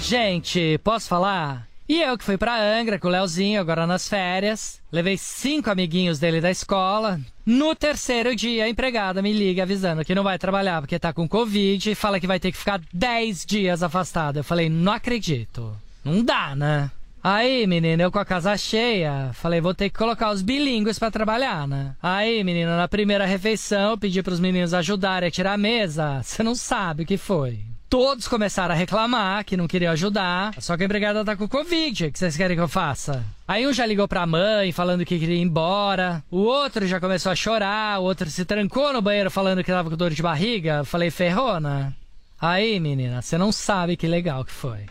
[0.00, 1.66] Gente, posso falar?
[1.88, 4.80] E eu que fui pra Angra com o Leozinho agora nas férias.
[4.90, 7.20] Levei cinco amiguinhos dele da escola.
[7.44, 11.28] No terceiro dia, a empregada me liga avisando que não vai trabalhar porque tá com
[11.28, 14.38] Covid e fala que vai ter que ficar 10 dias afastada.
[14.38, 15.76] Eu falei, não acredito.
[16.04, 16.88] Não dá, né?
[17.24, 21.08] Aí, menina, eu com a casa cheia, falei, vou ter que colocar os bilíngues pra
[21.08, 21.94] trabalhar, né?
[22.02, 26.20] Aí, menina, na primeira refeição, eu pedi pros meninos ajudarem a tirar a mesa.
[26.20, 27.60] Você não sabe o que foi.
[27.88, 32.06] Todos começaram a reclamar que não queriam ajudar, só que a empregada tá com Covid.
[32.06, 33.22] O que vocês querem que eu faça?
[33.46, 37.30] Aí um já ligou pra mãe falando que queria ir embora, o outro já começou
[37.30, 40.84] a chorar, o outro se trancou no banheiro falando que tava com dor de barriga.
[40.84, 41.92] Falei, ferrou, né?
[42.40, 44.86] Aí, menina, você não sabe que legal que foi.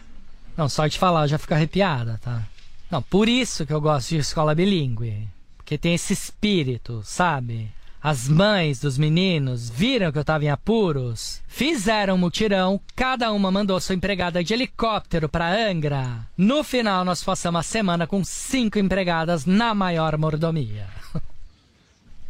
[0.61, 2.43] Não, só de falar eu já fico arrepiada, tá?
[2.91, 5.27] Não, por isso que eu gosto de escola bilíngue.
[5.57, 7.71] Porque tem esse espírito, sabe?
[7.99, 13.49] As mães dos meninos viram que eu tava em apuros, fizeram um mutirão, cada uma
[13.49, 16.27] mandou sua empregada de helicóptero pra Angra.
[16.37, 20.87] No final, nós passamos a semana com cinco empregadas na maior mordomia.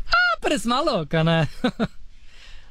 [0.07, 1.49] ah, parece maluca, né?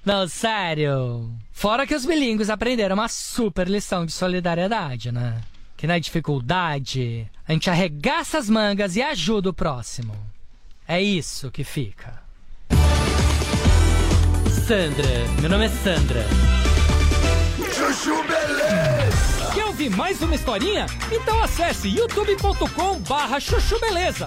[0.02, 1.30] Não, sério.
[1.52, 5.42] Fora que os bilíngues aprenderam uma super lição de solidariedade, né?
[5.80, 10.14] Que na dificuldade, a gente arregaça as mangas e ajuda o próximo.
[10.86, 12.22] É isso que fica.
[14.66, 15.08] Sandra,
[15.40, 16.22] meu nome é Sandra.
[17.72, 19.54] Chuchu Beleza!
[19.54, 20.84] Quer ouvir mais uma historinha?
[21.10, 24.26] Então acesse youtube.com barra chuchu beleza.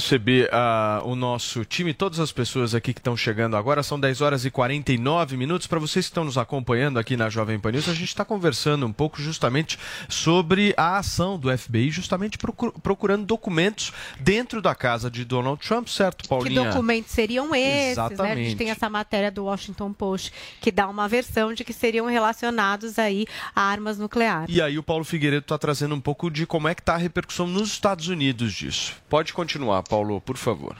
[0.00, 3.82] Receber ah, o nosso time, todas as pessoas aqui que estão chegando agora.
[3.82, 5.66] São 10 horas e 49 minutos.
[5.66, 8.86] Para vocês que estão nos acompanhando aqui na Jovem Pan News, a gente está conversando
[8.86, 9.78] um pouco justamente
[10.08, 15.86] sobre a ação do FBI, justamente procu- procurando documentos dentro da casa de Donald Trump,
[15.88, 16.64] certo, Que Paulinha?
[16.70, 18.02] documentos seriam esses, né?
[18.02, 18.44] A Exatamente.
[18.48, 22.98] gente tem essa matéria do Washington Post que dá uma versão de que seriam relacionados
[22.98, 24.54] aí a armas nucleares.
[24.54, 26.98] E aí o Paulo Figueiredo está trazendo um pouco de como é que está a
[26.98, 28.94] repercussão nos Estados Unidos disso.
[29.08, 30.76] Pode continuar, Paulo, por favor.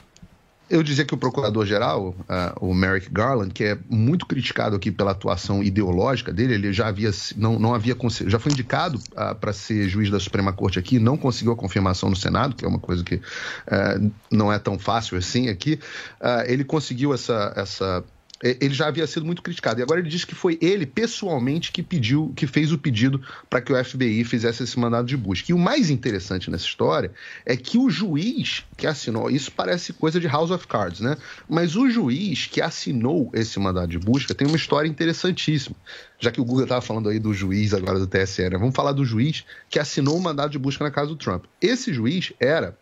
[0.69, 5.11] Eu dizia que o procurador-geral, ah, o Merrick Garland, que é muito criticado aqui pela
[5.11, 7.93] atuação ideológica dele, ele já havia não, não havia
[8.25, 8.97] já foi indicado
[9.41, 12.67] para ser juiz da Suprema Corte aqui, não conseguiu a confirmação no Senado, que é
[12.69, 13.19] uma coisa que
[13.67, 13.99] ah,
[14.31, 15.77] não é tão fácil assim aqui.
[16.21, 18.01] Ah, ele conseguiu essa essa
[18.43, 19.79] ele já havia sido muito criticado.
[19.79, 23.61] E agora ele diz que foi ele, pessoalmente, que pediu, que fez o pedido para
[23.61, 25.51] que o FBI fizesse esse mandado de busca.
[25.51, 27.11] E o mais interessante nessa história
[27.45, 31.17] é que o juiz que assinou, isso parece coisa de House of Cards, né?
[31.47, 35.75] Mas o juiz que assinou esse mandado de busca tem uma história interessantíssima.
[36.19, 38.57] Já que o Google estava falando aí do juiz agora do TSE, né?
[38.57, 41.45] Vamos falar do juiz que assinou o mandado de busca na casa do Trump.
[41.61, 42.77] Esse juiz era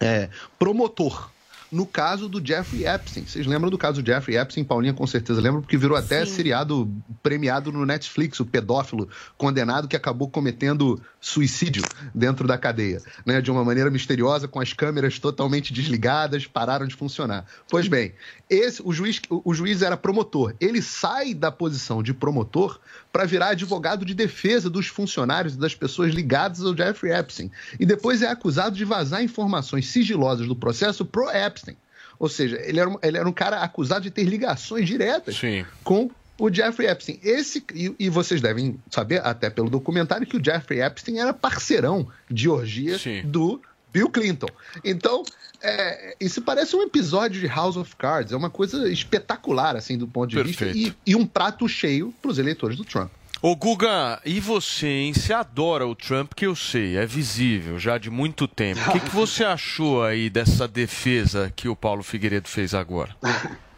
[0.00, 0.28] é,
[0.58, 1.30] promotor.
[1.70, 3.24] No caso do Jeffrey Epstein.
[3.24, 4.64] Vocês lembram do caso do Jeffrey Epstein?
[4.64, 6.34] Paulinha com certeza lembra, porque virou até Sim.
[6.34, 6.90] seriado
[7.22, 13.40] premiado no Netflix, o pedófilo condenado que acabou cometendo suicídio dentro da cadeia, né?
[13.40, 17.44] De uma maneira misteriosa, com as câmeras totalmente desligadas, pararam de funcionar.
[17.68, 18.14] Pois bem,
[18.48, 20.54] esse, o, juiz, o, o juiz era promotor.
[20.60, 22.80] Ele sai da posição de promotor
[23.12, 27.50] para virar advogado de defesa dos funcionários e das pessoas ligadas ao Jeffrey Epstein.
[27.78, 31.76] E depois é acusado de vazar informações sigilosas do processo pro Epstein.
[32.18, 35.34] Ou seja, ele era, um, ele era um cara acusado de ter ligações diretas
[35.82, 37.18] com o Jeffrey Epstein.
[37.22, 42.08] Esse, e, e vocês devem saber, até pelo documentário, que o Jeffrey Epstein era parceirão
[42.30, 43.60] de orgia do
[43.92, 44.48] Bill Clinton.
[44.84, 45.22] Então,
[45.62, 48.32] é, isso parece um episódio de House of Cards.
[48.32, 50.66] É uma coisa espetacular, assim, do ponto de vista.
[50.66, 53.10] E, e um prato cheio para os eleitores do Trump.
[53.42, 55.14] Ô Guga, e você, hein?
[55.14, 58.80] Você adora o Trump, que eu sei, é visível já de muito tempo.
[58.88, 63.16] O que, que você achou aí dessa defesa que o Paulo Figueiredo fez agora?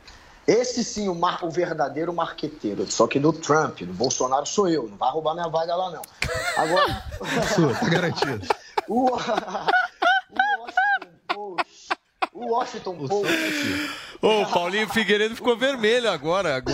[0.45, 2.91] Esse sim, o, mar- o verdadeiro marqueteiro.
[2.91, 4.89] Só que do Trump, do Bolsonaro sou eu.
[4.89, 6.03] Não vai roubar minha vaga lá, não.
[6.57, 7.05] Agora.
[7.55, 8.45] Sua, tá garantido.
[8.89, 9.11] o.
[12.43, 13.26] O Washington Post.
[14.20, 16.62] Ô, o Paulinho Figueiredo ficou vermelho agora.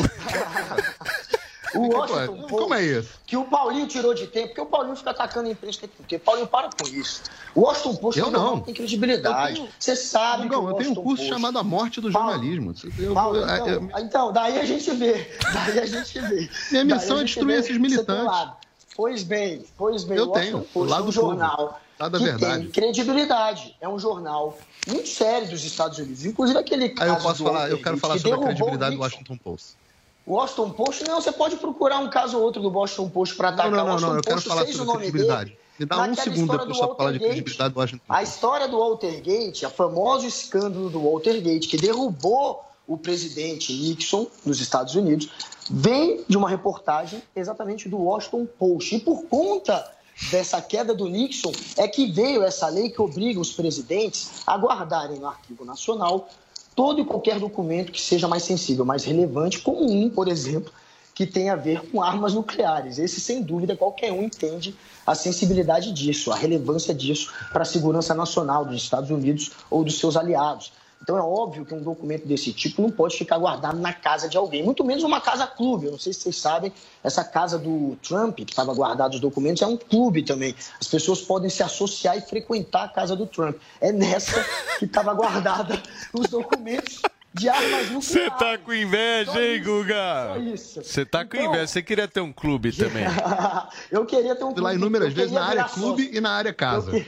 [1.74, 2.48] O Washington Post.
[2.54, 3.10] Como é isso?
[3.26, 6.24] Que o Paulinho tirou de tempo, porque o Paulinho fica atacando a imprensa tempo inteiro.
[6.24, 7.20] Paulinho, para com isso.
[7.54, 8.60] O Washington Post Eu um não.
[8.60, 9.56] tem credibilidade.
[9.56, 12.10] Tenho- Você sabe Gugão, que o eu tenho um curso Post- chamado A Morte do
[12.10, 12.74] Jornalismo.
[12.98, 15.30] Eu- Paulo, então, eu- então, daí a gente vê.
[15.52, 16.48] Daí a gente vê.
[16.70, 18.24] Minha missão é destruir esses militantes.
[18.24, 18.56] lado.
[18.96, 20.16] Pois bem, pois bem.
[20.16, 22.62] Eu o Washington tenho, Post lado é um do povo, jornal lado da que verdade.
[22.64, 23.76] tem credibilidade.
[23.80, 26.24] É um jornal muito sério dos Estados Unidos.
[26.24, 29.02] Inclusive aquele caso eu posso falar, eu quero falar que sobre a credibilidade do.
[29.02, 29.76] Washington Post.
[30.24, 33.48] O Washington Post, não, você pode procurar um caso ou outro do Washington Post para
[33.48, 33.70] atacar.
[33.70, 35.50] Não, não, o não, Washington não, eu quero Post falar fez o sobre a credibilidade.
[35.50, 38.78] dele Me dá um segundo depois pra falar de credibilidade do Washington A história do
[38.78, 45.28] Watergate, a famoso escândalo do Watergate, que derrubou o presidente Nixon nos Estados Unidos,
[45.70, 48.96] vem de uma reportagem exatamente do Washington Post.
[48.96, 49.97] E por conta
[50.30, 55.18] dessa queda do Nixon é que veio essa lei que obriga os presidentes a guardarem
[55.18, 56.28] no Arquivo Nacional
[56.74, 60.72] todo e qualquer documento que seja mais sensível, mais relevante, como um, por exemplo,
[61.12, 62.98] que tem a ver com armas nucleares.
[63.00, 68.14] Esse, sem dúvida, qualquer um entende a sensibilidade disso, a relevância disso para a segurança
[68.14, 70.72] nacional dos Estados Unidos ou dos seus aliados.
[71.08, 74.36] Então é óbvio que um documento desse tipo não pode ficar guardado na casa de
[74.36, 75.86] alguém, muito menos uma casa clube.
[75.86, 76.70] Eu não sei se vocês sabem,
[77.02, 80.54] essa casa do Trump, que estava guardado os documentos, é um clube também.
[80.78, 83.56] As pessoas podem se associar e frequentar a casa do Trump.
[83.80, 84.44] É nessa
[84.78, 85.82] que estava guardada
[86.12, 87.00] os documentos
[87.34, 88.04] de armas nucleares.
[88.06, 89.94] Você tá com inveja, hein, Guga?
[90.34, 90.82] Só isso.
[90.82, 91.66] Você tá com Então- inveja.
[91.66, 93.04] Você queria ter um clube também.
[93.92, 94.60] eu queria ter um clube.
[94.62, 96.18] Lá inúmeras eu vezes queria na área virar clube sócio.
[96.18, 97.06] e na área casa.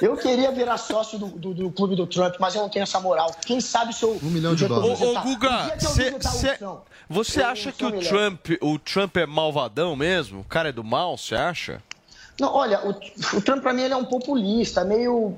[0.00, 3.00] Eu queria virar sócio do, do, do clube do Trump, mas eu não tenho essa
[3.00, 3.34] moral.
[3.44, 4.18] Quem sabe se eu.
[4.22, 5.00] Um milhão de Ô, dólares.
[5.00, 6.58] ô, Guga, cê- cê-
[7.08, 8.08] você Eu acha que o melhor.
[8.08, 10.40] Trump, o Trump é malvadão mesmo?
[10.40, 11.82] O cara é do mal, você acha?
[12.40, 12.90] Não, olha, o,
[13.36, 15.36] o Trump pra mim ele é um populista, meio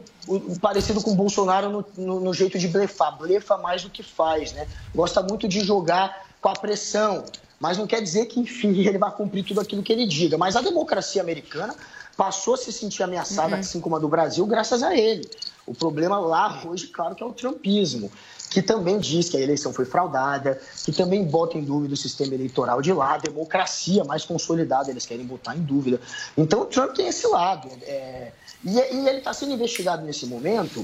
[0.60, 3.16] parecido com o Bolsonaro no, no- no jeito de blefar.
[3.18, 4.66] Blefa mais do que faz, né?
[4.94, 7.24] Gosta muito de jogar com a pressão,
[7.60, 10.36] mas não quer dizer que, enfim, ele vai cumprir tudo aquilo que ele diga.
[10.36, 11.74] Mas a democracia americana
[12.16, 15.28] passou a se sentir ameaçada, assim como a do Brasil, graças a ele.
[15.66, 18.10] O problema lá hoje, claro, que é o trumpismo,
[18.56, 22.32] que também diz que a eleição foi fraudada, que também bota em dúvida o sistema
[22.32, 26.00] eleitoral de lá, a democracia mais consolidada, eles querem botar em dúvida.
[26.38, 27.68] Então o Trump tem esse lado.
[27.82, 28.32] é,
[28.64, 30.82] e, e ele está sendo investigado nesse momento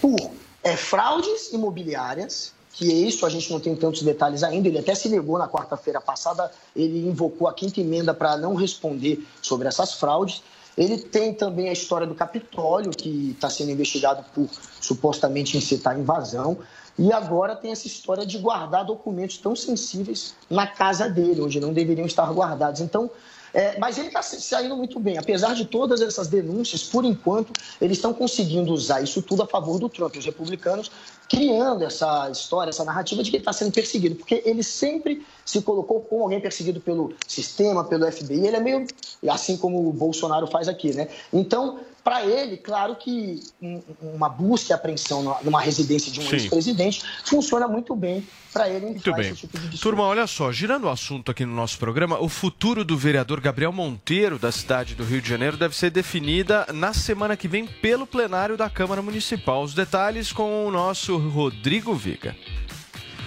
[0.00, 0.16] por
[0.64, 4.68] é, fraudes imobiliárias, que isso a gente não tem tantos detalhes ainda.
[4.68, 9.22] Ele até se negou na quarta-feira passada, ele invocou a quinta emenda para não responder
[9.42, 10.42] sobre essas fraudes.
[10.74, 14.48] Ele tem também a história do Capitólio, que está sendo investigado por
[14.80, 16.56] supostamente incitar invasão.
[17.00, 21.72] E agora tem essa história de guardar documentos tão sensíveis na casa dele, onde não
[21.72, 22.82] deveriam estar guardados.
[22.82, 23.10] Então,
[23.54, 25.16] é, mas ele está saindo muito bem.
[25.16, 29.78] Apesar de todas essas denúncias, por enquanto, eles estão conseguindo usar isso tudo a favor
[29.78, 30.14] do Trump.
[30.14, 30.90] Os republicanos
[31.26, 35.62] criando essa história, essa narrativa de que ele está sendo perseguido, porque ele sempre se
[35.62, 38.46] colocou como alguém perseguido pelo sistema, pelo FBI.
[38.46, 38.86] Ele é meio
[39.26, 41.08] assim como o Bolsonaro faz aqui, né?
[41.32, 47.02] Então, para ele, claro que um- uma busca e apreensão numa- residência de um ex-presidente
[47.24, 49.30] funciona muito bem para ele Muito bem.
[49.30, 52.84] esse tipo de Turma, olha só, girando o assunto aqui no nosso programa, o futuro
[52.84, 57.36] do vereador Gabriel Monteiro, da cidade do Rio de Janeiro, deve ser definida na semana
[57.36, 59.62] que vem pelo plenário da Câmara Municipal.
[59.62, 62.34] Os detalhes com o nosso Rodrigo Viga.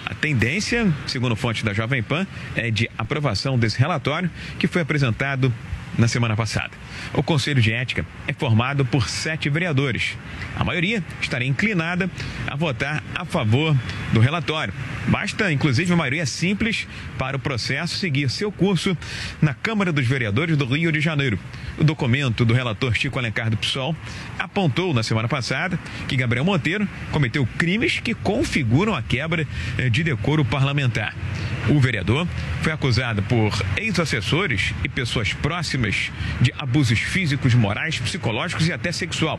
[0.04, 5.50] A tendência, segundo fonte da Jovem Pan, é de aprovação desse relatório que foi apresentado
[5.98, 6.70] na semana passada.
[7.12, 10.16] O Conselho de Ética é formado por sete vereadores.
[10.56, 12.10] A maioria estaria inclinada
[12.46, 13.76] a votar a favor
[14.12, 14.72] do relatório.
[15.06, 16.86] Basta, inclusive, uma maioria simples
[17.18, 18.96] para o processo seguir seu curso
[19.40, 21.38] na Câmara dos Vereadores do Rio de Janeiro.
[21.78, 23.94] O documento do relator Chico Alencar do PSOL
[24.38, 25.78] apontou na semana passada
[26.08, 31.14] que Gabriel Monteiro cometeu crimes que configuram a quebra eh, de decoro parlamentar.
[31.68, 32.26] O vereador
[32.62, 35.83] foi acusado por ex-assessores e pessoas próximas
[36.40, 39.38] de abusos físicos, morais, psicológicos e até sexual.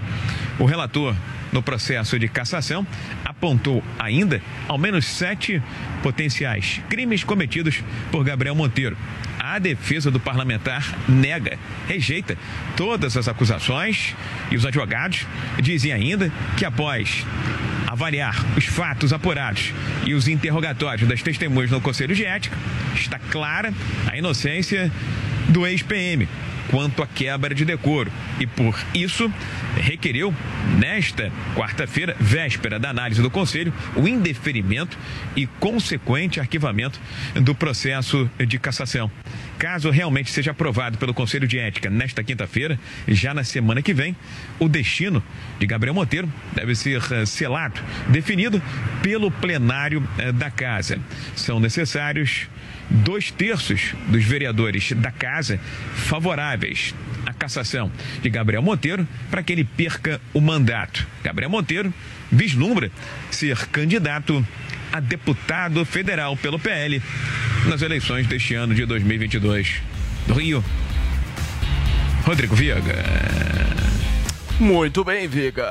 [0.60, 1.16] O relator,
[1.52, 2.86] no processo de cassação,
[3.24, 5.62] apontou ainda ao menos sete
[6.04, 8.98] potenciais crimes cometidos por Gabriel Monteiro.
[9.40, 12.38] A defesa do parlamentar nega, rejeita
[12.76, 14.16] todas as acusações
[14.50, 15.26] e os advogados
[15.62, 17.26] dizem ainda que após
[17.86, 19.72] avaliar os fatos apurados
[20.06, 22.58] e os interrogatórios das testemunhas no Conselho de Ética,
[22.94, 23.74] está clara
[24.08, 24.92] a inocência
[25.56, 26.28] do ex-PM
[26.70, 29.32] quanto à quebra de decoro e por isso
[29.78, 30.34] requeriu
[30.78, 34.98] nesta quarta-feira, véspera da análise do Conselho, o indeferimento
[35.34, 37.00] e consequente arquivamento
[37.36, 39.10] do processo de cassação.
[39.58, 44.16] Caso realmente seja aprovado pelo Conselho de Ética nesta quinta-feira, já na semana que vem,
[44.60, 45.24] o destino
[45.60, 48.62] de Gabriel Monteiro deve ser eh, selado, definido
[49.02, 51.00] pelo plenário eh, da Casa.
[51.36, 52.48] São necessários
[52.90, 55.60] dois terços dos vereadores da Casa
[55.94, 56.94] favoráveis
[57.26, 57.92] à cassação
[58.22, 61.06] de Gabriel Monteiro para que ele perca o mandato.
[61.24, 61.94] Gabriel Monteiro
[62.32, 62.92] vislumbra
[63.32, 64.46] ser candidato
[64.92, 67.02] a deputado federal pelo PL
[67.68, 69.82] nas eleições deste ano de 2022.
[70.28, 70.64] Do Rio,
[72.24, 72.96] Rodrigo Viega.
[74.60, 75.66] Muito bem, Viga.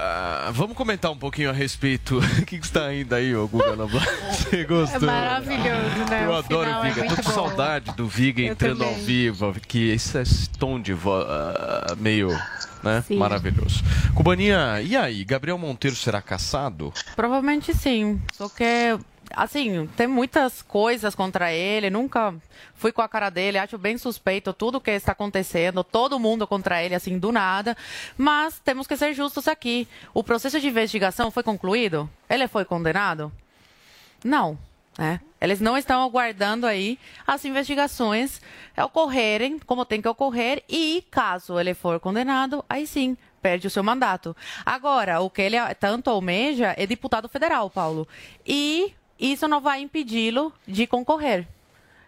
[0.52, 2.18] Vamos comentar um pouquinho a respeito.
[2.44, 4.06] O que, que está ainda aí, ô Guga Noblar?
[4.30, 5.08] Você gostou?
[5.08, 6.24] É maravilhoso, né?
[6.26, 6.94] Eu O adoro o é Viga.
[7.02, 7.34] Tô muito com bom.
[7.34, 9.04] saudade do Viga Eu entrando ao também.
[9.04, 12.28] vivo, que esse, esse tom de voz ah, meio
[12.82, 13.16] né, Sim.
[13.16, 13.82] maravilhoso.
[14.14, 15.24] Cubaninha, e aí?
[15.24, 16.92] Gabriel Monteiro será caçado?
[17.16, 18.20] Provavelmente sim.
[18.34, 18.98] Só que,
[19.36, 21.90] assim, tem muitas coisas contra ele.
[21.90, 22.34] Nunca
[22.74, 23.58] fui com a cara dele.
[23.58, 25.84] Acho bem suspeito tudo que está acontecendo.
[25.84, 27.76] Todo mundo contra ele, assim, do nada.
[28.16, 29.88] Mas temos que ser justos aqui.
[30.12, 32.08] O processo de investigação foi concluído?
[32.28, 33.32] Ele foi condenado?
[34.24, 34.58] Não.
[34.96, 35.20] Né?
[35.40, 38.40] Eles não estão aguardando aí as investigações
[38.76, 43.84] ocorrerem como tem que ocorrer e caso ele for condenado, aí sim perde o seu
[43.84, 44.34] mandato.
[44.64, 48.08] Agora, o que ele tanto almeja é deputado federal, Paulo.
[48.46, 51.46] E isso não vai impedi-lo de concorrer.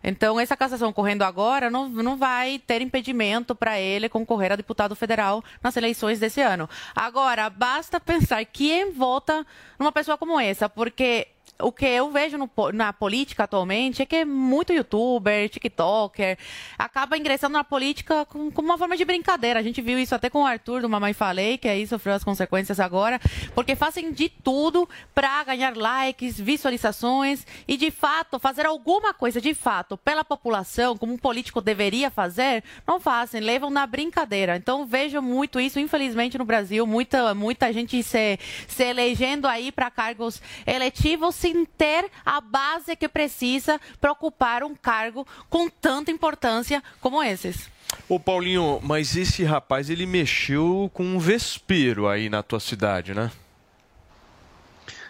[0.03, 4.95] Então, essa cassação ocorrendo agora não, não vai ter impedimento para ele concorrer a deputado
[4.95, 6.71] federal nas eleições desse ano.
[6.95, 9.45] Agora, basta pensar quem vota
[9.79, 11.27] numa pessoa como essa, porque
[11.61, 16.37] o que eu vejo no, na política atualmente é que muito youtuber, tiktoker,
[16.79, 19.61] acaba ingressando na política com, com, uma forma de brincadeira.
[19.61, 22.25] A gente viu isso até com o Arthur do Mamãe Falei, que aí sofreu as
[22.25, 23.21] consequências agora,
[23.55, 29.55] porque fazem de tudo para ganhar likes, visualizações e, de fato, fazer alguma coisa de
[29.55, 34.57] fato pela população, como um político deveria fazer, não fazem, levam na brincadeira.
[34.57, 38.39] Então, vejo muito isso, infelizmente, no Brasil, muita, muita gente se,
[38.69, 44.74] se elegendo aí para cargos eletivos sem ter a base que precisa para ocupar um
[44.74, 47.70] cargo com tanta importância como esses.
[48.09, 53.30] Ô Paulinho, mas esse rapaz ele mexeu com um vespeiro aí na tua cidade, né?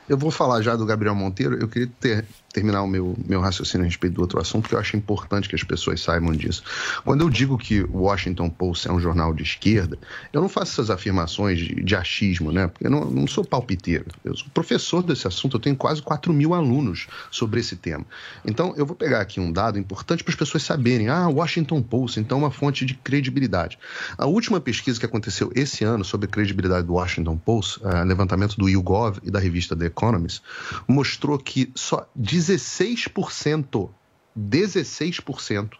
[0.07, 1.59] Eu vou falar já do Gabriel Monteiro.
[1.59, 2.25] Eu queria ter,
[2.57, 5.55] terminar o meu, meu raciocínio a respeito do outro assunto, porque eu acho importante que
[5.55, 6.63] as pessoas saibam disso.
[7.05, 9.99] Quando eu digo que o Washington Post é um jornal de esquerda,
[10.33, 12.69] eu não faço essas afirmações de, de achismo, né?
[12.69, 14.07] Porque eu não, não sou palpiteiro.
[14.25, 18.07] Eu sou professor desse assunto, eu tenho quase 4 mil alunos sobre esse tema.
[18.43, 21.09] Então, eu vou pegar aqui um dado importante para as pessoas saberem.
[21.09, 23.79] Ah, Washington Post, então, é uma fonte de credibilidade.
[24.17, 28.67] A última pesquisa que aconteceu esse ano sobre credibilidade do Washington Post, uh, levantamento do
[28.67, 30.43] YouGov e da revista The Economist,
[30.89, 32.09] mostrou que só
[32.47, 33.91] 16%,
[34.39, 35.71] 16%,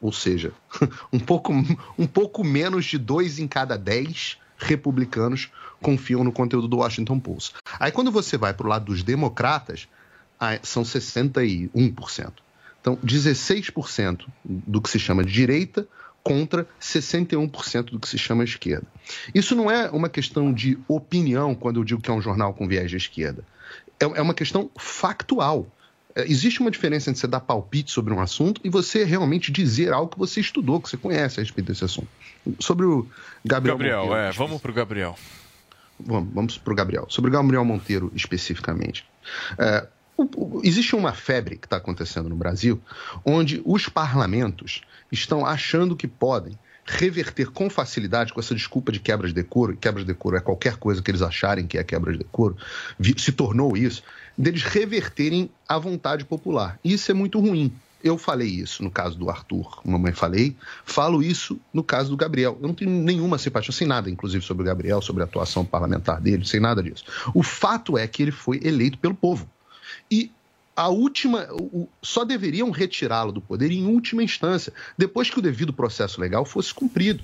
[0.00, 0.52] ou seja,
[1.12, 1.52] um pouco,
[1.98, 5.50] um pouco menos de dois em cada dez republicanos
[5.80, 7.54] confiam no conteúdo do Washington Post.
[7.78, 9.88] Aí quando você vai para o lado dos democratas,
[10.62, 12.32] são 61%.
[12.80, 15.86] Então, 16% do que se chama de direita
[16.22, 18.86] contra 61% do que se chama esquerda.
[19.34, 22.66] Isso não é uma questão de opinião quando eu digo que é um jornal com
[22.66, 23.44] viés de esquerda.
[24.00, 25.66] É, é uma questão factual.
[26.14, 29.92] É, existe uma diferença entre você dar palpite sobre um assunto e você realmente dizer
[29.92, 32.08] algo que você estudou, que você conhece a respeito desse assunto.
[32.58, 33.06] Sobre o
[33.44, 34.20] Gabriel, Gabriel Monteiro.
[34.20, 35.18] É, vamos para o Gabriel.
[35.98, 37.06] Vamos, vamos para o Gabriel.
[37.08, 39.06] Sobre o Gabriel Monteiro especificamente.
[39.58, 39.86] É,
[40.62, 42.80] existe uma febre que está acontecendo no Brasil,
[43.24, 49.28] onde os parlamentos estão achando que podem reverter com facilidade, com essa desculpa de quebra
[49.28, 52.18] de decoro, quebra de decoro é qualquer coisa que eles acharem que é quebra de
[52.18, 52.56] decoro,
[53.16, 54.02] se tornou isso,
[54.36, 56.78] deles reverterem a vontade popular.
[56.84, 57.72] Isso é muito ruim.
[58.02, 62.58] Eu falei isso no caso do Arthur, mamãe falei, falo isso no caso do Gabriel.
[62.60, 66.20] Eu não tenho nenhuma simpatia, sem nada, inclusive, sobre o Gabriel, sobre a atuação parlamentar
[66.20, 67.04] dele, sem nada disso.
[67.32, 69.48] O fato é que ele foi eleito pelo povo.
[70.10, 70.32] E
[70.74, 71.46] a última.
[71.52, 76.44] O, só deveriam retirá-lo do poder em última instância, depois que o devido processo legal
[76.44, 77.22] fosse cumprido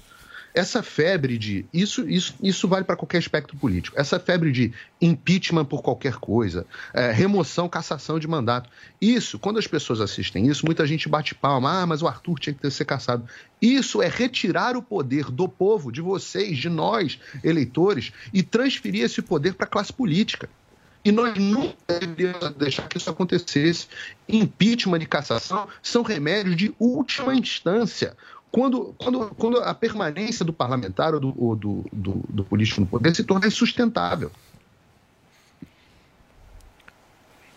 [0.55, 1.67] essa febre de.
[1.73, 3.99] Isso, isso, isso vale para qualquer espectro político.
[3.99, 8.69] Essa febre de impeachment por qualquer coisa, é, remoção, cassação de mandato.
[9.01, 11.83] Isso, quando as pessoas assistem isso, muita gente bate palma.
[11.83, 13.29] Ah, mas o Arthur tinha que ter ser cassado.
[13.61, 19.23] Isso é retirar o poder do povo, de vocês, de nós, eleitores, e transferir esse
[19.23, 20.49] poder para a classe política.
[21.05, 23.87] E nós nunca deveríamos deixar que isso acontecesse.
[24.29, 28.17] Impeachment e cassação são remédios de última instância
[28.51, 32.87] quando, quando, quando a permanência do parlamentar ou do, ou do, do, do político no
[32.87, 34.31] poder se torna insustentável.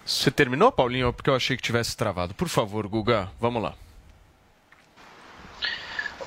[0.06, 1.14] Você terminou, Paulinho?
[1.14, 2.34] Porque eu achei que tivesse travado.
[2.34, 3.76] Por favor, Guga, vamos lá.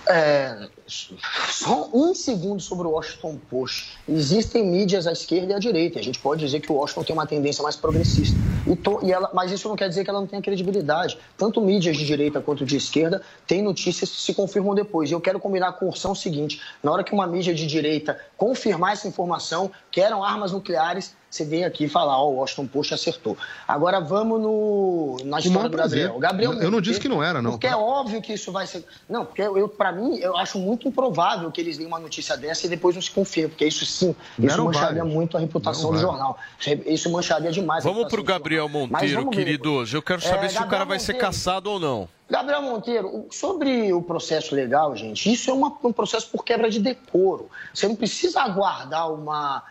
[0.06, 3.98] É, só um segundo sobre o Washington Post.
[4.06, 5.98] Existem mídias à esquerda e à direita.
[5.98, 8.36] A gente pode dizer que o Washington tem uma tendência mais progressista.
[8.66, 11.18] E to, e ela, mas isso não quer dizer que ela não tenha credibilidade.
[11.38, 15.10] Tanto mídias de direita quanto de esquerda têm notícias que se confirmam depois.
[15.10, 18.18] E eu quero combinar com o o seguinte: na hora que uma mídia de direita
[18.36, 22.66] confirmar essa informação, que eram armas nucleares, você vem aqui falar, ó, oh, o Washington
[22.68, 23.36] Post acertou.
[23.66, 26.18] Agora vamos no, na história do Gabriel.
[26.18, 26.52] Gabriel.
[26.54, 27.52] Eu não disse que não era, não.
[27.52, 28.84] Porque é óbvio que isso vai ser.
[29.08, 32.66] Não, porque eu, para mim, eu acho muito improvável que eles deem uma notícia dessa
[32.66, 35.12] e depois não se confirme, porque isso sim, isso não mancharia vale.
[35.12, 36.38] muito a reputação do jornal.
[36.86, 39.92] Isso mancharia demais Vamos para o Gabriel Monteiro, queridos.
[39.92, 42.08] Eu quero saber é, se Gabriel o cara vai Monteiro, ser caçado ou não.
[42.30, 46.78] Gabriel Monteiro, sobre o processo legal, gente, isso é uma, um processo por quebra de
[46.78, 47.50] decoro.
[47.72, 49.62] Você não precisa aguardar uma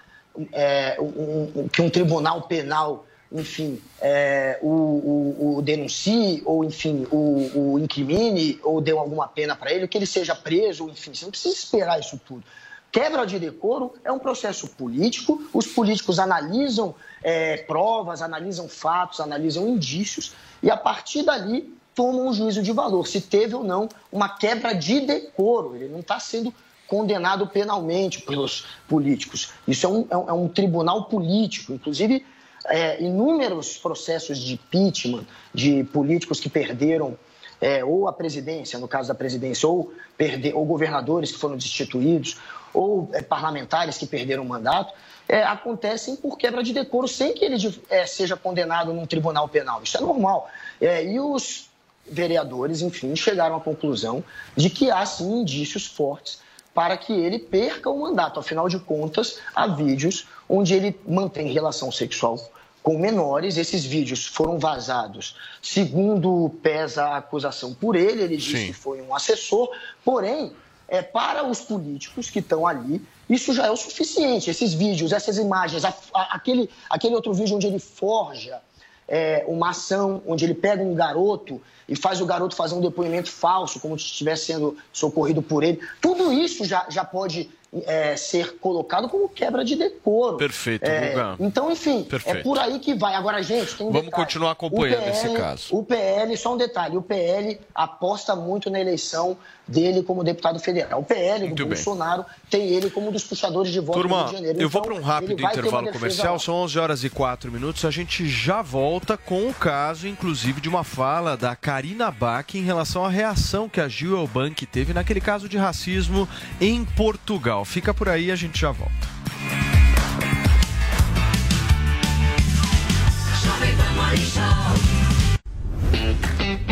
[0.52, 7.74] é, um, que um tribunal penal, enfim, é, o, o, o, denuncie, ou enfim, o,
[7.74, 11.32] o incrimine, ou dê alguma pena para ele, que ele seja preso, enfim, você não
[11.32, 12.44] precisa esperar isso tudo.
[12.92, 19.68] Quebra de decoro é um processo político, os políticos analisam é, provas, analisam fatos, analisam
[19.68, 24.30] indícios, e a partir dali tomam um juízo de valor, se teve ou não uma
[24.30, 25.76] quebra de decoro.
[25.76, 26.54] Ele não está sendo
[26.94, 29.50] condenado penalmente pelos políticos.
[29.68, 31.74] Isso é um, é um, é um tribunal político.
[31.74, 32.24] Inclusive,
[32.66, 37.18] é, inúmeros processos de impeachment de políticos que perderam
[37.60, 42.38] é, ou a presidência, no caso da presidência, ou, perder, ou governadores que foram destituídos,
[42.72, 44.94] ou é, parlamentares que perderam o mandato,
[45.28, 47.58] é, acontecem por quebra de decoro, sem que ele
[47.90, 49.82] é, seja condenado num tribunal penal.
[49.82, 50.48] Isso é normal.
[50.80, 51.70] É, e os
[52.08, 54.24] vereadores, enfim, chegaram à conclusão
[54.56, 56.43] de que há sim indícios fortes
[56.74, 58.40] para que ele perca o mandato.
[58.40, 62.40] Afinal de contas, há vídeos onde ele mantém relação sexual
[62.82, 63.58] com menores.
[63.58, 68.24] Esses vídeos foram vazados, segundo pesa a acusação por ele.
[68.24, 68.68] Ele disse Sim.
[68.68, 69.70] que foi um assessor,
[70.04, 70.52] porém,
[70.88, 74.50] é, para os políticos que estão ali, isso já é o suficiente.
[74.50, 78.62] Esses vídeos, essas imagens, a, a, aquele, aquele outro vídeo onde ele forja
[79.08, 83.30] é, uma ação, onde ele pega um garoto e faz o garoto fazer um depoimento
[83.30, 85.80] falso, como se estivesse sendo socorrido por ele.
[86.02, 87.50] Tudo isso já, já pode
[87.86, 90.38] é, ser colocado como quebra de decoro.
[90.38, 92.38] Perfeito, é, Então, enfim, é Perfeito.
[92.40, 93.16] é por aí que vai.
[93.16, 94.24] Agora, gente, tem um Vamos detalhe.
[94.26, 95.76] continuar acompanhando PL, esse caso.
[95.76, 101.00] O PL, só um detalhe, o PL aposta muito na eleição dele como deputado federal.
[101.00, 101.76] O PL muito do bem.
[101.76, 104.62] Bolsonaro tem ele como um dos puxadores de voto Turma, do Rio de Janeiro.
[104.62, 107.86] eu vou então, para um rápido intervalo comercial, são 11 horas e 4 minutos.
[107.86, 112.62] A gente já volta com o caso, inclusive, de uma fala da Karina Bach em
[112.62, 116.28] relação à reação que a Gil Elbank teve naquele caso de racismo
[116.60, 117.63] em Portugal.
[117.66, 118.94] Fica por aí, a gente já volta.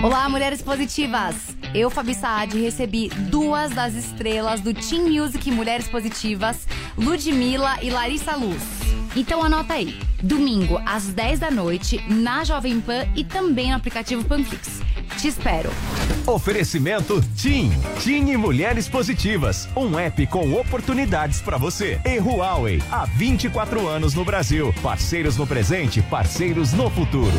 [0.04, 1.56] Olá, mulheres positivas!
[1.74, 6.68] Eu, Fabi Saad, recebi duas das estrelas do Team Music Mulheres Positivas,
[6.98, 8.62] Ludmilla e Larissa Luz.
[9.16, 14.24] Então anota aí, domingo às 10 da noite, na Jovem Pan e também no aplicativo
[14.24, 14.82] Panflix.
[15.22, 15.70] Te espero.
[16.26, 17.70] Oferecimento TIM.
[18.00, 19.70] TIM e Mulheres Positivas.
[19.78, 22.02] Um app com oportunidades para você.
[22.04, 22.82] E Huawei.
[22.92, 24.74] Há 24 anos no Brasil.
[24.82, 27.38] Parceiros no presente, parceiros no futuro.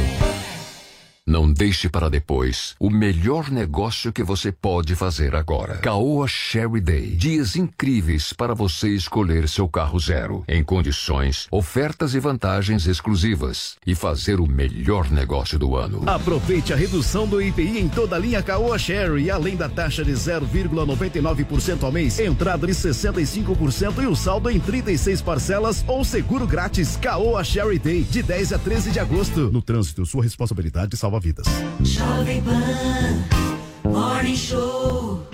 [1.24, 5.76] Não deixe para depois o melhor negócio que você pode fazer agora.
[5.76, 7.14] Caoa Sherry Day.
[7.14, 13.76] Dias incríveis para você escolher seu carro zero, em condições, ofertas e vantagens exclusivas.
[13.86, 16.02] E fazer o melhor negócio do ano.
[16.06, 20.10] Aproveite a redução do IPI em toda a linha Caoa Sherry, além da taxa de
[20.10, 26.96] 0,99% ao mês, entrada de 65% e o saldo em 36 parcelas ou seguro grátis.
[26.96, 29.52] Caoa Sherry Day, de 10 a 13 de agosto.
[29.52, 31.46] No trânsito, sua responsabilidade salva vidas.
[31.82, 35.26] Jovem Pan, Morning Show.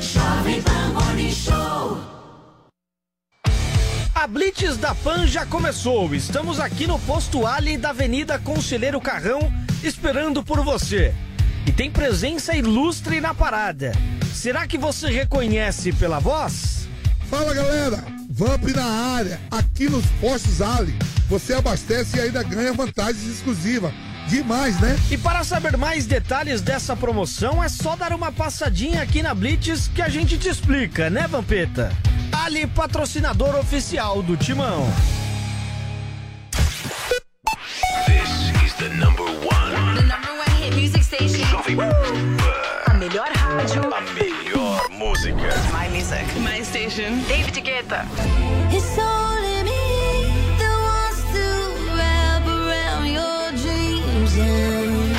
[0.00, 1.98] Jovem Pan Morning Show.
[4.14, 6.14] A Blitz da Pan já começou.
[6.14, 9.40] Estamos aqui no posto Ali da Avenida Conselheiro Carrão,
[9.82, 11.14] esperando por você.
[11.66, 13.92] E tem presença ilustre na parada.
[14.32, 16.88] Será que você reconhece pela voz?
[17.28, 18.21] Fala galera!
[18.42, 20.98] Vamp na área, aqui nos postos Ali.
[21.28, 23.92] Você abastece e ainda ganha vantagens exclusivas.
[24.26, 24.98] Demais, né?
[25.12, 29.86] E para saber mais detalhes dessa promoção, é só dar uma passadinha aqui na Blitz
[29.94, 31.92] que a gente te explica, né, Vampeta?
[32.32, 34.92] Ali, patrocinador oficial do Timão.
[38.06, 39.94] This is the number one.
[39.94, 41.44] The number one hit music station.
[41.46, 41.76] Jovem
[45.22, 45.54] música.
[45.72, 46.26] My music.
[46.40, 47.22] My station.
[47.28, 48.06] David Guetta.
[48.72, 49.82] It's only me
[50.58, 51.44] that wants to
[51.96, 55.16] wrap around your dreams and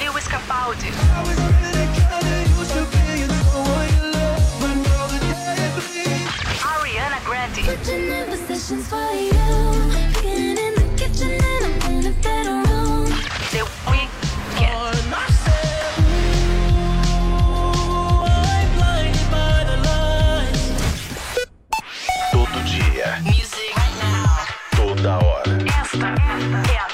[0.00, 0.90] Lewis Capaldi.
[6.62, 7.62] Ariana Grande.
[26.36, 26.93] Esta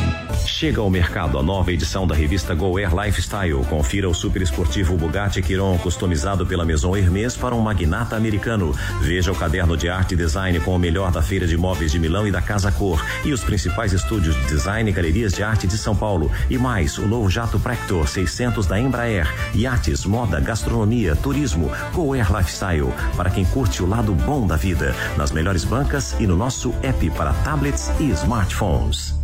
[0.45, 3.63] Chega ao mercado a nova edição da revista Go Air Lifestyle.
[3.65, 8.75] Confira o super esportivo Bugatti Chiron customizado pela Maison Hermès para um magnata americano.
[9.01, 11.99] Veja o caderno de arte e design com o melhor da Feira de Móveis de
[11.99, 15.67] Milão e da Casa Cor e os principais estúdios de design e galerias de arte
[15.67, 16.31] de São Paulo.
[16.49, 19.27] E mais, o novo jato Prector 600 da Embraer.
[19.53, 21.71] Iates, moda, gastronomia, turismo.
[21.93, 24.95] Go Air Lifestyle para quem curte o lado bom da vida.
[25.17, 29.20] Nas melhores bancas e no nosso app para tablets e smartphones.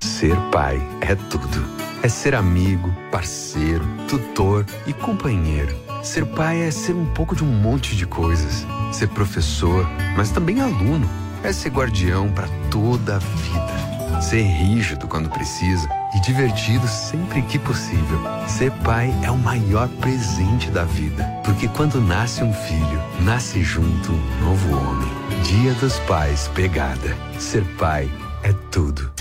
[0.00, 1.64] Ser pai é tudo.
[2.02, 5.76] É ser amigo, parceiro, tutor e companheiro.
[6.02, 8.66] Ser pai é ser um pouco de um monte de coisas.
[8.92, 9.86] Ser professor,
[10.16, 11.08] mas também aluno.
[11.42, 13.85] É ser guardião para toda a vida.
[14.20, 18.20] Ser rígido quando precisa e divertido sempre que possível.
[18.48, 24.12] Ser pai é o maior presente da vida, porque quando nasce um filho, nasce junto
[24.12, 25.08] um novo homem.
[25.42, 27.16] Dia dos Pais Pegada.
[27.38, 28.10] Ser pai
[28.42, 29.12] é tudo.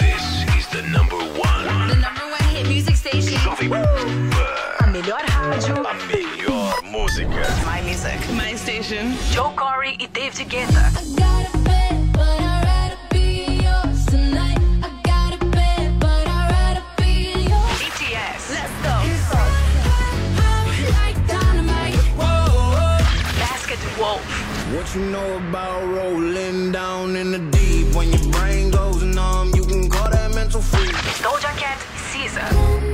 [0.00, 1.88] This is the number one.
[1.88, 3.38] The number one hit music station.
[3.38, 3.84] Jovem Pan.
[4.80, 5.74] A melhor rádio.
[5.86, 7.28] A melhor música.
[7.64, 8.18] My music.
[8.32, 9.14] My station.
[9.30, 10.92] Joe Corey e David Guetta.
[24.84, 27.94] What you know about rolling down in the deep?
[27.94, 30.90] When your brain goes numb, you can call that mental freak.
[31.24, 31.80] Doja Cat,
[32.12, 32.93] Caesar.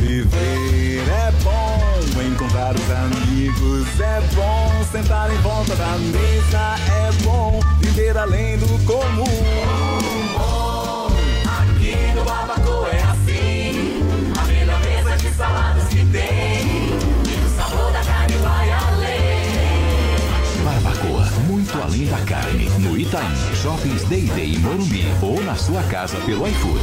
[0.00, 7.60] Viver é bom, encontrar os amigos é bom, sentar em volta da mesa é bom,
[7.78, 9.22] viver além do comum.
[11.46, 14.02] Aqui no Barbacoa é assim,
[14.40, 19.22] a melhor mesa de saladas que tem, e o sabor da carne vai além.
[20.64, 22.68] Barbacoa, muito além da carne.
[22.80, 26.82] No Itaim, Shoppings Day Day em Morumbi ou na sua casa pelo iFood.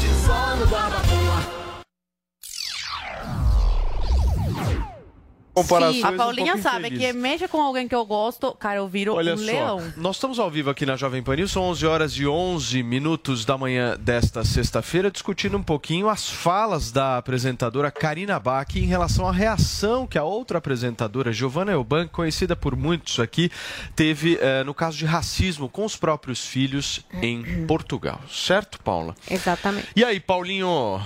[5.53, 8.87] Comparações a um Paulinha pouco sabe que mexa com alguém que eu gosto, cara, eu
[8.87, 9.93] viro Olha um só, leão.
[9.97, 13.43] nós estamos ao vivo aqui na Jovem Pan News, são 11 horas e 11 minutos
[13.45, 19.27] da manhã desta sexta-feira, discutindo um pouquinho as falas da apresentadora Karina Bach em relação
[19.27, 23.51] à reação que a outra apresentadora, Giovanna Elban, conhecida por muitos aqui,
[23.95, 28.21] teve eh, no caso de racismo com os próprios filhos em Portugal.
[28.31, 29.15] Certo, Paula?
[29.29, 29.87] Exatamente.
[29.95, 31.01] E aí, Paulinho,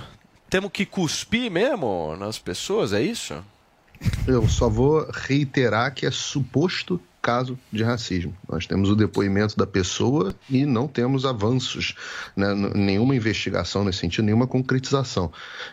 [0.50, 3.44] temos que cuspir mesmo nas pessoas, é isso?
[4.28, 8.36] Eu só vou reiterar que é suposto caso de racismo.
[8.50, 11.96] Nós temos o depoimento da pessoa e não temos avanços,
[12.36, 15.32] né, nenhuma investigação nesse sentido, nenhuma concretização.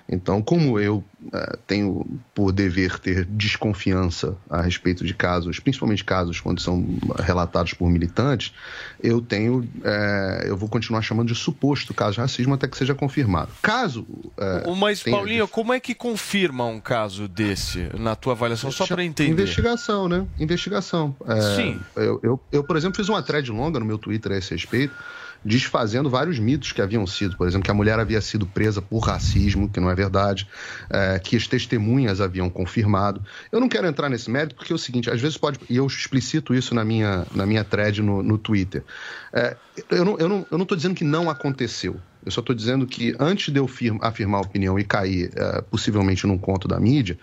[0.09, 6.41] Então, como eu eh, tenho por dever ter desconfiança a respeito de casos, principalmente casos
[6.41, 6.85] quando são
[7.19, 8.55] relatados por militantes,
[9.03, 12.95] eu tenho, eh, eu vou continuar chamando de suposto caso de racismo até que seja
[12.95, 13.51] confirmado.
[13.61, 14.07] Caso
[14.39, 18.71] eh, Mas, tenha Paulinho, como é que confirma um caso desse na tua avaliação?
[18.71, 19.31] Só para entender.
[19.31, 20.27] Investigação, né?
[20.39, 21.15] Investigação.
[21.27, 21.81] É, Sim.
[21.95, 24.95] Eu, eu, eu, por exemplo, fiz uma thread longa no meu Twitter a esse respeito,
[25.45, 27.37] desfazendo vários mitos que haviam sido.
[27.37, 30.47] Por exemplo, que a mulher havia sido presa por racismo, que não é verdade,
[30.89, 33.23] é, que as testemunhas haviam confirmado.
[33.51, 35.87] Eu não quero entrar nesse mérito porque é o seguinte, às vezes pode, e eu
[35.87, 38.85] explicito isso na minha, na minha thread no, no Twitter.
[39.33, 39.57] É,
[39.91, 42.01] eu não estou eu não, eu não dizendo que não aconteceu.
[42.25, 45.63] Eu só estou dizendo que antes de eu firma, afirmar a opinião e cair é,
[45.63, 47.19] possivelmente num conto da mídia,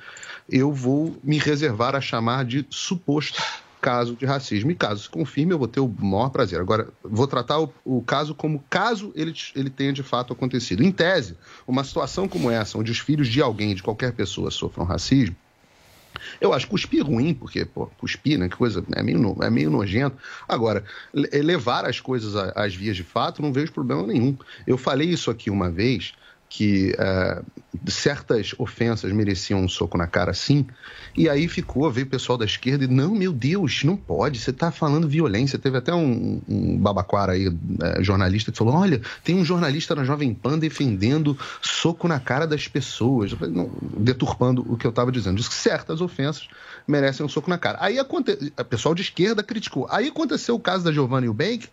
[0.49, 3.41] eu vou me reservar a chamar de suposto
[3.81, 4.71] caso de racismo.
[4.71, 6.59] E caso se confirme, eu vou ter o maior prazer.
[6.59, 10.83] Agora, vou tratar o, o caso como caso ele, ele tenha de fato acontecido.
[10.83, 11.37] Em tese,
[11.67, 15.35] uma situação como essa, onde os filhos de alguém, de qualquer pessoa, sofram racismo,
[16.41, 18.49] eu acho cuspir ruim, porque, pô, cuspir, né?
[18.49, 20.17] Que coisa, é meio, é meio nojento.
[20.47, 20.83] Agora,
[21.13, 24.37] le- levar as coisas às vias de fato, não vejo problema nenhum.
[24.65, 26.13] Eu falei isso aqui uma vez,
[26.49, 27.41] que eh,
[27.87, 30.65] certas ofensas mereciam um soco na cara, sim.
[31.15, 34.51] E aí ficou, veio o pessoal da esquerda e, não, meu Deus, não pode, você
[34.51, 35.59] está falando violência.
[35.59, 40.03] Teve até um, um babaquara aí, eh, jornalista, que falou: olha, tem um jornalista na
[40.03, 45.37] Jovem Pan defendendo soco na cara das pessoas, não, deturpando o que eu estava dizendo.
[45.37, 46.47] Diz que certas ofensas
[46.87, 47.77] merecem um soco na cara.
[47.81, 48.53] Aí aconte...
[48.57, 49.85] o pessoal de esquerda criticou.
[49.89, 51.67] Aí aconteceu o caso da Giovanna Eubank,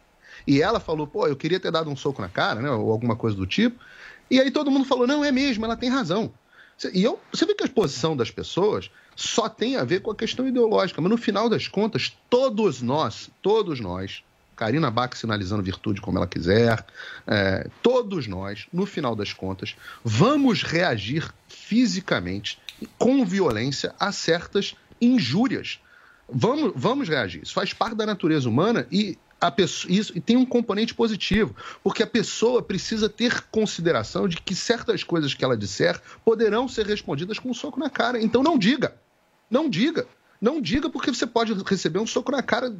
[0.47, 2.71] e ela falou, pô, eu queria ter dado um soco na cara, né?
[2.71, 3.79] Ou alguma coisa do tipo.
[4.31, 6.33] E aí todo mundo falou, não, é mesmo, ela tem razão.
[6.93, 10.15] E eu, você vê que a posição das pessoas só tem a ver com a
[10.15, 14.25] questão ideológica, mas no final das contas, todos nós, todos nós,
[14.57, 16.85] Karina Bach sinalizando virtude como ela quiser,
[17.27, 22.59] é, todos nós, no final das contas, vamos reagir fisicamente,
[22.99, 25.81] com violência, a certas injúrias.
[26.29, 27.43] Vamos, vamos reagir.
[27.43, 31.55] Isso faz parte da natureza humana e a pessoa, isso, e tem um componente positivo,
[31.83, 36.87] porque a pessoa precisa ter consideração de que certas coisas que ela disser poderão ser
[36.87, 38.21] respondidas com um soco na cara.
[38.23, 38.95] Então não diga.
[39.51, 40.07] Não diga.
[40.41, 42.71] Não diga porque você pode receber um soco na cara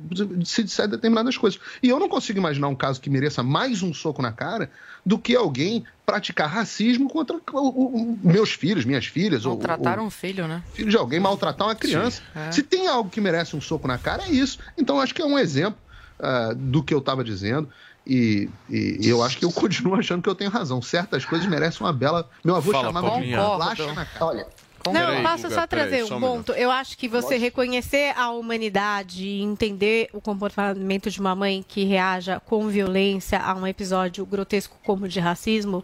[0.45, 1.59] se disser determinadas coisas.
[1.83, 4.71] E eu não consigo imaginar um caso que mereça mais um soco na cara
[5.07, 7.69] do que alguém praticar racismo contra o-
[8.13, 9.47] o- meus filhos, minhas filhas.
[9.47, 10.63] ou- Maltratar ou- um filho, né?
[10.75, 12.21] filho de alguém maltratar uma criança.
[12.35, 12.53] Sim, é.
[12.53, 14.59] Se tem algo que merece um soco na cara, é isso.
[14.77, 15.79] Então, acho que é um exemplo
[16.21, 17.69] ah, do que eu estava dizendo.
[18.07, 20.81] E, e- eu acho que eu continuo achando que eu tenho razão.
[20.83, 22.29] Certas coisas merecem uma bela.
[22.45, 24.25] Meu avô Fala, chamava de bolacha na cara.
[24.27, 24.47] Olha,
[24.87, 26.53] Não, Peraí, posso Guga, só peraí, trazer só um um ponto.
[26.53, 31.85] Eu acho que você reconhecer a humanidade e entender o comportamento de uma mãe que
[31.85, 35.83] reaja com violência a um episódio grotesco como o de racismo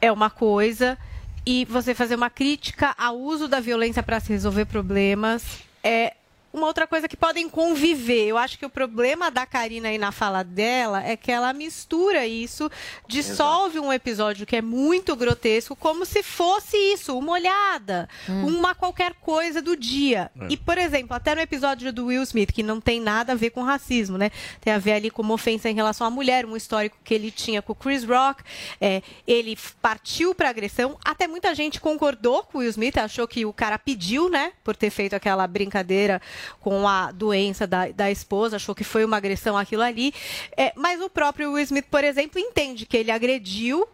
[0.00, 0.98] é uma coisa.
[1.46, 5.44] E você fazer uma crítica ao uso da violência para se resolver problemas
[5.82, 6.14] é
[6.58, 8.26] uma outra coisa que podem conviver.
[8.26, 12.26] Eu acho que o problema da Karina aí na fala dela é que ela mistura
[12.26, 12.70] isso,
[13.06, 19.14] dissolve um episódio que é muito grotesco, como se fosse isso, uma olhada, uma qualquer
[19.14, 20.30] coisa do dia.
[20.40, 20.48] É.
[20.50, 23.50] E, por exemplo, até no episódio do Will Smith, que não tem nada a ver
[23.50, 24.30] com racismo, né?
[24.60, 27.30] Tem a ver ali com uma ofensa em relação à mulher, um histórico que ele
[27.30, 28.42] tinha com o Chris Rock.
[28.80, 30.98] É, ele partiu para agressão.
[31.04, 34.52] Até muita gente concordou com o Will Smith, achou que o cara pediu, né?
[34.64, 36.20] Por ter feito aquela brincadeira
[36.60, 40.12] com a doença da, da esposa, achou que foi uma agressão aquilo ali.
[40.56, 43.88] É, mas o próprio Will Smith, por exemplo, entende que ele agrediu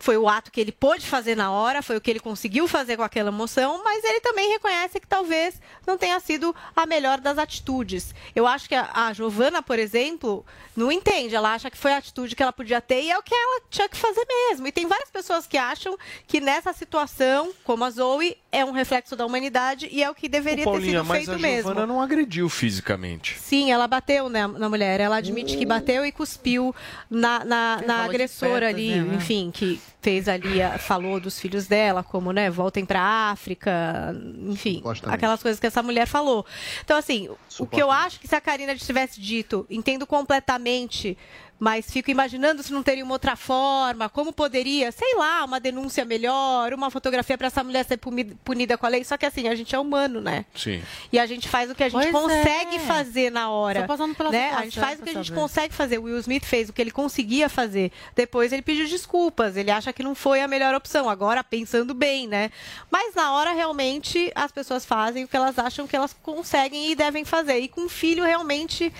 [0.00, 2.96] foi o ato que ele pôde fazer na hora, foi o que ele conseguiu fazer
[2.96, 7.36] com aquela emoção, mas ele também reconhece que talvez não tenha sido a melhor das
[7.36, 8.14] atitudes.
[8.34, 11.34] Eu acho que a, a Giovana, por exemplo, não entende.
[11.34, 13.60] Ela acha que foi a atitude que ela podia ter e é o que ela
[13.68, 14.66] tinha que fazer mesmo.
[14.66, 15.96] E tem várias pessoas que acham
[16.26, 20.28] que nessa situação, como a Zoe, é um reflexo da humanidade e é o que
[20.28, 21.68] deveria Ô, ter Paulinha, sido mas feito a mesmo.
[21.70, 23.38] Giovana não agrediu fisicamente.
[23.38, 24.98] Sim, ela bateu na, na mulher.
[25.00, 26.74] Ela admite que bateu e cuspiu
[27.08, 29.14] na, na, na agressora ali, né?
[29.14, 33.00] enfim, que fez ali, a- falou dos filhos dela, como, né, voltem pra
[33.30, 34.14] África,
[34.48, 36.44] enfim, aquelas coisas que essa mulher falou.
[36.82, 37.28] Então, assim,
[37.58, 41.16] o que eu acho que se a Karina tivesse dito, entendo completamente,
[41.60, 46.06] mas fico imaginando se não teria uma outra forma, como poderia, sei lá, uma denúncia
[46.06, 48.00] melhor, uma fotografia pra essa mulher ser
[48.42, 49.04] punida com a lei.
[49.04, 50.46] Só que assim, a gente é humano, né?
[50.54, 50.82] Sim.
[51.12, 52.78] E a gente faz o que a gente Pois consegue é.
[52.78, 53.80] fazer na hora.
[53.80, 54.52] Só passando pela né?
[54.52, 55.40] A gente faz o que a gente saber.
[55.40, 55.98] consegue fazer.
[55.98, 57.92] O Will Smith fez o que ele conseguia fazer.
[58.16, 59.54] Depois ele pediu desculpas.
[59.54, 61.10] Ele acha que não foi a melhor opção.
[61.10, 62.50] Agora, pensando bem, né?
[62.90, 66.94] Mas na hora, realmente, as pessoas fazem o que elas acham que elas conseguem e
[66.94, 67.58] devem fazer.
[67.58, 68.90] E com filho, realmente.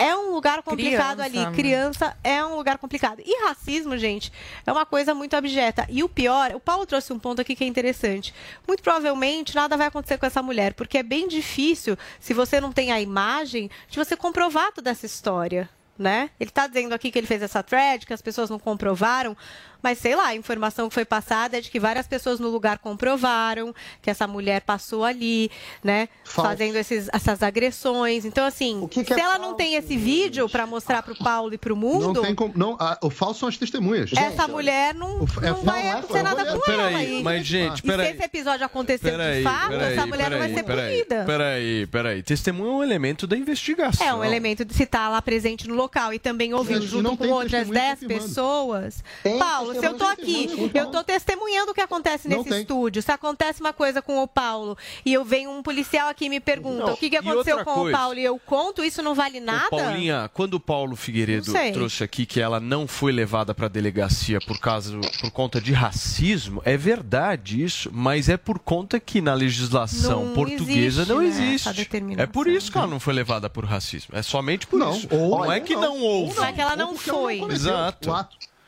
[0.00, 1.38] É um lugar complicado Criança, ali.
[1.38, 1.52] né?
[1.54, 3.20] Criança é um lugar complicado.
[3.22, 4.32] E racismo, gente,
[4.66, 5.86] é uma coisa muito abjeta.
[5.90, 8.34] E o pior, o Paulo trouxe um ponto aqui que é interessante.
[8.66, 12.72] Muito provavelmente nada vai acontecer com essa mulher, porque é bem difícil, se você não
[12.72, 15.68] tem a imagem, de você comprovar toda essa história.
[15.98, 16.30] Né?
[16.40, 19.36] Ele está dizendo aqui que ele fez essa thread, que as pessoas não comprovaram,
[19.82, 22.78] mas sei lá, a informação que foi passada é de que várias pessoas no lugar
[22.78, 25.50] comprovaram que essa mulher passou ali,
[25.82, 26.08] né?
[26.24, 26.50] Falso.
[26.50, 28.24] Fazendo esses, essas agressões.
[28.24, 31.58] Então, assim, que se é ela não tem esse vídeo para mostrar pro Paulo e
[31.58, 32.52] pro mundo, Não tem como.
[32.56, 34.10] Não, a- o falso são as testemunhas.
[34.16, 36.60] essa mulher não, é não vai falso, acontecer é nada falso.
[36.64, 36.88] com ela.
[36.88, 38.10] Peraí, E, mas, gente, e se peraí.
[38.12, 41.24] esse episódio aconteceu de fato, essa mulher não vai ser peraí, punida.
[41.24, 42.22] Peraí, peraí.
[42.22, 44.06] Testemunho é um elemento da investigação.
[44.06, 47.16] É um elemento de se estar lá presente no local e também ouviu Mas junto
[47.16, 48.28] com outras testemunha 10 confirmando.
[48.28, 49.04] pessoas.
[49.22, 52.48] Tem Paulo, se eu tô testemunha, aqui, eu tô testemunhando o que acontece Não nesse
[52.50, 52.60] tem.
[52.62, 53.02] estúdio.
[53.02, 56.40] Se acontece uma coisa com o Paulo e eu venho um policial aqui e me
[56.40, 57.96] pergunta Não, o que, que aconteceu com coisa?
[57.96, 59.66] o Paulo e eu conto, isso não vale nada?
[59.66, 63.68] Ô, Paulinha, quando o Paulo Figueiredo Não trouxe aqui que ela não foi levada para
[63.68, 69.20] delegacia por causa por conta de racismo, é verdade isso, mas é por conta que
[69.20, 71.88] na legislação Não portuguesa existe, não né, existe.
[72.18, 74.16] é por isso que ela não foi levada por racismo.
[74.16, 75.08] É somente por Não, isso.
[75.10, 76.34] ou- não é que não, houve.
[76.36, 77.40] Não é que ela não foi.
[77.50, 78.10] Exato.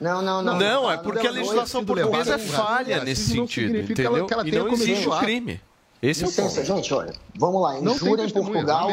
[0.03, 0.59] Não, não, não.
[0.59, 4.27] Não, é porque a legislação portuguesa é falha nesse sentido, entendeu?
[4.27, 5.61] que ela E tenha não cometido existe o crime.
[6.03, 6.65] Esse é o ponto.
[6.65, 7.79] gente, olha, vamos lá.
[7.79, 8.91] Injúria em Portugal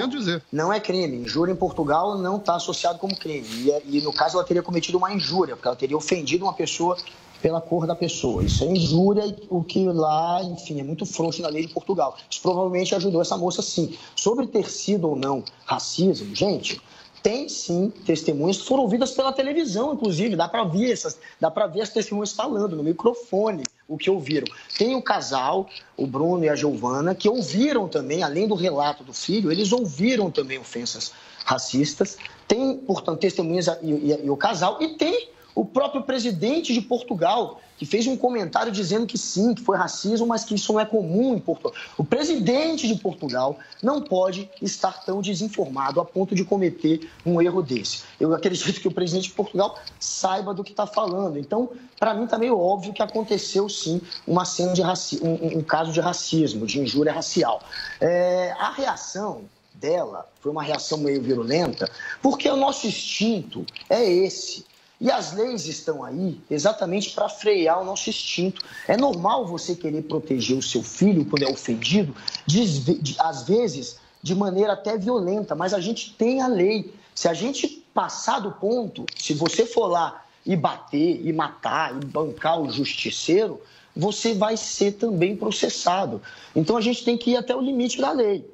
[0.52, 1.18] não é crime.
[1.18, 3.48] Injúria em Portugal não está associado como crime.
[3.52, 6.54] E, é- e, no caso ela teria cometido uma injúria, porque ela teria ofendido uma
[6.54, 6.96] pessoa
[7.42, 8.44] pela cor da pessoa.
[8.44, 12.16] Isso é injúria, e o que lá, enfim, é muito frouxo na lei de Portugal.
[12.30, 13.98] Isso provavelmente ajudou essa moça sim.
[14.16, 16.80] Sobre ter sido ou não racismo, gente,
[17.22, 21.68] tem sim testemunhas que foram ouvidas pela televisão, inclusive, dá para ver essas, dá para
[21.68, 23.64] ver as testemunhas falando no microfone.
[23.88, 24.46] o que ouviram.
[24.78, 25.68] Tem o casal,
[25.98, 30.30] o Bruno e a Giovana, que ouviram também, além do relato do filho, eles ouviram
[30.30, 31.12] também ofensas
[31.44, 32.16] racistas.
[32.48, 35.30] Tem, portanto, testemunhas e, e- e o casal, e tem
[35.60, 40.26] o próprio presidente de Portugal, que fez um comentário dizendo que sim, que foi racismo,
[40.26, 41.74] mas que isso não é comum em Portugal.
[41.98, 47.62] O presidente de Portugal não pode estar tão desinformado a ponto de cometer um erro
[47.62, 48.04] desse.
[48.20, 51.38] Eu acredito que o presidente de Portugal saiba do que está falando.
[51.38, 51.70] Então,
[52.00, 55.20] para mim, está meio óbvio que aconteceu sim uma cena de raci...
[55.22, 57.62] um, um- um caso de racismo, de injúria racial.
[58.00, 59.42] É, a reação
[59.74, 61.90] dela foi uma reação meio virulenta,
[62.22, 64.66] porque o nosso instinto é esse.
[65.02, 68.66] E as leis estão aí exatamente para frear o nosso instinto.
[68.88, 72.14] É normal você querer proteger o seu filho quando é ofendido,
[72.46, 76.94] de- às vezes de maneira até violenta, mas a gente tem a lei.
[77.16, 82.06] Se a gente passar do ponto, se você for lá e bater, e matar, e
[82.06, 83.62] bancar o justiceiro,
[83.96, 86.22] você vai ser também processado.
[86.56, 88.46] Então a gente tem que ir até o limite da lei.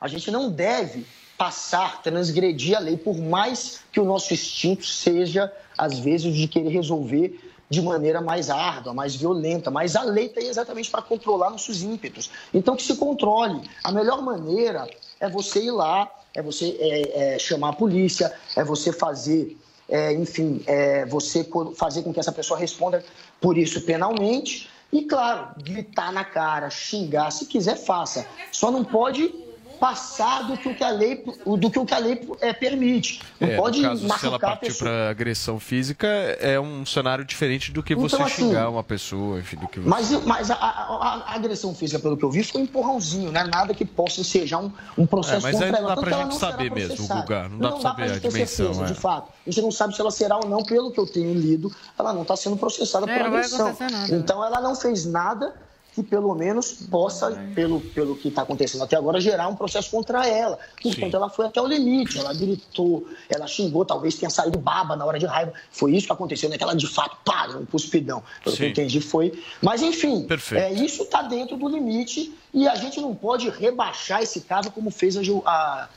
[0.00, 1.06] A gente não deve
[1.36, 6.70] passar, transgredir a lei, por mais que o nosso instinto seja, às vezes, de querer
[6.70, 7.38] resolver
[7.68, 9.70] de maneira mais árdua, mais violenta.
[9.70, 12.30] Mas a lei está aí exatamente para controlar nossos ímpetos.
[12.52, 13.68] Então, que se controle.
[13.82, 14.88] A melhor maneira
[15.18, 19.56] é você ir lá, é você é, é, chamar a polícia, é você fazer,
[19.88, 23.04] é, enfim, é, você fazer com que essa pessoa responda
[23.40, 24.68] por isso penalmente.
[24.92, 28.24] E, claro, gritar na cara, xingar, se quiser, faça.
[28.52, 29.43] Só não pode
[29.78, 33.20] passar do que o que a lei, do que o que a lei é, permite.
[33.40, 34.90] Não É, pode no caso, se ela machucar a partir pessoa.
[34.90, 39.38] para agressão física, é um cenário diferente do que Então, você assim, xingar uma pessoa,
[39.38, 39.88] enfim, do que você...
[39.88, 43.30] Mas, mas a, a- a- a agressão física, pelo que eu vi, foi um empurrãozinho,
[43.32, 43.44] né?
[43.44, 45.94] Nada que possa ensejar um, um processo É, mas contra aí não ela.
[45.96, 47.06] dá que ela gente saber mesmo.
[47.06, 48.86] Guga, não dá pra saber pra a dimensão, certeza, é.
[48.86, 49.30] de fato.
[49.46, 52.12] A gente não sabe se ela será ou não, pelo que eu tenho lido, ela
[52.12, 53.68] não está sendo processada É, por não vai agressão.
[53.90, 54.06] né?
[54.10, 55.54] Então ela não fez nada
[55.94, 60.26] que pelo menos possa, pelo, pelo que está acontecendo até agora, gerar um processo contra
[60.26, 60.58] ela.
[60.82, 65.04] Portanto, ela foi até o limite, ela gritou, ela xingou, talvez tenha saído baba na
[65.04, 65.52] hora de raiva.
[65.70, 66.58] Foi isso que aconteceu, né?
[66.58, 68.22] Que ela de fato, pá, um cuspidão.
[68.42, 68.72] Pelo que eu Sim.
[68.72, 69.40] entendi, foi.
[69.62, 70.60] Mas enfim, Perfeito.
[70.60, 74.90] é, isso está dentro do limite e a gente não pode rebaixar esse caso como
[74.90, 75.88] fez a,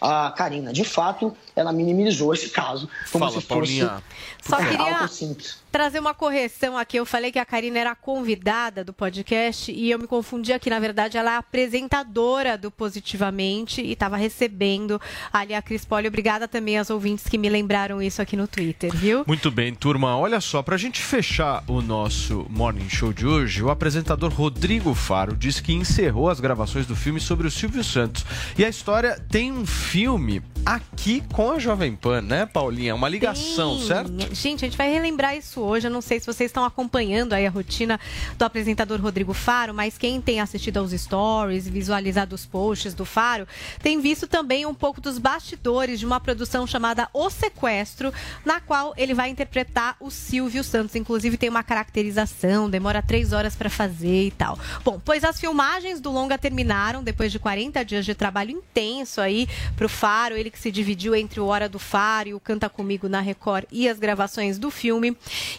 [0.00, 0.72] a, a Karina.
[0.72, 4.02] De fato, ela minimizou esse caso como Fala, se fosse Paulinha.
[4.42, 5.58] Só é, queria- algo simples.
[5.70, 6.96] trazer uma correção aqui.
[6.96, 10.70] Eu falei que a Karina era a convidada do podcast e eu me confundi aqui.
[10.70, 15.00] Na verdade, ela é a apresentadora do Positivamente e estava recebendo
[15.32, 16.08] ali a Cris Poli.
[16.08, 19.24] Obrigada também aos ouvintes que me lembraram isso aqui no Twitter, viu?
[19.26, 20.16] Muito bem, turma.
[20.16, 25.36] Olha só, pra gente fechar o nosso Morning Show de hoje, o apresentador Rodrigo Faro
[25.36, 28.24] disse que encerrou as gravações do filme sobre o Silvio Santos.
[28.56, 32.94] E a história tem um filme aqui com a Jovem Pan, né, Paulinha?
[32.94, 33.86] Uma ligação, Sim.
[33.86, 34.34] certo?
[34.34, 35.86] Gente, a gente vai relembrar isso hoje.
[35.86, 37.98] Eu não sei se vocês estão acompanhando aí a rotina
[38.36, 43.46] do apresentador Rodrigo Faro, mas quem tem assistido aos stories, visualizado os posts do Faro,
[43.82, 48.12] tem visto também um pouco dos bastidores de uma produção chamada O Sequestro,
[48.44, 50.94] na qual ele vai interpretar o Silvio Santos.
[50.94, 54.58] Inclusive tem uma caracterização, demora três horas para fazer e tal.
[54.84, 59.48] Bom, pois as filmagens do longa terminaram depois de 40 dias de trabalho intenso aí
[59.76, 63.08] pro Faro, ele que se dividiu entre o Hora do Faro e o Canta Comigo
[63.08, 65.16] na Record e as gravações do filme,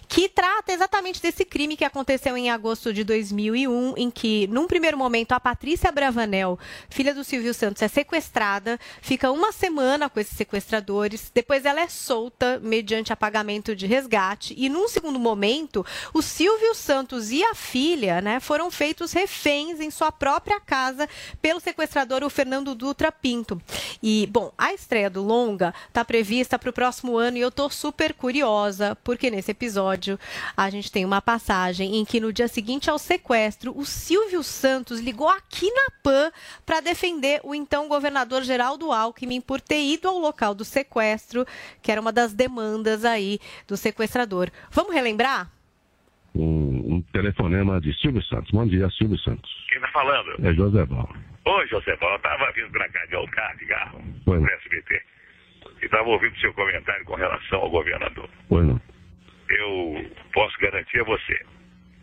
[0.08, 4.98] que trata exatamente desse crime que aconteceu em agosto de 2001, em que, num primeiro
[4.98, 6.60] momento, a Patrícia Bravanel,
[6.90, 11.88] filha do Silvio Santos, é sequestrada, fica uma semana com esses sequestradores, depois ela é
[11.88, 18.22] solta mediante apagamento de resgate, e num segundo momento, o Silvio Santos e a filha
[18.22, 21.08] né, foram feitos reféns em sua própria casa
[21.42, 23.62] pelo sequestrador, o Fernando Dutra Pinto.
[24.02, 27.70] E, bom, a estreia do Longa está prevista para o próximo ano e eu tô
[27.70, 30.20] super curiosa, porque nesse episódio
[30.56, 35.00] a gente tem uma passagem em que no dia seguinte ao sequestro, o Silvio Santos
[35.00, 36.32] ligou aqui na PAN
[36.66, 41.46] para defender o então governador Geraldo Alckmin por ter ido ao local do sequestro,
[41.82, 44.50] que era uma das demandas aí do sequestrador.
[44.72, 45.52] Vamos relembrar?
[46.36, 48.52] um, um telefonema de Silvio Santos.
[48.52, 49.50] Bom dia, Silvio Santos.
[49.70, 50.46] Quem tá falando?
[50.46, 51.10] É José Val.
[51.46, 52.16] Oi, José Paulo.
[52.16, 54.40] Eu tava vindo pra cá de autocarro, de carro, Oi.
[54.40, 55.02] pro SBT.
[55.82, 58.30] E tava ouvindo seu comentário com relação ao governador.
[58.50, 58.80] Não.
[59.50, 61.46] Eu posso garantir a você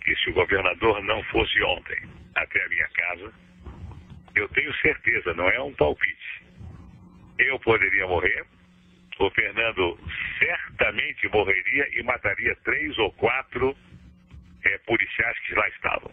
[0.02, 2.01] que se o governador não fosse ontem
[2.35, 3.32] até a minha casa,
[4.35, 6.43] eu tenho certeza, não é um palpite.
[7.39, 8.44] Eu poderia morrer,
[9.20, 9.98] o Fernando
[10.39, 13.77] certamente morreria e mataria três ou quatro
[14.65, 16.10] eh, policiais que lá estavam.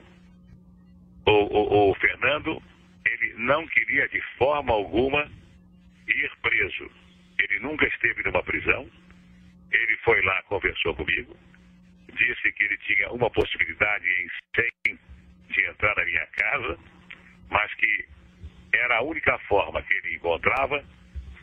[1.28, 2.62] O, o- o Fernando,
[3.16, 5.30] ele não queria de forma alguma
[6.08, 6.92] ir preso.
[7.40, 8.90] Ele nunca esteve numa prisão.
[9.72, 11.36] Ele foi lá, conversou comigo,
[12.14, 14.30] disse que ele tinha uma possibilidade em
[14.88, 15.00] 100
[15.50, 16.80] de entrar na minha casa,
[17.50, 18.06] mas que
[18.74, 20.84] era a única forma que ele encontrava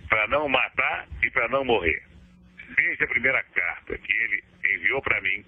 [0.09, 2.03] para não matar e para não morrer.
[2.77, 4.45] Desde a primeira carta que ele
[4.75, 5.45] enviou para mim,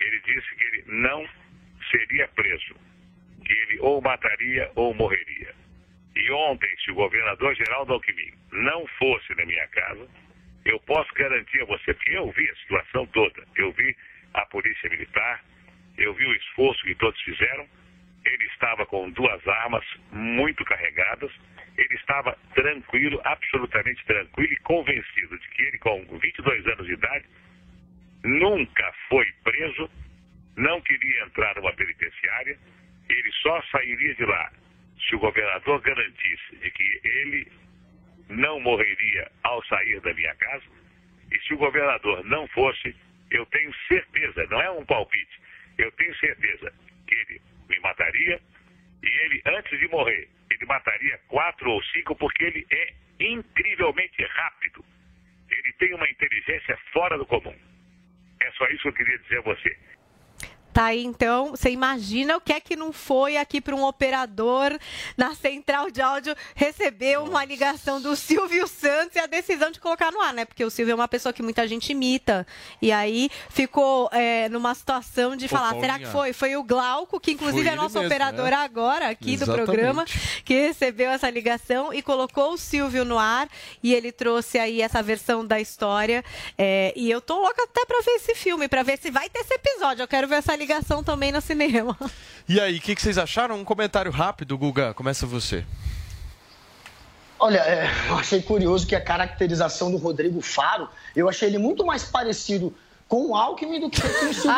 [0.00, 1.28] ele disse que ele não
[1.90, 2.76] seria preso,
[3.46, 5.54] que ele ou mataria ou morreria.
[6.16, 10.08] E ontem, se o governador Geraldo Alckmin não fosse na minha casa,
[10.64, 13.96] eu posso garantir a você, porque eu vi a situação toda, eu vi
[14.34, 15.44] a polícia militar,
[15.96, 17.68] eu vi o esforço que todos fizeram,
[18.24, 21.30] ele estava com duas armas muito carregadas,
[21.78, 27.26] ele estava tranquilo, absolutamente tranquilo e convencido de que ele, com 22 anos de idade,
[28.24, 29.88] nunca foi preso,
[30.56, 32.58] não queria entrar numa penitenciária,
[33.08, 34.50] ele só sairia de lá
[35.08, 37.52] se o governador garantisse de que ele
[38.28, 40.64] não morreria ao sair da minha casa,
[41.30, 42.94] e se o governador não fosse,
[43.30, 45.40] eu tenho certeza, não é um palpite,
[45.78, 46.72] eu tenho certeza
[47.06, 48.40] que ele me mataria
[49.02, 54.84] e ele, antes de morrer, ele mataria quatro ou cinco porque ele é incrivelmente rápido.
[55.50, 57.54] Ele tem uma inteligência fora do comum.
[58.40, 59.76] É só isso que eu queria dizer a você.
[60.76, 64.78] Tá aí, então, você imagina o que é que não foi aqui para um operador
[65.16, 70.12] na central de áudio receber uma ligação do Silvio Santos e a decisão de colocar
[70.12, 70.44] no ar, né?
[70.44, 72.46] Porque o Silvio é uma pessoa que muita gente imita.
[72.80, 75.80] E aí ficou é, numa situação de falar: Paulinha.
[75.80, 76.32] será que foi?
[76.32, 78.54] Foi o Glauco, que inclusive é nosso mesmo, operador é.
[78.54, 79.60] agora aqui Exatamente.
[79.60, 80.04] do programa,
[80.44, 83.48] que recebeu essa ligação e colocou o Silvio no ar.
[83.82, 86.24] E ele trouxe aí essa versão da história.
[86.56, 89.40] É, e eu tô louca até pra ver esse filme, pra ver se vai ter
[89.40, 90.04] esse episódio.
[90.04, 91.55] Eu quero ver essa ligação também no cinema.
[92.48, 93.56] E aí, o que, que vocês acharam?
[93.56, 94.94] Um comentário rápido, Guga.
[94.94, 95.64] Começa você.
[97.38, 101.84] Olha, é, eu achei curioso que a caracterização do Rodrigo Faro, eu achei ele muito
[101.84, 102.74] mais parecido
[103.08, 104.50] com o Alckmin do que com o Silvio.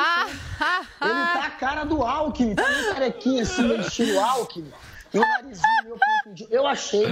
[1.02, 4.72] Ele tá a cara do Alckmin, tá meio carequinha assim, meio estilo Alckmin.
[5.12, 6.48] E o narizinho.
[6.50, 7.06] Eu achei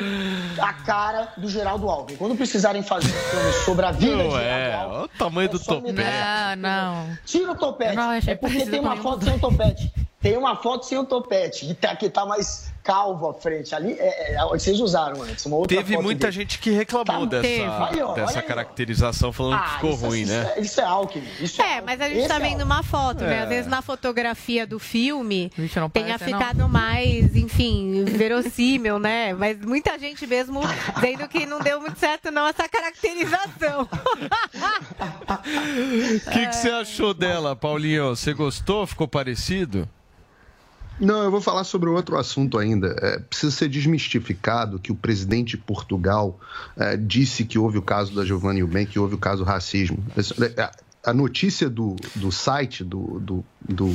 [0.58, 2.18] a cara do Geraldo Alckmin.
[2.18, 5.08] Quando precisarem fazer um filme sobre a vida de Não Geraldo é, Alckmin, olha o
[5.08, 5.92] tamanho do topete.
[5.92, 7.18] Não, não.
[7.24, 7.96] Tira o topete.
[7.96, 9.92] Não é porque tem uma foto sem o topete.
[10.20, 11.70] Tem uma foto sem o topete.
[11.70, 13.74] E tá, que tá mais calvo à frente.
[13.74, 15.44] Ali, é, é, vocês usaram antes.
[15.44, 16.32] Uma outra Teve foto muita dele.
[16.32, 17.64] gente que reclamou Tá, teve.
[17.64, 20.52] dessa, Aí, ó, dessa caracterização, falando que Ah, ficou isso, ruim, isso né?
[20.56, 21.28] É, isso é Alckmin.
[21.40, 23.38] Isso É, mas a gente Esse tá é vendo uma foto, né?
[23.38, 23.42] É.
[23.42, 25.50] Às vezes na fotografia do filme
[25.92, 26.38] tenha parece, não.
[26.38, 29.34] ficado mais, enfim, verossímil, né?
[29.34, 30.60] Mas muita gente mesmo
[30.94, 33.82] dizendo que não deu muito certo não essa caracterização.
[33.82, 33.88] O
[36.30, 38.14] que, que você achou dela, Paulinho?
[38.14, 38.86] Você gostou?
[38.86, 39.88] Ficou parecido?
[40.98, 42.96] Não, eu vou falar sobre outro assunto ainda.
[43.00, 46.40] É, precisa ser desmistificado que o presidente de Portugal
[46.76, 49.98] é, disse que houve o caso da Giovanni Eubank, que houve o caso racismo.
[51.06, 53.88] A notícia do, do site, do, do, do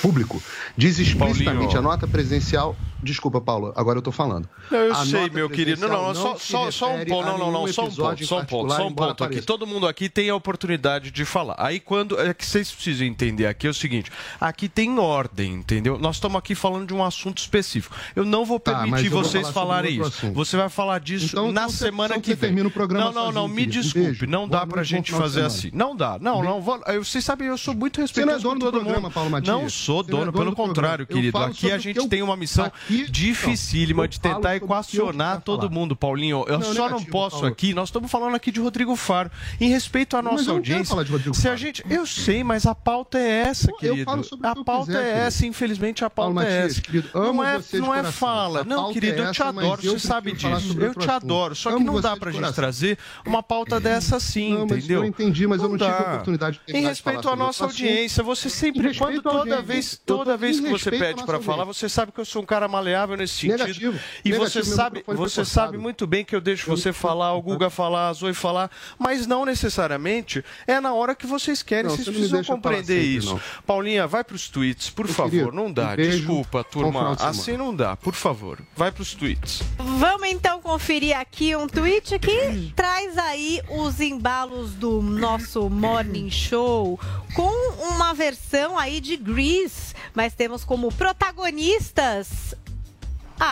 [0.00, 0.42] público,
[0.76, 1.78] diz explicitamente Paulinho.
[1.78, 2.74] a nota presidencial.
[3.02, 4.48] Desculpa, Paulo, agora eu tô falando.
[4.70, 5.82] Não, eu A sei, meu querido.
[5.82, 7.26] Não, não, presidencial só, só, só um ponto.
[7.26, 9.42] Não, não, não, só um ponto, só um ponto, só um ponto aqui.
[9.42, 11.54] Todo mundo aqui tem a oportunidade de falar.
[11.58, 12.18] Aí quando.
[12.18, 14.10] É que vocês precisam entender aqui é o seguinte:
[14.40, 15.98] aqui tem ordem, entendeu?
[15.98, 17.94] Nós estamos aqui falando de um assunto específico.
[18.16, 20.04] Eu não vou Tá, permitir vou vocês falar falarem isso.
[20.08, 20.34] assunto.
[20.34, 22.36] Você vai falar disso Então, na então semana então que vem.
[22.38, 24.26] termina o programa não, não, não, me desculpe.
[24.26, 25.70] Não dá pra gente fazer assim.
[25.74, 26.18] Não dá.
[26.18, 26.53] Não, não.
[26.60, 29.00] Vou- eu- Vocês sabem, eu sou muito Você não é respeitoso dono do todo programa,
[29.02, 29.12] mundo.
[29.12, 29.48] Paulo Matias.
[29.54, 30.68] Não sou Você não é dono, dono pelo programa.
[30.74, 31.38] contrário, Eu querido.
[31.38, 35.40] Aqui a gente eu- tem uma missão Aqui, dificílima não, de eu tentar eu equacionar
[35.40, 36.44] todo mundo, Paulinho.
[36.48, 37.46] Eu Não, só não negativo, posso Paulo.
[37.48, 37.74] aqui.
[37.74, 39.30] Nós estamos falando aqui de Rodrigo Faro.
[39.60, 40.90] Em respeito à Mas nossa eu não quero audiência.
[40.90, 41.56] falar de Rodrigo se a Faro.
[41.58, 44.04] gente, eu sei, mas a pauta é essa, Eu querido.
[44.04, 45.26] falo sobre a que eu pauta quiser, é querido.
[45.26, 46.80] essa, infelizmente a pauta Paulo é essa.
[46.80, 48.64] querido, amo não é, você não é fala.
[48.64, 50.76] Não, querido, é eu te mas adoro, eu você sabe disso.
[50.80, 51.54] Eu te adoro.
[51.54, 55.00] Só que não você dá pra gente trazer uma pauta dessa assim, Não, mas entendeu?
[55.02, 56.18] eu entendi, mas eu não tive dá.
[56.34, 57.82] Oportunidade de Em de respeito à nossa assunto.
[57.82, 61.64] audiência, você sempre, Em quando toda vez, Eu toda vez que você pede pra falar,
[61.64, 63.58] você sabe que eu sou um cara maleável nesse sentido.
[63.58, 63.98] Negativo.
[64.24, 67.70] E Negativo, você sabe, você sabe muito bem que eu deixo você falar, o Guga
[67.70, 71.84] falar, a Zoe falar, mas não necessariamente é na hora que vocês querem.
[71.84, 73.30] Não, vocês precisam compreender sempre, isso.
[73.34, 73.40] não.
[73.66, 75.30] Paulinha, vai pros tweets, por Meu favor.
[75.30, 75.92] querido, não dá.
[75.92, 77.16] um Desculpa, turma.
[77.20, 77.96] Assim não dá.
[77.96, 79.62] Por favor, vai pros tweets.
[79.78, 86.98] Vamos então conferir aqui um tweet que traz aí os embalos do nosso Morning Show
[87.34, 87.50] com
[87.88, 92.54] uma versão aí de Grease, mas temos como protagonistas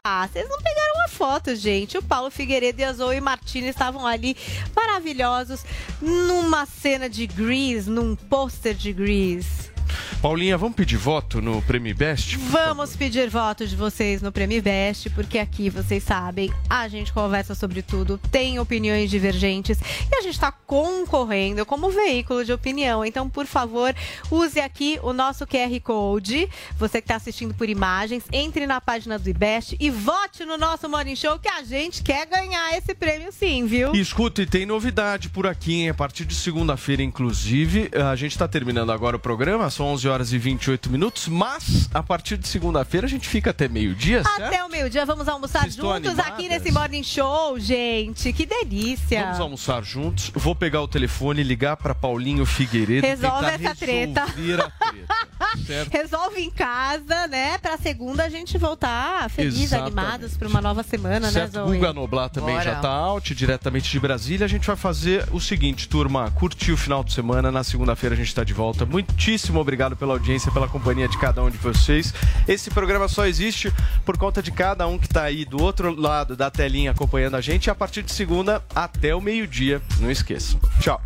[0.04, 1.98] ah, vocês não pegaram a foto, gente.
[1.98, 4.36] O Paulo Figueiredo e a Zoe Martins estavam ali
[4.74, 5.64] maravilhosos
[6.00, 9.71] numa cena de Grease, num pôster de Grease.
[10.20, 12.36] Paulinha, vamos pedir voto no Prêmio Best?
[12.36, 17.54] Vamos pedir votos de vocês no Prêmio Best, porque aqui vocês sabem, a gente conversa
[17.54, 19.78] sobre tudo, tem opiniões divergentes
[20.10, 23.04] e a gente está concorrendo como veículo de opinião.
[23.04, 23.94] Então, por favor,
[24.30, 26.48] use aqui o nosso QR Code.
[26.78, 30.88] Você que está assistindo por imagens, entre na página do IBEST e vote no nosso
[30.88, 33.94] Morning Show que a gente quer ganhar esse prêmio sim, viu?
[33.94, 35.90] E escuta, e tem novidade por aqui, hein?
[35.90, 40.32] A partir de segunda-feira, inclusive, a gente está terminando agora o programa, são 11 horas
[40.32, 44.42] e 28 minutos, mas a partir de segunda-feira a gente fica até meio-dia, certo?
[44.44, 48.32] Até o meio-dia, vamos almoçar Vocês juntos aqui nesse Morning Show, gente.
[48.32, 49.24] Que delícia.
[49.24, 50.30] Vamos almoçar juntos.
[50.34, 53.04] Vou pegar o telefone e ligar para Paulinho Figueiredo.
[53.04, 54.26] Resolve essa treta.
[54.26, 54.72] treta?
[55.90, 57.58] Resolve em casa, né?
[57.58, 59.98] Pra segunda a gente voltar felizes, Exatamente.
[59.98, 61.76] animados pra uma nova semana, Certo, né, Zoe?
[61.76, 62.64] Guga Noblar também Bora.
[62.64, 64.44] já tá out, diretamente de Brasília.
[64.44, 67.50] A gente vai fazer o seguinte, turma, curtir o final de semana.
[67.50, 68.86] Na segunda-feira a gente tá de volta.
[68.86, 72.12] Muitíssimo obrigado pela audiência, pela companhia de cada um de vocês.
[72.46, 73.72] Esse programa só existe
[74.04, 77.40] por conta de cada um que tá aí do outro lado da telinha acompanhando a
[77.40, 77.70] gente.
[77.70, 79.80] A partir de segunda até o meio-dia.
[80.00, 80.60] Não esqueçam.
[80.80, 81.00] Tchau.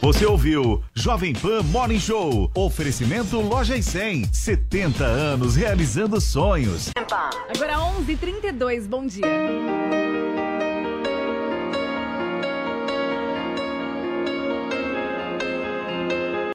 [0.00, 2.50] Você ouviu Jovem Pan Morning Show.
[2.54, 4.32] Oferecimento Loja e 100.
[4.32, 6.90] 70 anos realizando sonhos.
[6.96, 10.07] Agora 11h32, bom dia.